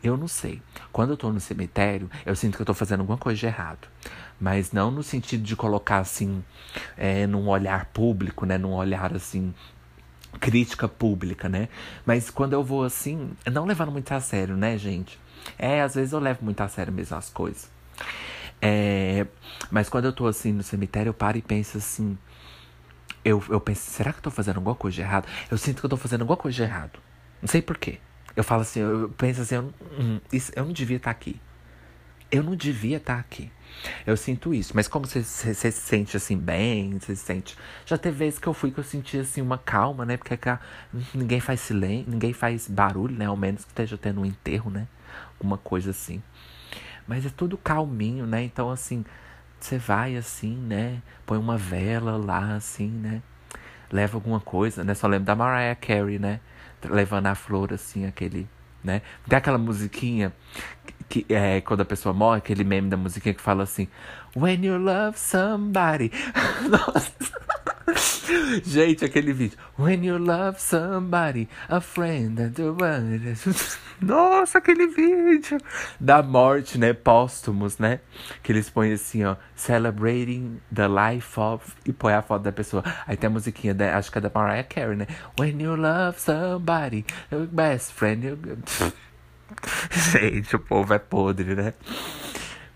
Eu 0.00 0.16
não 0.16 0.28
sei. 0.28 0.62
Quando 0.92 1.10
eu 1.10 1.16
tô 1.16 1.32
no 1.32 1.40
cemitério, 1.40 2.08
eu 2.24 2.36
sinto 2.36 2.54
que 2.54 2.62
eu 2.62 2.66
tô 2.66 2.72
fazendo 2.72 3.00
alguma 3.00 3.18
coisa 3.18 3.36
de 3.36 3.46
errado. 3.46 3.88
Mas 4.40 4.70
não 4.70 4.92
no 4.92 5.02
sentido 5.02 5.42
de 5.42 5.56
colocar 5.56 5.98
assim, 5.98 6.44
é, 6.96 7.26
num 7.26 7.48
olhar 7.48 7.86
público, 7.86 8.46
né? 8.46 8.56
Num 8.56 8.72
olhar 8.72 9.12
assim, 9.12 9.52
crítica 10.38 10.86
pública, 10.86 11.48
né? 11.48 11.68
Mas 12.06 12.30
quando 12.30 12.52
eu 12.52 12.62
vou 12.62 12.84
assim, 12.84 13.32
não 13.52 13.64
levando 13.64 13.90
muito 13.90 14.12
a 14.12 14.20
sério, 14.20 14.56
né, 14.56 14.78
gente? 14.78 15.18
É, 15.58 15.82
às 15.82 15.96
vezes 15.96 16.12
eu 16.12 16.20
levo 16.20 16.44
muito 16.44 16.60
a 16.60 16.68
sério 16.68 16.92
mesmo 16.92 17.16
as 17.16 17.28
coisas. 17.28 17.68
É, 18.60 19.26
mas 19.70 19.88
quando 19.88 20.06
eu 20.06 20.12
tô 20.12 20.26
assim 20.26 20.52
no 20.52 20.62
cemitério, 20.62 21.10
eu 21.10 21.14
paro 21.14 21.36
e 21.36 21.42
penso 21.42 21.78
assim. 21.78 22.16
Eu, 23.24 23.42
eu 23.48 23.60
penso, 23.60 23.90
será 23.90 24.12
que 24.12 24.18
eu 24.18 24.22
tô 24.22 24.30
fazendo 24.30 24.56
alguma 24.56 24.74
coisa 24.74 24.94
de 24.94 25.00
errado? 25.00 25.26
Eu 25.50 25.56
sinto 25.56 25.80
que 25.80 25.86
eu 25.86 25.90
tô 25.90 25.96
fazendo 25.96 26.22
alguma 26.22 26.36
coisa 26.36 26.54
de 26.54 26.62
errado. 26.62 26.98
Não 27.40 27.48
sei 27.48 27.62
porquê. 27.62 27.98
Eu 28.36 28.44
falo 28.44 28.62
assim, 28.62 28.80
eu 28.80 29.12
penso 29.16 29.40
assim, 29.42 29.54
eu, 29.54 29.72
hum, 29.98 30.20
isso, 30.32 30.52
eu 30.54 30.64
não 30.64 30.72
devia 30.72 30.96
estar 30.96 31.12
tá 31.12 31.16
aqui. 31.16 31.40
Eu 32.30 32.42
não 32.42 32.56
devia 32.56 32.96
estar 32.96 33.14
tá 33.14 33.20
aqui. 33.20 33.50
Eu 34.06 34.16
sinto 34.16 34.52
isso. 34.52 34.72
Mas 34.74 34.88
como 34.88 35.06
você, 35.06 35.22
se 35.22 35.72
sente 35.72 36.16
assim 36.16 36.36
bem, 36.36 36.98
você 36.98 37.14
se 37.14 37.24
sente. 37.24 37.56
Já 37.86 37.96
teve 37.96 38.16
vezes 38.16 38.38
que 38.38 38.46
eu 38.46 38.54
fui 38.54 38.70
que 38.70 38.78
eu 38.78 38.84
senti 38.84 39.18
assim 39.18 39.40
uma 39.40 39.58
calma, 39.58 40.04
né? 40.04 40.16
Porque 40.16 40.36
cá, 40.36 40.60
ninguém 41.14 41.40
faz 41.40 41.60
silêncio, 41.60 42.10
ninguém 42.10 42.32
faz 42.32 42.68
barulho, 42.68 43.16
né? 43.16 43.26
Ao 43.26 43.36
menos 43.36 43.64
que 43.64 43.70
esteja 43.70 43.96
tendo 43.96 44.20
um 44.20 44.26
enterro, 44.26 44.70
né? 44.70 44.86
Alguma 45.38 45.58
coisa 45.58 45.90
assim. 45.90 46.22
Mas 47.06 47.26
é 47.26 47.30
tudo 47.30 47.58
calminho, 47.58 48.26
né? 48.26 48.42
Então, 48.42 48.70
assim, 48.70 49.04
você 49.60 49.78
vai 49.78 50.16
assim, 50.16 50.56
né? 50.56 51.02
Põe 51.26 51.38
uma 51.38 51.56
vela 51.56 52.16
lá, 52.16 52.54
assim, 52.54 52.88
né? 52.88 53.22
Leva 53.92 54.16
alguma 54.16 54.40
coisa, 54.40 54.82
né? 54.82 54.94
Só 54.94 55.06
lembro 55.06 55.26
da 55.26 55.34
Mariah 55.34 55.76
Carey, 55.76 56.18
né? 56.18 56.40
levando 56.88 57.26
a 57.26 57.34
flor, 57.34 57.72
assim, 57.72 58.06
aquele. 58.06 58.48
Né? 58.82 59.00
Tem 59.26 59.38
aquela 59.38 59.56
musiquinha 59.56 60.32
que, 61.08 61.24
é 61.28 61.60
quando 61.62 61.80
a 61.80 61.84
pessoa 61.84 62.12
morre, 62.12 62.38
aquele 62.38 62.64
meme 62.64 62.90
da 62.90 62.96
musiquinha 62.96 63.34
que 63.34 63.40
fala 63.40 63.62
assim: 63.62 63.88
When 64.36 64.64
you 64.64 64.76
love 64.78 65.18
somebody. 65.18 66.12
Nossa. 66.68 67.12
Gente, 68.64 69.04
aquele 69.04 69.32
vídeo. 69.32 69.58
When 69.78 70.04
you 70.04 70.18
love 70.18 70.60
somebody, 70.60 71.48
a 71.68 71.80
friend 71.80 72.40
and 72.40 72.52
the 72.52 72.70
one. 72.70 73.36
Nossa, 74.00 74.58
aquele 74.58 74.86
vídeo 74.88 75.58
da 76.00 76.22
morte, 76.22 76.78
né? 76.78 76.92
Póstumos, 76.92 77.78
né? 77.78 78.00
Que 78.42 78.52
eles 78.52 78.68
põem 78.68 78.92
assim, 78.92 79.24
ó. 79.24 79.36
Celebrating 79.54 80.60
the 80.74 80.88
life 80.88 81.38
of. 81.38 81.72
E 81.86 81.92
põe 81.92 82.14
a 82.14 82.22
foto 82.22 82.42
da 82.42 82.52
pessoa. 82.52 82.82
Aí 83.06 83.16
tem 83.16 83.28
a 83.28 83.30
musiquinha, 83.30 83.74
da, 83.74 83.96
acho 83.96 84.10
que 84.10 84.18
é 84.18 84.20
da 84.20 84.30
Mariah 84.34 84.64
Carey, 84.64 84.96
né? 84.96 85.06
When 85.38 85.60
you 85.62 85.76
love 85.76 86.20
somebody, 86.20 87.04
your 87.30 87.46
best 87.46 87.92
friend. 87.92 88.26
You... 88.26 88.38
Gente, 89.90 90.56
o 90.56 90.58
povo 90.58 90.92
é 90.94 90.98
podre, 90.98 91.54
né? 91.54 91.74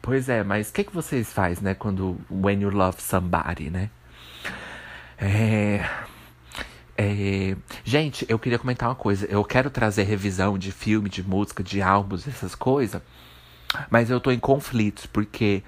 Pois 0.00 0.28
é, 0.28 0.44
mas 0.44 0.70
o 0.70 0.72
que, 0.72 0.84
que 0.84 0.94
vocês 0.94 1.32
fazem, 1.32 1.64
né? 1.64 1.74
Quando. 1.74 2.18
When 2.30 2.62
you 2.62 2.70
love 2.70 3.00
somebody, 3.02 3.70
né? 3.70 3.90
É, 5.20 5.84
é, 6.96 7.56
gente, 7.84 8.24
eu 8.28 8.38
queria 8.38 8.58
comentar 8.58 8.88
uma 8.88 8.94
coisa. 8.94 9.26
Eu 9.26 9.44
quero 9.44 9.70
trazer 9.70 10.04
revisão 10.04 10.56
de 10.56 10.72
filme, 10.72 11.08
de 11.08 11.22
música, 11.22 11.62
de 11.62 11.82
álbuns, 11.82 12.26
essas 12.26 12.54
coisas. 12.54 13.02
Mas 13.90 14.08
eu 14.10 14.20
tô 14.20 14.30
em 14.30 14.38
conflitos, 14.38 15.06
porque 15.06 15.62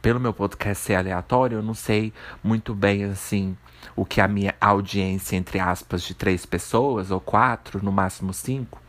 pelo 0.00 0.20
meu 0.20 0.32
podcast 0.32 0.84
ser 0.84 0.94
aleatório, 0.94 1.58
eu 1.58 1.62
não 1.62 1.74
sei 1.74 2.12
muito 2.44 2.74
bem, 2.74 3.04
assim, 3.04 3.56
o 3.96 4.04
que 4.04 4.20
a 4.20 4.28
minha 4.28 4.54
audiência, 4.60 5.36
entre 5.36 5.58
aspas, 5.58 6.02
de 6.02 6.14
três 6.14 6.46
pessoas, 6.46 7.10
ou 7.10 7.20
quatro, 7.20 7.82
no 7.82 7.90
máximo 7.90 8.32
cinco, 8.32 8.80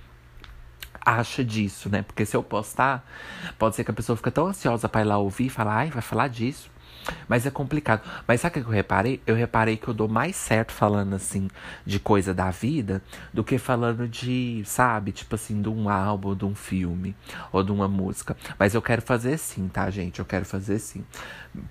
acha 1.04 1.44
disso, 1.44 1.90
né? 1.90 2.04
Porque 2.04 2.26
se 2.26 2.38
eu 2.38 2.44
postar, 2.44 3.04
pode 3.58 3.76
ser 3.76 3.84
que 3.84 3.92
a 3.92 3.94
pessoa 3.94 4.16
fique 4.16 4.30
tão 4.30 4.46
ansiosa 4.46 4.88
para 4.88 5.02
ir 5.02 5.06
lá 5.06 5.18
ouvir 5.18 5.48
e 5.48 5.50
falar, 5.50 5.78
ai, 5.78 5.90
vai 5.90 6.02
falar 6.02 6.28
disso. 6.28 6.70
Mas 7.28 7.46
é 7.46 7.52
complicado. 7.52 8.02
Mas 8.28 8.42
sabe 8.42 8.60
o 8.60 8.64
que 8.64 8.70
eu 8.70 8.74
reparei? 8.74 9.22
Eu 9.26 9.36
reparei 9.36 9.78
que 9.78 9.88
eu 9.88 9.94
dou 9.94 10.08
mais 10.08 10.36
certo 10.36 10.72
falando 10.72 11.16
assim 11.16 11.48
de 11.86 12.00
coisa 12.00 12.34
da 12.34 12.50
vida 12.52 13.02
do 13.34 13.44
que 13.44 13.58
falando 13.58 14.08
de, 14.08 14.62
sabe, 14.66 15.12
tipo 15.12 15.36
assim, 15.36 15.62
de 15.62 15.70
um 15.70 15.90
álbum, 15.90 16.36
de 16.36 16.46
um 16.46 16.56
filme 16.56 17.16
ou 17.52 17.64
de 17.64 17.72
uma 17.72 17.88
música. 17.88 18.36
Mas 18.58 18.74
eu 18.74 18.82
quero 18.82 19.02
fazer 19.02 19.38
sim, 19.38 19.68
tá, 19.68 19.90
gente? 19.90 20.20
Eu 20.20 20.26
quero 20.26 20.46
fazer 20.46 20.80
sim. 20.80 21.04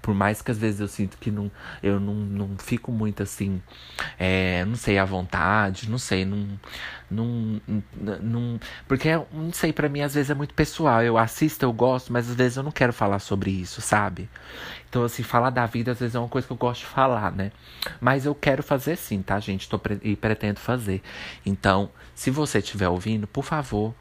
Por 0.02 0.14
mais 0.14 0.42
que 0.42 0.50
às 0.50 0.58
vezes 0.58 0.80
eu 0.80 0.88
sinto 0.88 1.16
que 1.18 1.30
não, 1.30 1.50
eu 1.82 1.98
não, 1.98 2.14
não 2.14 2.58
fico 2.58 2.92
muito 2.92 3.22
assim, 3.22 3.62
é, 4.18 4.64
não 4.64 4.76
sei, 4.76 4.98
à 4.98 5.04
vontade, 5.04 5.88
não 5.88 5.98
sei, 5.98 6.24
não. 6.24 6.48
Não, 7.10 7.60
não, 8.22 8.60
porque, 8.86 9.08
não 9.32 9.52
sei, 9.52 9.72
para 9.72 9.88
mim 9.88 10.00
às 10.00 10.14
vezes 10.14 10.30
é 10.30 10.34
muito 10.34 10.54
pessoal. 10.54 11.02
Eu 11.02 11.18
assisto, 11.18 11.64
eu 11.64 11.72
gosto, 11.72 12.12
mas 12.12 12.30
às 12.30 12.36
vezes 12.36 12.56
eu 12.56 12.62
não 12.62 12.70
quero 12.70 12.92
falar 12.92 13.18
sobre 13.18 13.50
isso, 13.50 13.80
sabe? 13.80 14.28
Então, 14.88 15.04
assim, 15.04 15.22
falar 15.22 15.50
da 15.50 15.66
vida 15.66 15.92
às 15.92 15.98
vezes 15.98 16.14
é 16.14 16.18
uma 16.18 16.28
coisa 16.28 16.46
que 16.46 16.52
eu 16.52 16.56
gosto 16.56 16.80
de 16.80 16.86
falar, 16.86 17.32
né? 17.32 17.52
Mas 18.00 18.26
eu 18.26 18.34
quero 18.34 18.62
fazer 18.62 18.96
sim, 18.96 19.22
tá, 19.22 19.40
gente? 19.40 19.68
Tô 19.68 19.78
pre 19.78 19.98
e 20.02 20.14
pretendo 20.14 20.60
fazer. 20.60 21.02
Então, 21.44 21.90
se 22.14 22.30
você 22.30 22.58
estiver 22.58 22.88
ouvindo, 22.88 23.26
por 23.26 23.44
favor, 23.44 23.94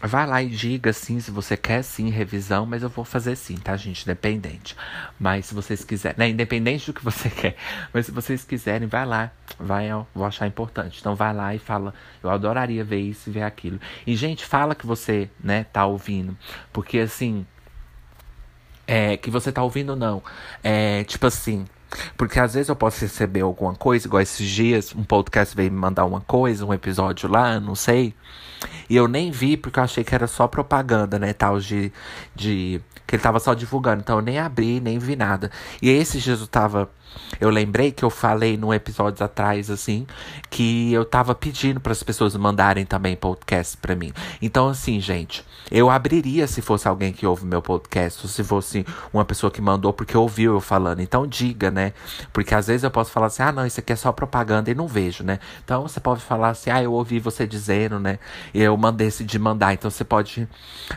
vai 0.00 0.26
lá 0.26 0.42
e 0.42 0.48
diga 0.48 0.92
sim 0.92 1.18
se 1.18 1.30
você 1.30 1.56
quer 1.56 1.82
sim 1.82 2.08
revisão, 2.08 2.64
mas 2.64 2.82
eu 2.82 2.88
vou 2.88 3.04
fazer 3.04 3.34
sim, 3.36 3.56
tá, 3.56 3.76
gente? 3.76 4.02
Independente. 4.02 4.76
Mas 5.18 5.46
se 5.46 5.54
vocês 5.54 5.84
quiserem, 5.84 6.16
né? 6.18 6.28
Independente 6.28 6.86
do 6.86 6.92
que 6.92 7.04
você 7.04 7.28
quer. 7.30 7.56
Mas 7.92 8.06
se 8.06 8.12
vocês 8.12 8.44
quiserem, 8.44 8.86
vai 8.86 9.04
lá. 9.04 9.30
Vai, 9.58 9.86
eu 9.90 10.06
vou 10.14 10.24
achar 10.24 10.46
importante. 10.46 10.98
Então 11.00 11.14
vai 11.14 11.34
lá 11.34 11.54
e 11.54 11.58
fala, 11.58 11.92
eu 12.22 12.30
adoraria 12.30 12.84
ver 12.84 13.00
isso 13.00 13.28
e 13.28 13.32
ver 13.32 13.42
aquilo. 13.42 13.80
E, 14.06 14.14
gente, 14.14 14.44
fala 14.44 14.74
que 14.74 14.86
você, 14.86 15.28
né, 15.42 15.64
tá 15.64 15.84
ouvindo. 15.84 16.36
Porque 16.72 16.98
assim. 16.98 17.46
É, 18.86 19.16
que 19.16 19.30
você 19.30 19.52
tá 19.52 19.62
ouvindo, 19.62 19.94
não. 19.94 20.22
É, 20.62 21.04
tipo 21.04 21.26
assim, 21.26 21.66
porque 22.16 22.38
às 22.38 22.54
vezes 22.54 22.68
eu 22.68 22.76
posso 22.76 23.00
receber 23.00 23.40
alguma 23.40 23.74
coisa, 23.74 24.06
igual 24.06 24.22
esses 24.22 24.48
dias, 24.48 24.94
um 24.94 25.02
podcast 25.02 25.54
veio 25.54 25.70
me 25.70 25.78
mandar 25.78 26.04
uma 26.04 26.20
coisa, 26.20 26.64
um 26.64 26.74
episódio 26.74 27.28
lá, 27.28 27.58
não 27.58 27.74
sei. 27.74 28.14
E 28.88 28.96
eu 28.96 29.06
nem 29.06 29.30
vi 29.30 29.56
porque 29.56 29.78
eu 29.78 29.84
achei 29.84 30.02
que 30.02 30.14
era 30.14 30.26
só 30.26 30.46
propaganda, 30.48 31.18
né? 31.18 31.32
Tal 31.32 31.60
de. 31.60 31.92
de 32.34 32.80
que 33.06 33.14
ele 33.14 33.22
tava 33.22 33.40
só 33.40 33.54
divulgando. 33.54 34.00
Então 34.00 34.16
eu 34.16 34.22
nem 34.22 34.38
abri, 34.38 34.80
nem 34.80 34.98
vi 34.98 35.16
nada. 35.16 35.50
E 35.80 35.88
esses 35.88 36.22
dias 36.22 36.40
eu 36.40 36.46
tava 36.46 36.90
eu 37.40 37.50
lembrei 37.50 37.92
que 37.92 38.04
eu 38.04 38.10
falei 38.10 38.56
num 38.56 38.72
episódio 38.72 39.24
atrás, 39.24 39.70
assim, 39.70 40.06
que 40.50 40.92
eu 40.92 41.04
tava 41.04 41.34
pedindo 41.34 41.80
para 41.80 41.92
as 41.92 42.02
pessoas 42.02 42.34
mandarem 42.36 42.84
também 42.84 43.16
podcast 43.16 43.76
para 43.76 43.94
mim. 43.94 44.12
Então, 44.42 44.68
assim, 44.68 45.00
gente, 45.00 45.44
eu 45.70 45.90
abriria 45.90 46.46
se 46.46 46.60
fosse 46.62 46.88
alguém 46.88 47.12
que 47.12 47.26
ouve 47.26 47.44
meu 47.44 47.62
podcast, 47.62 48.20
ou 48.22 48.28
se 48.28 48.42
fosse 48.42 48.84
uma 49.12 49.24
pessoa 49.24 49.50
que 49.50 49.60
mandou 49.60 49.92
porque 49.92 50.16
ouviu 50.16 50.54
eu 50.54 50.60
falando. 50.60 51.00
Então, 51.00 51.26
diga, 51.26 51.70
né? 51.70 51.92
Porque 52.32 52.54
às 52.54 52.66
vezes 52.66 52.82
eu 52.82 52.90
posso 52.90 53.10
falar 53.10 53.26
assim, 53.26 53.42
ah, 53.42 53.52
não, 53.52 53.66
isso 53.66 53.80
aqui 53.80 53.92
é 53.92 53.96
só 53.96 54.10
propaganda 54.10 54.70
e 54.70 54.74
não 54.74 54.88
vejo, 54.88 55.22
né? 55.22 55.38
Então, 55.64 55.82
você 55.82 56.00
pode 56.00 56.20
falar 56.22 56.50
assim, 56.50 56.70
ah, 56.70 56.82
eu 56.82 56.92
ouvi 56.92 57.20
você 57.20 57.46
dizendo, 57.46 58.00
né? 58.00 58.18
Eu 58.52 58.76
mandei 58.76 59.08
de 59.08 59.38
mandar. 59.38 59.72
Então, 59.72 59.90
você 59.90 60.04
pode, 60.04 60.48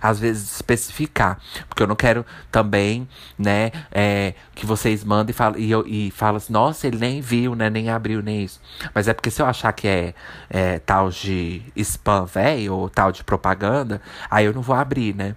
às 0.01 0.19
vezes, 0.19 0.55
especificar. 0.55 1.39
Porque 1.67 1.83
eu 1.83 1.87
não 1.87 1.95
quero 1.95 2.25
também, 2.51 3.07
né, 3.37 3.71
é, 3.91 4.33
que 4.53 4.65
vocês 4.65 5.03
mandem 5.03 5.31
e, 5.31 5.33
falem, 5.33 5.61
e 5.63 6.00
fala 6.09 6.37
assim, 6.37 6.51
nossa, 6.51 6.87
ele 6.87 6.97
nem 6.97 7.21
viu, 7.21 7.53
né? 7.53 7.69
Nem 7.69 7.89
abriu, 7.89 8.21
nem 8.23 8.43
isso. 8.43 8.59
Mas 8.95 9.07
é 9.07 9.13
porque 9.13 9.29
se 9.29 9.41
eu 9.41 9.45
achar 9.45 9.71
que 9.73 9.87
é, 9.87 10.15
é 10.49 10.79
tal 10.79 11.09
de 11.09 11.61
spam 11.75 12.25
velho 12.25 12.73
ou 12.73 12.89
tal 12.89 13.11
de 13.11 13.23
propaganda, 13.23 14.01
aí 14.29 14.45
eu 14.45 14.53
não 14.53 14.61
vou 14.61 14.75
abrir, 14.75 15.13
né? 15.13 15.35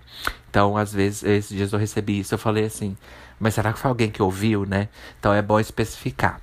Então, 0.48 0.76
às 0.76 0.92
vezes, 0.92 1.24
esses 1.24 1.48
dias 1.50 1.72
eu 1.72 1.78
recebi 1.78 2.20
isso, 2.20 2.32
eu 2.32 2.38
falei 2.38 2.64
assim, 2.64 2.96
mas 3.38 3.54
será 3.54 3.72
que 3.72 3.78
foi 3.78 3.88
alguém 3.90 4.10
que 4.10 4.22
ouviu, 4.22 4.64
né? 4.64 4.88
Então 5.18 5.34
é 5.34 5.42
bom 5.42 5.58
especificar. 5.58 6.40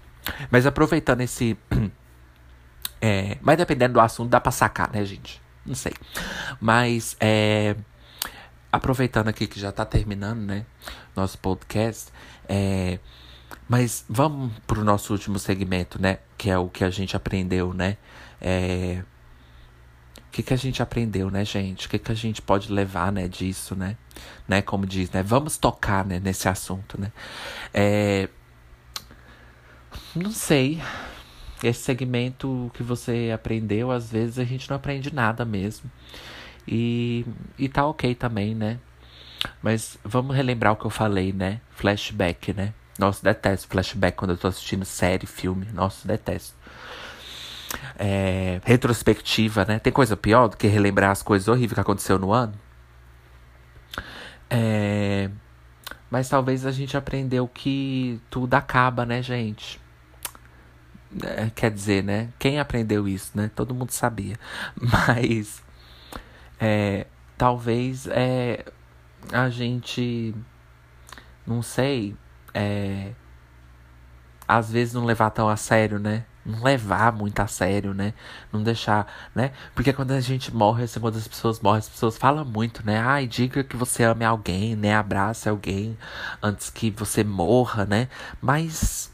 Mas 0.50 0.66
aproveitando 0.66 1.22
esse. 1.22 1.58
é, 3.02 3.38
mas 3.42 3.58
dependendo 3.58 3.94
do 3.94 4.00
assunto, 4.00 4.30
dá 4.30 4.40
pra 4.40 4.52
sacar, 4.52 4.92
né, 4.92 5.04
gente? 5.06 5.42
Não 5.66 5.76
sei. 5.76 5.94
Mas 6.60 7.16
é, 7.20 7.76
aproveitando 8.72 9.28
aqui 9.28 9.48
que 9.48 9.60
já 9.60 9.72
tá 9.72 9.86
terminando, 9.86 10.40
né? 10.40 10.66
Nosso 11.16 11.38
podcast. 11.38 12.12
É, 12.48 13.00
mas 13.72 14.04
vamos 14.10 14.52
pro 14.68 14.84
nosso 14.84 15.14
último 15.14 15.40
segmento, 15.40 16.02
né? 16.02 16.18
Que 16.38 16.50
é 16.50 16.58
o 16.58 16.68
que 16.68 16.84
a 16.84 16.90
gente 16.90 17.16
aprendeu, 17.16 17.74
né? 17.74 17.96
É... 18.42 19.02
O 20.28 20.30
que, 20.30 20.44
que 20.44 20.54
a 20.54 20.58
gente 20.58 20.84
aprendeu, 20.84 21.32
né, 21.32 21.46
gente? 21.46 21.88
O 21.88 21.90
que, 21.90 21.98
que 21.98 22.12
a 22.12 22.16
gente 22.16 22.42
pode 22.42 22.70
levar, 22.70 23.14
né, 23.14 23.30
disso, 23.30 23.74
né? 23.74 23.96
né? 24.46 24.62
Como 24.62 24.86
diz, 24.86 25.10
né? 25.12 25.24
Vamos 25.24 25.58
tocar, 25.58 26.04
né, 26.06 26.20
nesse 26.20 26.50
assunto, 26.50 27.00
né? 27.00 27.14
É... 27.74 28.28
Não 30.14 30.32
sei. 30.32 30.82
Esse 31.64 31.82
segmento 31.82 32.70
que 32.74 32.84
você 32.84 33.32
aprendeu, 33.34 33.90
às 33.90 34.12
vezes 34.12 34.38
a 34.38 34.44
gente 34.44 34.70
não 34.70 34.76
aprende 34.76 35.16
nada 35.16 35.46
mesmo. 35.46 35.90
E, 36.68 37.26
e 37.58 37.70
tá 37.70 37.86
ok 37.86 38.16
também, 38.16 38.54
né? 38.54 38.82
Mas 39.64 39.98
vamos 40.04 40.36
relembrar 40.36 40.74
o 40.74 40.76
que 40.76 40.86
eu 40.86 40.90
falei, 40.90 41.32
né? 41.32 41.62
Flashback, 41.70 42.52
né? 42.52 42.74
Nossa, 43.02 43.24
detesto 43.24 43.68
flashback 43.68 44.16
quando 44.16 44.32
eu 44.32 44.38
tô 44.38 44.48
assistindo 44.48 44.86
série, 44.86 45.26
filme. 45.26 45.68
Nossa, 45.74 46.08
detesto. 46.08 46.54
É, 47.98 48.62
retrospectiva, 48.64 49.66
né? 49.66 49.80
Tem 49.80 49.92
coisa 49.92 50.16
pior 50.16 50.48
do 50.50 50.56
que 50.56 50.68
relembrar 50.68 51.10
as 51.10 51.24
coisas 51.24 51.48
horríveis 51.48 51.74
que 51.74 51.80
aconteceu 51.80 52.20
no 52.20 52.32
ano? 52.32 52.54
É, 54.48 55.32
mas 56.12 56.30
talvez 56.30 56.64
a 56.64 56.72
gente 56.72 56.96
aprendeu 56.96 57.48
que 57.48 58.22
tudo 58.30 58.54
acaba, 58.54 59.04
né, 59.04 59.24
gente? 59.24 59.82
É, 61.24 61.50
quer 61.56 61.72
dizer, 61.72 62.04
né? 62.04 62.30
Quem 62.38 62.60
aprendeu 62.60 63.08
isso, 63.08 63.32
né? 63.34 63.50
Todo 63.56 63.74
mundo 63.74 63.90
sabia. 63.90 64.38
Mas 64.80 65.62
é, 66.60 67.08
talvez 67.36 68.06
é, 68.08 68.64
a 69.34 69.50
gente 69.50 70.36
não 71.48 71.62
sei 71.62 72.16
é, 72.54 73.12
às 74.48 74.72
vezes 74.72 74.94
não 74.94 75.06
levar 75.06 75.30
tão 75.32 75.48
a 75.48 75.56
sério, 75.56 76.00
né? 76.00 76.26
Não 76.46 76.64
levar 76.64 77.12
muito 77.14 77.40
a 77.40 77.48
sério, 77.48 77.94
né? 77.94 78.14
Não 78.52 78.64
deixar, 78.64 79.08
né? 79.36 79.52
Porque 79.76 79.94
quando 79.94 80.12
a 80.12 80.20
gente 80.20 80.54
morre, 80.54 80.84
assim, 80.84 81.00
quando 81.00 81.18
as 81.18 81.28
pessoas 81.28 81.60
morrem, 81.60 81.80
as 81.80 81.90
pessoas 81.90 82.18
falam 82.18 82.44
muito, 82.44 82.86
né? 82.86 83.00
Ai, 83.00 83.28
diga 83.28 83.64
que 83.64 83.78
você 83.78 84.04
ame 84.04 84.26
alguém, 84.26 84.76
né? 84.76 84.96
Abrace 84.96 85.48
alguém 85.48 85.98
antes 86.42 86.70
que 86.70 86.90
você 86.92 87.24
morra, 87.24 87.86
né? 87.86 88.10
Mas 88.42 89.12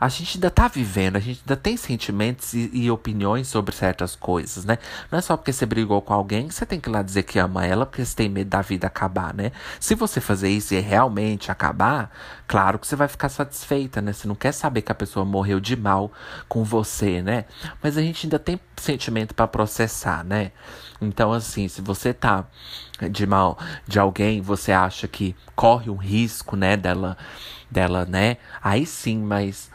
a 0.00 0.08
gente 0.08 0.36
ainda 0.36 0.50
tá 0.50 0.68
vivendo, 0.68 1.16
a 1.16 1.20
gente 1.20 1.40
ainda 1.40 1.56
tem 1.56 1.76
sentimentos 1.76 2.54
e, 2.54 2.70
e, 2.72 2.90
opiniões 2.90 3.48
sobre 3.48 3.74
certas 3.74 4.14
coisas, 4.14 4.64
né? 4.64 4.78
Não 5.10 5.18
é 5.18 5.22
só 5.22 5.36
porque 5.36 5.52
você 5.52 5.66
brigou 5.66 6.00
com 6.00 6.14
alguém 6.14 6.46
que 6.46 6.54
você 6.54 6.64
tem 6.64 6.78
que 6.78 6.88
ir 6.88 6.92
lá 6.92 7.02
dizer 7.02 7.24
que 7.24 7.38
ama 7.38 7.66
ela 7.66 7.84
porque 7.84 8.04
você 8.04 8.14
tem 8.14 8.28
medo 8.28 8.48
da 8.48 8.62
vida 8.62 8.86
acabar, 8.86 9.34
né? 9.34 9.50
Se 9.80 9.94
você 9.94 10.20
fazer 10.20 10.50
isso 10.50 10.72
e 10.72 10.80
realmente 10.80 11.50
acabar, 11.50 12.12
claro 12.46 12.78
que 12.78 12.86
você 12.86 12.94
vai 12.94 13.08
ficar 13.08 13.28
satisfeita, 13.28 14.00
né? 14.00 14.12
Você 14.12 14.28
não 14.28 14.36
quer 14.36 14.52
saber 14.52 14.82
que 14.82 14.92
a 14.92 14.94
pessoa 14.94 15.24
morreu 15.24 15.58
de 15.58 15.74
mal 15.74 16.12
com 16.48 16.62
você, 16.62 17.20
né? 17.20 17.44
Mas 17.82 17.98
a 17.98 18.02
gente 18.02 18.26
ainda 18.26 18.38
tem 18.38 18.60
sentimento 18.76 19.34
para 19.34 19.48
processar, 19.48 20.24
né? 20.24 20.52
Então, 21.00 21.32
assim, 21.32 21.66
se 21.68 21.80
você 21.80 22.12
tá 22.12 22.44
de 23.10 23.26
mal 23.26 23.58
de 23.86 23.98
alguém, 23.98 24.40
você 24.40 24.72
acha 24.72 25.06
que 25.06 25.34
corre 25.54 25.90
um 25.90 25.96
risco, 25.96 26.56
né, 26.56 26.76
dela, 26.76 27.16
dela, 27.70 28.04
né? 28.04 28.36
Aí 28.62 28.84
sim, 28.84 29.18
mas 29.18 29.70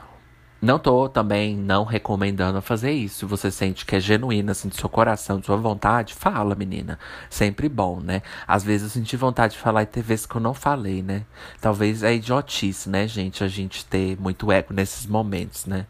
não 0.63 0.79
tô 0.79 1.09
também 1.09 1.57
não 1.57 1.83
recomendando 1.83 2.61
fazer 2.61 2.93
isso. 2.93 3.27
Você 3.27 3.51
sente 3.51 3.85
que 3.85 3.97
é 3.97 3.99
genuíno, 3.99 4.49
assim, 4.49 4.69
do 4.69 4.75
seu 4.75 4.87
coração, 4.87 5.37
de 5.37 5.45
sua 5.45 5.57
vontade, 5.57 6.13
fala, 6.13 6.55
menina. 6.55 6.97
Sempre 7.29 7.67
bom, 7.67 7.99
né? 7.99 8.21
Às 8.47 8.63
vezes 8.63 8.83
eu 8.83 8.89
senti 9.01 9.17
vontade 9.17 9.55
de 9.55 9.59
falar 9.59 9.83
e 9.83 9.85
tem 9.85 10.01
vezes 10.01 10.25
que 10.25 10.33
eu 10.35 10.39
não 10.39 10.53
falei, 10.53 11.03
né? 11.03 11.25
Talvez 11.59 12.01
é 12.01 12.15
idiotice, 12.15 12.89
né, 12.89 13.05
gente? 13.09 13.43
A 13.43 13.47
gente 13.49 13.83
ter 13.83 14.17
muito 14.17 14.49
ego 14.53 14.73
nesses 14.73 15.05
momentos, 15.05 15.65
né? 15.65 15.85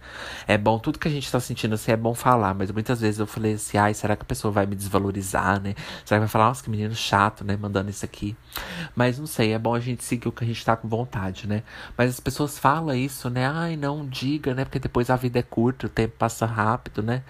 É 0.48 0.58
bom, 0.58 0.80
tudo 0.80 0.98
que 0.98 1.08
a 1.08 1.12
gente 1.12 1.32
tá 1.32 1.40
sentindo 1.40 1.76
assim 1.76 1.92
é 1.92 1.98
bom 1.98 2.16
falar, 2.16 2.56
mas 2.56 2.72
muitas 2.72 3.00
vezes 3.00 3.20
eu 3.20 3.28
falei 3.28 3.54
assim, 3.54 3.78
ai, 3.78 3.94
será 3.94 4.16
que 4.16 4.24
a 4.24 4.26
pessoa 4.26 4.52
vai 4.52 4.66
me 4.66 4.76
desvalorizar, 4.76 5.62
né? 5.62 5.76
Será 6.04 6.18
que 6.18 6.26
vai 6.26 6.28
falar, 6.28 6.48
nossa, 6.48 6.64
que 6.64 6.72
menino 6.72 6.96
chato, 6.96 7.46
né? 7.46 7.56
Mandando 7.56 7.92
isso 7.92 8.04
aqui. 8.04 8.36
Mas 8.96 9.20
não 9.20 9.28
sei, 9.28 9.54
é 9.54 9.60
bom 9.60 9.76
a 9.76 9.80
gente 9.80 10.04
seguir 10.04 10.28
o 10.28 10.32
que 10.32 10.44
a 10.44 10.48
gente 10.48 10.66
tá 10.66 10.76
com 10.76 10.88
vontade, 10.88 11.48
né? 11.48 11.62
Mas 11.96 12.10
as 12.10 12.20
pessoas 12.20 12.58
falam 12.58 12.96
isso, 12.96 13.30
né? 13.30 13.46
Ai, 13.48 13.76
não 13.76 14.04
diga, 14.08 14.56
né? 14.56 14.63
Né? 14.64 14.66
Porque 14.66 14.80
depois 14.80 15.10
a 15.10 15.16
vida 15.16 15.40
é 15.40 15.44
curta, 15.44 15.88
o 15.88 15.90
tempo 15.90 16.16
passa 16.18 16.46
rápido, 16.46 17.04
né? 17.04 17.24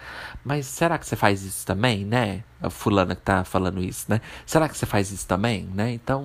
Mas 0.44 0.66
será 0.68 0.98
que 0.98 1.06
você 1.06 1.16
faz 1.16 1.44
isso 1.44 1.66
também, 1.66 2.06
né? 2.06 2.44
A 2.62 2.70
fulana 2.70 3.16
que 3.16 3.22
tá 3.22 3.44
falando 3.44 3.84
isso, 3.84 4.06
né? 4.08 4.22
Será 4.46 4.70
que 4.70 4.78
você 4.78 4.86
faz 4.86 5.12
isso 5.12 5.28
também, 5.28 5.66
né? 5.74 5.92
Então, 5.92 6.24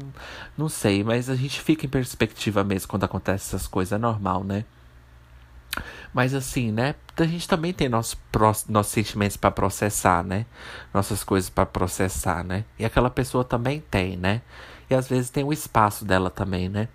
não 0.56 0.68
sei, 0.68 1.02
mas 1.02 1.28
a 1.28 1.34
gente 1.36 1.61
fica 1.61 1.86
em 1.86 1.88
perspectiva 1.88 2.62
mesmo 2.62 2.88
quando 2.88 3.04
acontece 3.04 3.48
essas 3.48 3.66
coisas, 3.66 3.92
é 3.92 3.98
normal, 3.98 4.44
né? 4.44 4.64
Mas 6.12 6.34
assim, 6.34 6.72
né? 6.72 6.94
A 7.16 7.24
gente 7.24 7.46
também 7.48 7.72
tem 7.72 7.88
nossos, 7.88 8.16
nossos 8.68 8.92
sentimentos 8.92 9.36
para 9.36 9.50
processar, 9.50 10.24
né? 10.24 10.46
Nossas 10.92 11.22
coisas 11.24 11.50
para 11.50 11.66
processar, 11.66 12.44
né? 12.44 12.64
E 12.78 12.84
aquela 12.84 13.11
pessoa 13.11 13.44
também 13.44 13.80
tem, 13.90 14.16
né? 14.16 14.42
E 14.90 14.94
às 14.94 15.09
vezes 15.09 15.30
tem 15.30 15.44
o 15.44 15.52
espaço 15.52 16.04
dela 16.04 16.30
também, 16.30 16.68
né? 16.68 16.88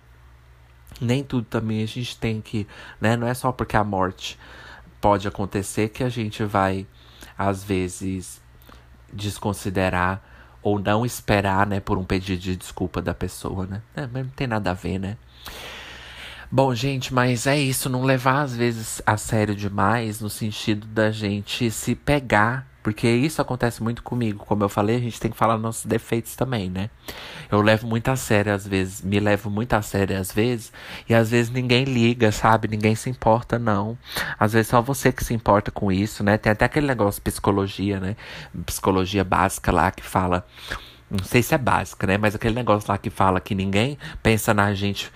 Nem 1.00 1.22
tudo 1.22 1.44
também 1.44 1.82
a 1.82 1.86
gente 1.86 2.16
tem 2.16 2.40
que, 2.40 2.66
né? 3.00 3.16
Não 3.16 3.26
é 3.26 3.34
só 3.34 3.52
porque 3.52 3.76
a 3.76 3.84
morte 3.84 4.38
pode 5.00 5.28
acontecer 5.28 5.88
que 5.90 6.02
a 6.02 6.08
gente 6.08 6.44
vai, 6.44 6.86
às 7.36 7.62
vezes, 7.62 8.40
desconsiderar 9.12 10.22
ou 10.62 10.78
não 10.78 11.04
esperar, 11.04 11.66
né, 11.66 11.78
por 11.78 11.98
um 11.98 12.04
pedido 12.04 12.40
de 12.40 12.56
desculpa 12.56 13.02
da 13.02 13.12
pessoa, 13.12 13.66
né? 13.66 13.82
É, 13.94 14.06
não 14.06 14.28
tem 14.28 14.46
nada 14.46 14.70
a 14.70 14.74
ver, 14.74 14.98
né? 14.98 15.18
Bom, 16.50 16.74
gente, 16.74 17.12
mas 17.12 17.46
é 17.46 17.58
isso, 17.58 17.90
não 17.90 18.02
levar 18.02 18.42
às 18.42 18.56
vezes 18.56 19.02
a 19.04 19.16
sério 19.16 19.54
demais 19.54 20.20
no 20.20 20.30
sentido 20.30 20.86
da 20.86 21.10
gente 21.10 21.70
se 21.70 21.94
pegar 21.94 22.66
Porque 22.84 23.08
isso 23.08 23.40
acontece 23.40 23.82
muito 23.82 24.02
comigo. 24.02 24.44
Como 24.44 24.62
eu 24.62 24.68
falei, 24.68 24.96
a 24.96 25.00
gente 25.00 25.18
tem 25.18 25.30
que 25.30 25.36
falar 25.38 25.56
nossos 25.56 25.86
defeitos 25.86 26.36
também, 26.36 26.68
né? 26.68 26.90
Eu 27.50 27.62
levo 27.62 27.86
muito 27.86 28.10
a 28.10 28.14
sério 28.14 28.52
às 28.52 28.66
vezes, 28.66 29.00
me 29.00 29.18
levo 29.18 29.48
muito 29.48 29.72
a 29.72 29.80
sério 29.80 30.20
às 30.20 30.30
vezes, 30.30 30.70
e 31.08 31.14
às 31.14 31.30
vezes 31.30 31.50
ninguém 31.50 31.84
liga, 31.84 32.30
sabe? 32.30 32.68
Ninguém 32.68 32.94
se 32.94 33.08
importa, 33.08 33.58
não. 33.58 33.96
Às 34.38 34.52
vezes 34.52 34.68
só 34.68 34.82
você 34.82 35.10
que 35.10 35.24
se 35.24 35.32
importa 35.32 35.70
com 35.70 35.90
isso, 35.90 36.22
né? 36.22 36.36
Tem 36.36 36.52
até 36.52 36.66
aquele 36.66 36.86
negócio 36.86 37.20
de 37.20 37.22
psicologia, 37.22 37.98
né? 37.98 38.16
Psicologia 38.66 39.24
básica 39.24 39.72
lá 39.72 39.90
que 39.90 40.02
fala. 40.02 40.46
Não 41.10 41.24
sei 41.24 41.42
se 41.42 41.54
é 41.54 41.58
básica, 41.58 42.06
né? 42.06 42.18
Mas 42.18 42.34
aquele 42.34 42.54
negócio 42.54 42.90
lá 42.90 42.98
que 42.98 43.08
fala 43.08 43.40
que 43.40 43.54
ninguém 43.54 43.96
pensa 44.22 44.52
na 44.52 44.74
gente 44.74 45.10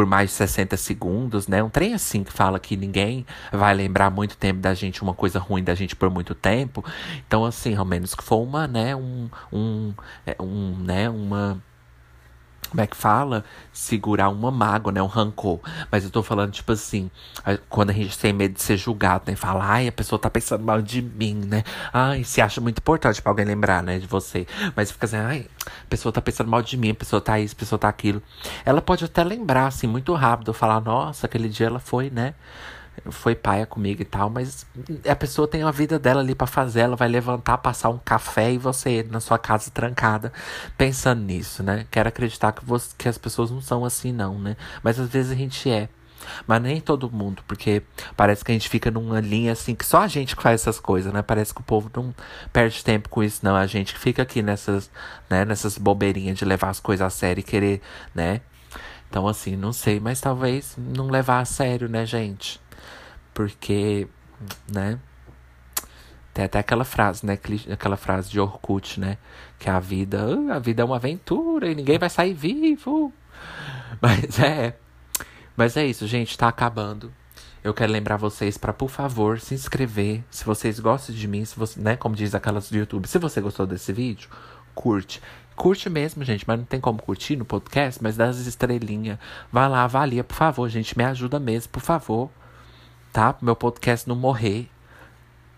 por 0.00 0.06
mais 0.06 0.30
de 0.30 0.36
60 0.36 0.78
segundos, 0.78 1.46
né? 1.46 1.62
Um 1.62 1.68
trem 1.68 1.92
assim 1.92 2.24
que 2.24 2.32
fala 2.32 2.58
que 2.58 2.74
ninguém 2.74 3.26
vai 3.52 3.74
lembrar 3.74 4.08
muito 4.08 4.34
tempo 4.34 4.58
da 4.58 4.72
gente, 4.72 5.02
uma 5.02 5.12
coisa 5.12 5.38
ruim 5.38 5.62
da 5.62 5.74
gente 5.74 5.94
por 5.94 6.08
muito 6.08 6.34
tempo. 6.34 6.82
Então, 7.26 7.44
assim, 7.44 7.76
ao 7.76 7.84
menos 7.84 8.14
que 8.14 8.24
for 8.24 8.38
uma, 8.38 8.66
né, 8.66 8.96
um, 8.96 9.28
um, 9.52 9.92
é, 10.24 10.34
um 10.40 10.74
né, 10.78 11.10
uma 11.10 11.62
como 12.70 12.80
é 12.80 12.86
que 12.86 12.96
fala? 12.96 13.44
Segurar 13.72 14.28
uma 14.28 14.50
mágoa, 14.50 14.92
né? 14.92 15.02
Um 15.02 15.06
rancor. 15.06 15.58
Mas 15.90 16.04
eu 16.04 16.10
tô 16.10 16.22
falando, 16.22 16.52
tipo 16.52 16.70
assim, 16.70 17.10
quando 17.68 17.90
a 17.90 17.92
gente 17.92 18.16
tem 18.16 18.32
medo 18.32 18.54
de 18.54 18.62
ser 18.62 18.76
julgado, 18.76 19.24
né? 19.26 19.34
Fala, 19.34 19.64
ai, 19.64 19.88
a 19.88 19.92
pessoa 19.92 20.18
tá 20.18 20.30
pensando 20.30 20.64
mal 20.64 20.80
de 20.80 21.02
mim, 21.02 21.34
né? 21.34 21.64
Ai, 21.92 22.22
se 22.22 22.40
acha 22.40 22.60
muito 22.60 22.78
importante 22.78 23.20
pra 23.20 23.32
alguém 23.32 23.44
lembrar, 23.44 23.82
né? 23.82 23.98
De 23.98 24.06
você. 24.06 24.46
Mas 24.76 24.92
fica 24.92 25.06
assim, 25.06 25.16
ai, 25.16 25.46
a 25.66 25.88
pessoa 25.88 26.12
tá 26.12 26.20
pensando 26.20 26.48
mal 26.48 26.62
de 26.62 26.76
mim, 26.76 26.90
a 26.90 26.94
pessoa 26.94 27.20
tá 27.20 27.38
isso, 27.40 27.54
a 27.54 27.58
pessoa 27.58 27.78
tá 27.78 27.88
aquilo. 27.88 28.22
Ela 28.64 28.80
pode 28.80 29.04
até 29.04 29.24
lembrar, 29.24 29.66
assim, 29.66 29.86
muito 29.86 30.14
rápido, 30.14 30.54
falar, 30.54 30.80
nossa, 30.80 31.26
aquele 31.26 31.48
dia 31.48 31.66
ela 31.66 31.80
foi, 31.80 32.08
né? 32.08 32.34
Foi 33.10 33.34
paia 33.34 33.66
comigo 33.66 34.02
e 34.02 34.04
tal, 34.04 34.28
mas 34.28 34.66
a 35.08 35.16
pessoa 35.16 35.48
tem 35.48 35.62
a 35.62 35.70
vida 35.70 35.98
dela 35.98 36.20
ali 36.20 36.34
para 36.34 36.46
fazer, 36.46 36.80
ela 36.80 36.96
vai 36.96 37.08
levantar, 37.08 37.58
passar 37.58 37.88
um 37.88 37.98
café 37.98 38.52
e 38.52 38.58
você 38.58 39.06
na 39.10 39.20
sua 39.20 39.38
casa 39.38 39.70
trancada, 39.70 40.32
pensando 40.76 41.22
nisso, 41.22 41.62
né? 41.62 41.86
Quero 41.90 42.08
acreditar 42.08 42.52
que, 42.52 42.64
você, 42.64 42.94
que 42.98 43.08
as 43.08 43.16
pessoas 43.16 43.50
não 43.50 43.60
são 43.60 43.84
assim, 43.84 44.12
não, 44.12 44.38
né? 44.38 44.56
Mas 44.82 44.98
às 45.00 45.08
vezes 45.08 45.32
a 45.32 45.34
gente 45.34 45.70
é. 45.70 45.88
Mas 46.46 46.60
nem 46.60 46.80
todo 46.80 47.10
mundo, 47.10 47.42
porque 47.46 47.82
parece 48.16 48.44
que 48.44 48.52
a 48.52 48.54
gente 48.54 48.68
fica 48.68 48.90
numa 48.90 49.20
linha 49.20 49.52
assim 49.52 49.74
que 49.74 49.86
só 49.86 50.02
a 50.02 50.08
gente 50.08 50.34
faz 50.34 50.60
essas 50.60 50.78
coisas, 50.78 51.12
né? 51.12 51.22
Parece 51.22 51.54
que 51.54 51.60
o 51.60 51.64
povo 51.64 51.90
não 51.94 52.14
perde 52.52 52.84
tempo 52.84 53.08
com 53.08 53.22
isso, 53.22 53.40
não. 53.42 53.56
A 53.56 53.66
gente 53.66 53.94
que 53.94 54.00
fica 54.00 54.22
aqui 54.22 54.42
nessas, 54.42 54.90
né, 55.30 55.44
nessas 55.44 55.78
bobeirinhas 55.78 56.38
de 56.38 56.44
levar 56.44 56.68
as 56.68 56.80
coisas 56.80 57.06
a 57.06 57.10
sério 57.10 57.40
e 57.40 57.44
querer, 57.44 57.80
né? 58.14 58.42
Então, 59.08 59.26
assim, 59.26 59.56
não 59.56 59.72
sei, 59.72 59.98
mas 59.98 60.20
talvez 60.20 60.76
não 60.78 61.08
levar 61.08 61.40
a 61.40 61.44
sério, 61.44 61.88
né, 61.88 62.06
gente? 62.06 62.60
Porque, 63.34 64.08
né? 64.72 64.98
Tem 66.32 66.44
até 66.44 66.58
aquela 66.60 66.84
frase, 66.84 67.26
né? 67.26 67.38
Aquela 67.72 67.96
frase 67.96 68.30
de 68.30 68.38
Orkut, 68.38 69.00
né? 69.00 69.18
Que 69.58 69.68
a 69.68 69.80
vida, 69.80 70.38
a 70.52 70.58
vida 70.58 70.82
é 70.82 70.84
uma 70.84 70.96
aventura 70.96 71.70
e 71.70 71.74
ninguém 71.74 71.98
vai 71.98 72.08
sair 72.08 72.34
vivo. 72.34 73.12
Mas 74.00 74.38
é. 74.38 74.76
Mas 75.56 75.76
é 75.76 75.84
isso, 75.84 76.06
gente, 76.06 76.38
tá 76.38 76.48
acabando. 76.48 77.12
Eu 77.62 77.74
quero 77.74 77.92
lembrar 77.92 78.16
vocês 78.16 78.56
para, 78.56 78.72
por 78.72 78.88
favor, 78.88 79.38
se 79.38 79.54
inscrever. 79.54 80.24
Se 80.30 80.44
vocês 80.44 80.80
gostam 80.80 81.14
de 81.14 81.28
mim, 81.28 81.44
se 81.44 81.58
você, 81.58 81.78
né, 81.78 81.96
como 81.96 82.14
diz 82.14 82.34
aquelas 82.34 82.70
do 82.70 82.78
YouTube, 82.78 83.06
se 83.06 83.18
você 83.18 83.40
gostou 83.40 83.66
desse 83.66 83.92
vídeo, 83.92 84.30
curte. 84.74 85.20
Curte 85.54 85.90
mesmo, 85.90 86.24
gente, 86.24 86.44
mas 86.46 86.58
não 86.58 86.64
tem 86.64 86.80
como 86.80 87.02
curtir 87.02 87.36
no 87.36 87.44
podcast, 87.44 88.02
mas 88.02 88.16
dá 88.16 88.28
as 88.28 88.38
estrelinhas. 88.38 89.18
Vai 89.52 89.68
lá, 89.68 89.84
avalia, 89.84 90.24
por 90.24 90.34
favor, 90.34 90.66
gente, 90.70 90.96
me 90.96 91.04
ajuda 91.04 91.38
mesmo, 91.38 91.70
por 91.70 91.82
favor 91.82 92.30
tá? 93.12 93.34
Meu 93.40 93.56
podcast 93.56 94.08
não 94.08 94.16
morrer. 94.16 94.68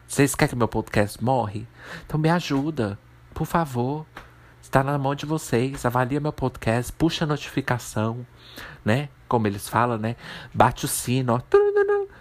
Vocês 0.06 0.34
querem 0.34 0.50
que 0.50 0.56
meu 0.56 0.68
podcast 0.68 1.22
morre? 1.22 1.66
Então 2.06 2.18
me 2.18 2.28
ajuda, 2.28 2.98
por 3.34 3.46
favor. 3.46 4.06
Está 4.60 4.82
na 4.82 4.96
mão 4.98 5.14
de 5.14 5.26
vocês. 5.26 5.84
Avalia 5.84 6.20
meu 6.20 6.32
podcast, 6.32 6.92
puxa 6.92 7.24
a 7.24 7.26
notificação, 7.26 8.26
né? 8.84 9.08
Como 9.28 9.46
eles 9.46 9.68
falam, 9.68 9.98
né? 9.98 10.16
Bate 10.52 10.84
o 10.84 10.88
sino, 10.88 11.34
ó. 11.34 11.40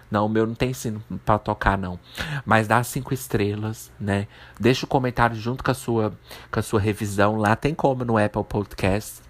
Não, 0.09 0.25
o 0.25 0.29
meu 0.29 0.45
não 0.45 0.55
tem 0.55 0.73
sino 0.73 1.01
para 1.25 1.39
tocar, 1.39 1.77
não. 1.77 1.97
Mas 2.45 2.67
dá 2.67 2.83
cinco 2.83 3.13
estrelas, 3.13 3.89
né? 3.97 4.27
Deixa 4.59 4.85
o 4.85 4.89
comentário 4.89 5.35
junto 5.37 5.63
com 5.63 5.71
a 5.71 5.73
sua, 5.73 6.13
com 6.51 6.59
a 6.59 6.63
sua 6.63 6.81
revisão. 6.81 7.37
Lá 7.37 7.55
tem 7.55 7.73
como 7.73 8.03
no 8.03 8.17
Apple 8.17 8.43
Podcast. 8.43 9.21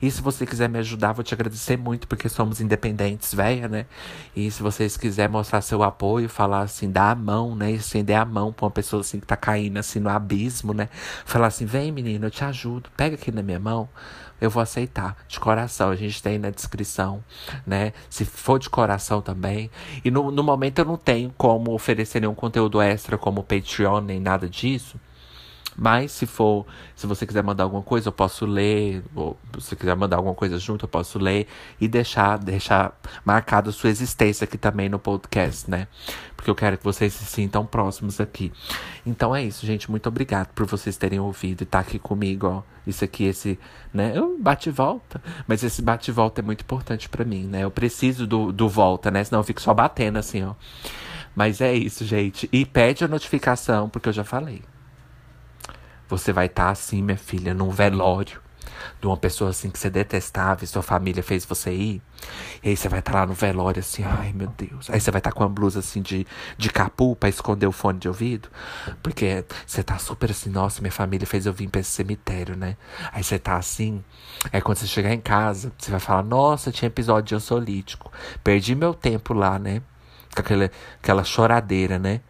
E 0.00 0.10
se 0.10 0.20
você 0.20 0.46
quiser 0.46 0.68
me 0.68 0.78
ajudar, 0.78 1.12
vou 1.12 1.24
te 1.24 1.34
agradecer 1.34 1.76
muito, 1.76 2.06
porque 2.08 2.28
somos 2.28 2.60
independentes, 2.60 3.34
velha, 3.34 3.68
né? 3.68 3.86
E 4.34 4.50
se 4.50 4.62
vocês 4.62 4.96
quiserem 4.96 5.32
mostrar 5.32 5.60
seu 5.60 5.82
apoio, 5.82 6.28
falar 6.28 6.62
assim, 6.62 6.90
dar 6.90 7.10
a 7.10 7.14
mão, 7.14 7.54
né? 7.54 7.70
Estender 7.70 8.16
a 8.16 8.24
mão 8.24 8.52
pra 8.52 8.66
uma 8.66 8.70
pessoa 8.70 9.00
assim 9.00 9.20
que 9.20 9.26
tá 9.26 9.36
caindo 9.36 9.78
assim 9.78 10.00
no 10.00 10.08
abismo, 10.08 10.72
né? 10.72 10.88
Falar 11.24 11.48
assim, 11.48 11.66
vem 11.66 11.92
menino, 11.92 12.26
eu 12.26 12.30
te 12.30 12.44
ajudo, 12.44 12.90
pega 12.96 13.14
aqui 13.14 13.30
na 13.30 13.42
minha 13.42 13.58
mão 13.58 13.88
eu 14.40 14.50
vou 14.50 14.62
aceitar. 14.62 15.16
De 15.26 15.38
coração, 15.40 15.90
a 15.90 15.96
gente 15.96 16.22
tem 16.22 16.38
na 16.38 16.50
descrição, 16.50 17.22
né? 17.66 17.92
Se 18.08 18.24
for 18.24 18.58
de 18.58 18.70
coração 18.70 19.20
também. 19.20 19.70
E 20.04 20.10
no, 20.10 20.30
no 20.30 20.42
momento 20.42 20.78
eu 20.78 20.84
não 20.84 20.96
tenho 20.96 21.32
como 21.36 21.72
oferecer 21.72 22.20
nenhum 22.20 22.34
conteúdo 22.34 22.80
extra 22.80 23.18
como 23.18 23.42
Patreon, 23.42 24.00
nem 24.00 24.20
nada 24.20 24.48
disso. 24.48 24.98
Mas 25.80 26.10
se 26.10 26.26
for, 26.26 26.66
se 26.96 27.06
você 27.06 27.24
quiser 27.24 27.44
mandar 27.44 27.62
alguma 27.62 27.82
coisa, 27.82 28.08
eu 28.08 28.12
posso 28.12 28.44
ler. 28.44 29.00
Ou 29.14 29.38
se 29.54 29.68
você 29.68 29.76
quiser 29.76 29.94
mandar 29.94 30.16
alguma 30.16 30.34
coisa 30.34 30.58
junto, 30.58 30.84
eu 30.86 30.88
posso 30.88 31.20
ler 31.20 31.46
e 31.80 31.86
deixar, 31.86 32.36
deixar 32.36 32.98
marcado 33.24 33.70
sua 33.70 33.88
existência 33.88 34.44
aqui 34.44 34.58
também 34.58 34.88
no 34.88 34.98
podcast, 34.98 35.70
né? 35.70 35.86
Porque 36.34 36.50
eu 36.50 36.54
quero 36.56 36.76
que 36.78 36.82
vocês 36.82 37.12
se 37.12 37.24
sintam 37.24 37.64
próximos 37.64 38.20
aqui. 38.20 38.52
Então 39.06 39.34
é 39.34 39.44
isso, 39.44 39.64
gente. 39.64 39.88
Muito 39.88 40.08
obrigado 40.08 40.48
por 40.48 40.66
vocês 40.66 40.96
terem 40.96 41.20
ouvido 41.20 41.60
e 41.60 41.64
estar 41.64 41.84
tá 41.84 41.88
aqui 41.88 42.00
comigo, 42.00 42.48
ó. 42.48 42.62
Isso 42.84 43.04
aqui, 43.04 43.24
esse, 43.24 43.56
né? 43.94 44.12
Eu 44.16 44.36
bate 44.40 44.70
volta. 44.72 45.22
Mas 45.46 45.62
esse 45.62 45.80
bate 45.80 46.10
volta 46.10 46.40
é 46.40 46.44
muito 46.44 46.62
importante 46.62 47.08
para 47.08 47.24
mim, 47.24 47.44
né? 47.44 47.62
Eu 47.62 47.70
preciso 47.70 48.26
do, 48.26 48.50
do 48.50 48.68
volta, 48.68 49.12
né? 49.12 49.22
Senão 49.22 49.38
eu 49.38 49.44
fico 49.44 49.60
só 49.60 49.72
batendo 49.72 50.18
assim, 50.18 50.42
ó. 50.42 50.54
Mas 51.36 51.60
é 51.60 51.72
isso, 51.72 52.04
gente. 52.04 52.48
E 52.52 52.66
pede 52.66 53.04
a 53.04 53.08
notificação, 53.08 53.88
porque 53.88 54.08
eu 54.08 54.12
já 54.12 54.24
falei. 54.24 54.60
Você 56.08 56.32
vai 56.32 56.46
estar 56.46 56.66
tá 56.66 56.70
assim, 56.70 57.02
minha 57.02 57.18
filha, 57.18 57.54
num 57.54 57.70
velório 57.70 58.40
de 59.00 59.06
uma 59.06 59.16
pessoa 59.16 59.50
assim 59.50 59.70
que 59.70 59.78
você 59.78 59.90
detestava 59.90 60.64
e 60.64 60.66
sua 60.66 60.82
família 60.82 61.22
fez 61.22 61.44
você 61.44 61.72
ir. 61.72 62.02
E 62.62 62.70
aí 62.70 62.76
você 62.76 62.88
vai 62.88 62.98
estar 62.98 63.12
tá 63.12 63.20
lá 63.20 63.26
no 63.26 63.34
velório 63.34 63.80
assim, 63.80 64.04
ai 64.04 64.32
meu 64.32 64.48
Deus. 64.48 64.90
Aí 64.90 65.00
você 65.00 65.10
vai 65.10 65.20
estar 65.20 65.30
tá 65.30 65.36
com 65.36 65.42
uma 65.42 65.48
blusa 65.48 65.80
assim 65.80 66.02
de, 66.02 66.26
de 66.56 66.70
capu 66.70 67.14
pra 67.14 67.28
esconder 67.28 67.66
o 67.66 67.72
fone 67.72 67.98
de 67.98 68.08
ouvido. 68.08 68.48
Porque 69.02 69.44
você 69.66 69.82
tá 69.82 69.98
super 69.98 70.30
assim, 70.30 70.50
nossa, 70.50 70.80
minha 70.80 70.92
família 70.92 71.26
fez 71.26 71.46
eu 71.46 71.52
vir 71.52 71.68
pra 71.68 71.80
esse 71.80 71.90
cemitério, 71.90 72.56
né? 72.56 72.76
Aí 73.12 73.22
você 73.22 73.38
tá 73.38 73.56
assim. 73.56 74.02
Aí 74.52 74.60
quando 74.60 74.78
você 74.78 74.86
chegar 74.86 75.12
em 75.12 75.20
casa, 75.20 75.72
você 75.78 75.90
vai 75.90 76.00
falar, 76.00 76.22
nossa, 76.22 76.72
tinha 76.72 76.88
episódio 76.88 77.28
de 77.28 77.34
ansiolítico. 77.34 78.10
Perdi 78.42 78.74
meu 78.74 78.94
tempo 78.94 79.32
lá, 79.32 79.58
né? 79.58 79.82
Com 80.34 80.40
aquela, 80.40 80.70
aquela 81.02 81.24
choradeira, 81.24 81.98
né? 81.98 82.20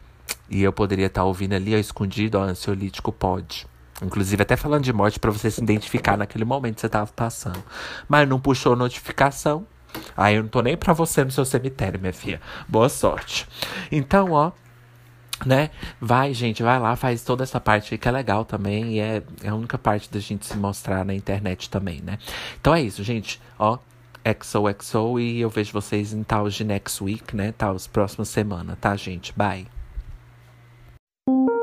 E 0.51 0.63
eu 0.63 0.73
poderia 0.73 1.07
estar 1.07 1.21
tá 1.23 1.25
ouvindo 1.25 1.55
ali, 1.55 1.75
ó, 1.75 1.79
escondido, 1.79 2.39
ó, 2.39 2.43
ansiolítico 2.43 3.13
pode. 3.13 3.67
Inclusive, 4.03 4.43
até 4.43 4.57
falando 4.57 4.85
de 4.85 4.93
morte 4.93 5.19
para 5.19 5.31
você 5.31 5.51
se 5.51 5.61
identificar 5.61 6.17
naquele 6.17 6.45
momento 6.45 6.77
que 6.77 6.81
você 6.81 6.89
tava 6.89 7.11
passando. 7.13 7.63
Mas 8.09 8.29
não 8.29 8.39
puxou 8.39 8.77
notificação. 8.77 9.67
Aí 10.17 10.37
eu 10.37 10.43
não 10.43 10.49
tô 10.49 10.61
nem 10.61 10.77
pra 10.77 10.93
você 10.93 11.25
no 11.25 11.31
seu 11.31 11.45
cemitério, 11.45 11.99
minha 11.99 12.13
filha. 12.13 12.41
Boa 12.69 12.89
sorte. 12.89 13.47
Então, 13.91 14.33
ó. 14.33 14.53
Né? 15.47 15.71
Vai, 16.01 16.35
gente, 16.35 16.65
vai 16.65 16.81
lá, 16.81 16.97
faz 16.97 17.23
toda 17.23 17.45
essa 17.45 17.61
parte 17.61 17.95
aí 17.95 17.99
que 17.99 18.09
é 18.09 18.11
legal 18.11 18.45
também. 18.45 18.95
E 18.95 19.01
é, 19.01 19.23
é 19.43 19.49
a 19.49 19.55
única 19.55 19.79
parte 19.79 20.11
da 20.11 20.19
gente 20.19 20.47
se 20.47 20.57
mostrar 20.57 21.05
na 21.05 21.15
internet 21.15 21.71
também, 21.71 22.01
né? 22.01 22.19
Então 22.61 22.75
é 22.75 22.83
isso, 22.83 23.05
gente. 23.05 23.41
Ó, 23.59 23.79
XOXO 24.43 25.21
e 25.21 25.41
eu 25.41 25.49
vejo 25.49 25.73
vocês 25.73 26.13
em 26.13 26.23
tal 26.23 26.49
de 26.49 26.65
next 26.65 27.03
week, 27.03 27.37
né? 27.37 27.53
Tal, 27.57 27.77
próximas 27.93 28.29
semana, 28.29 28.77
tá, 28.81 28.97
gente? 28.97 29.33
Bye. 29.37 29.78
Thank 31.29 31.51
you 31.51 31.58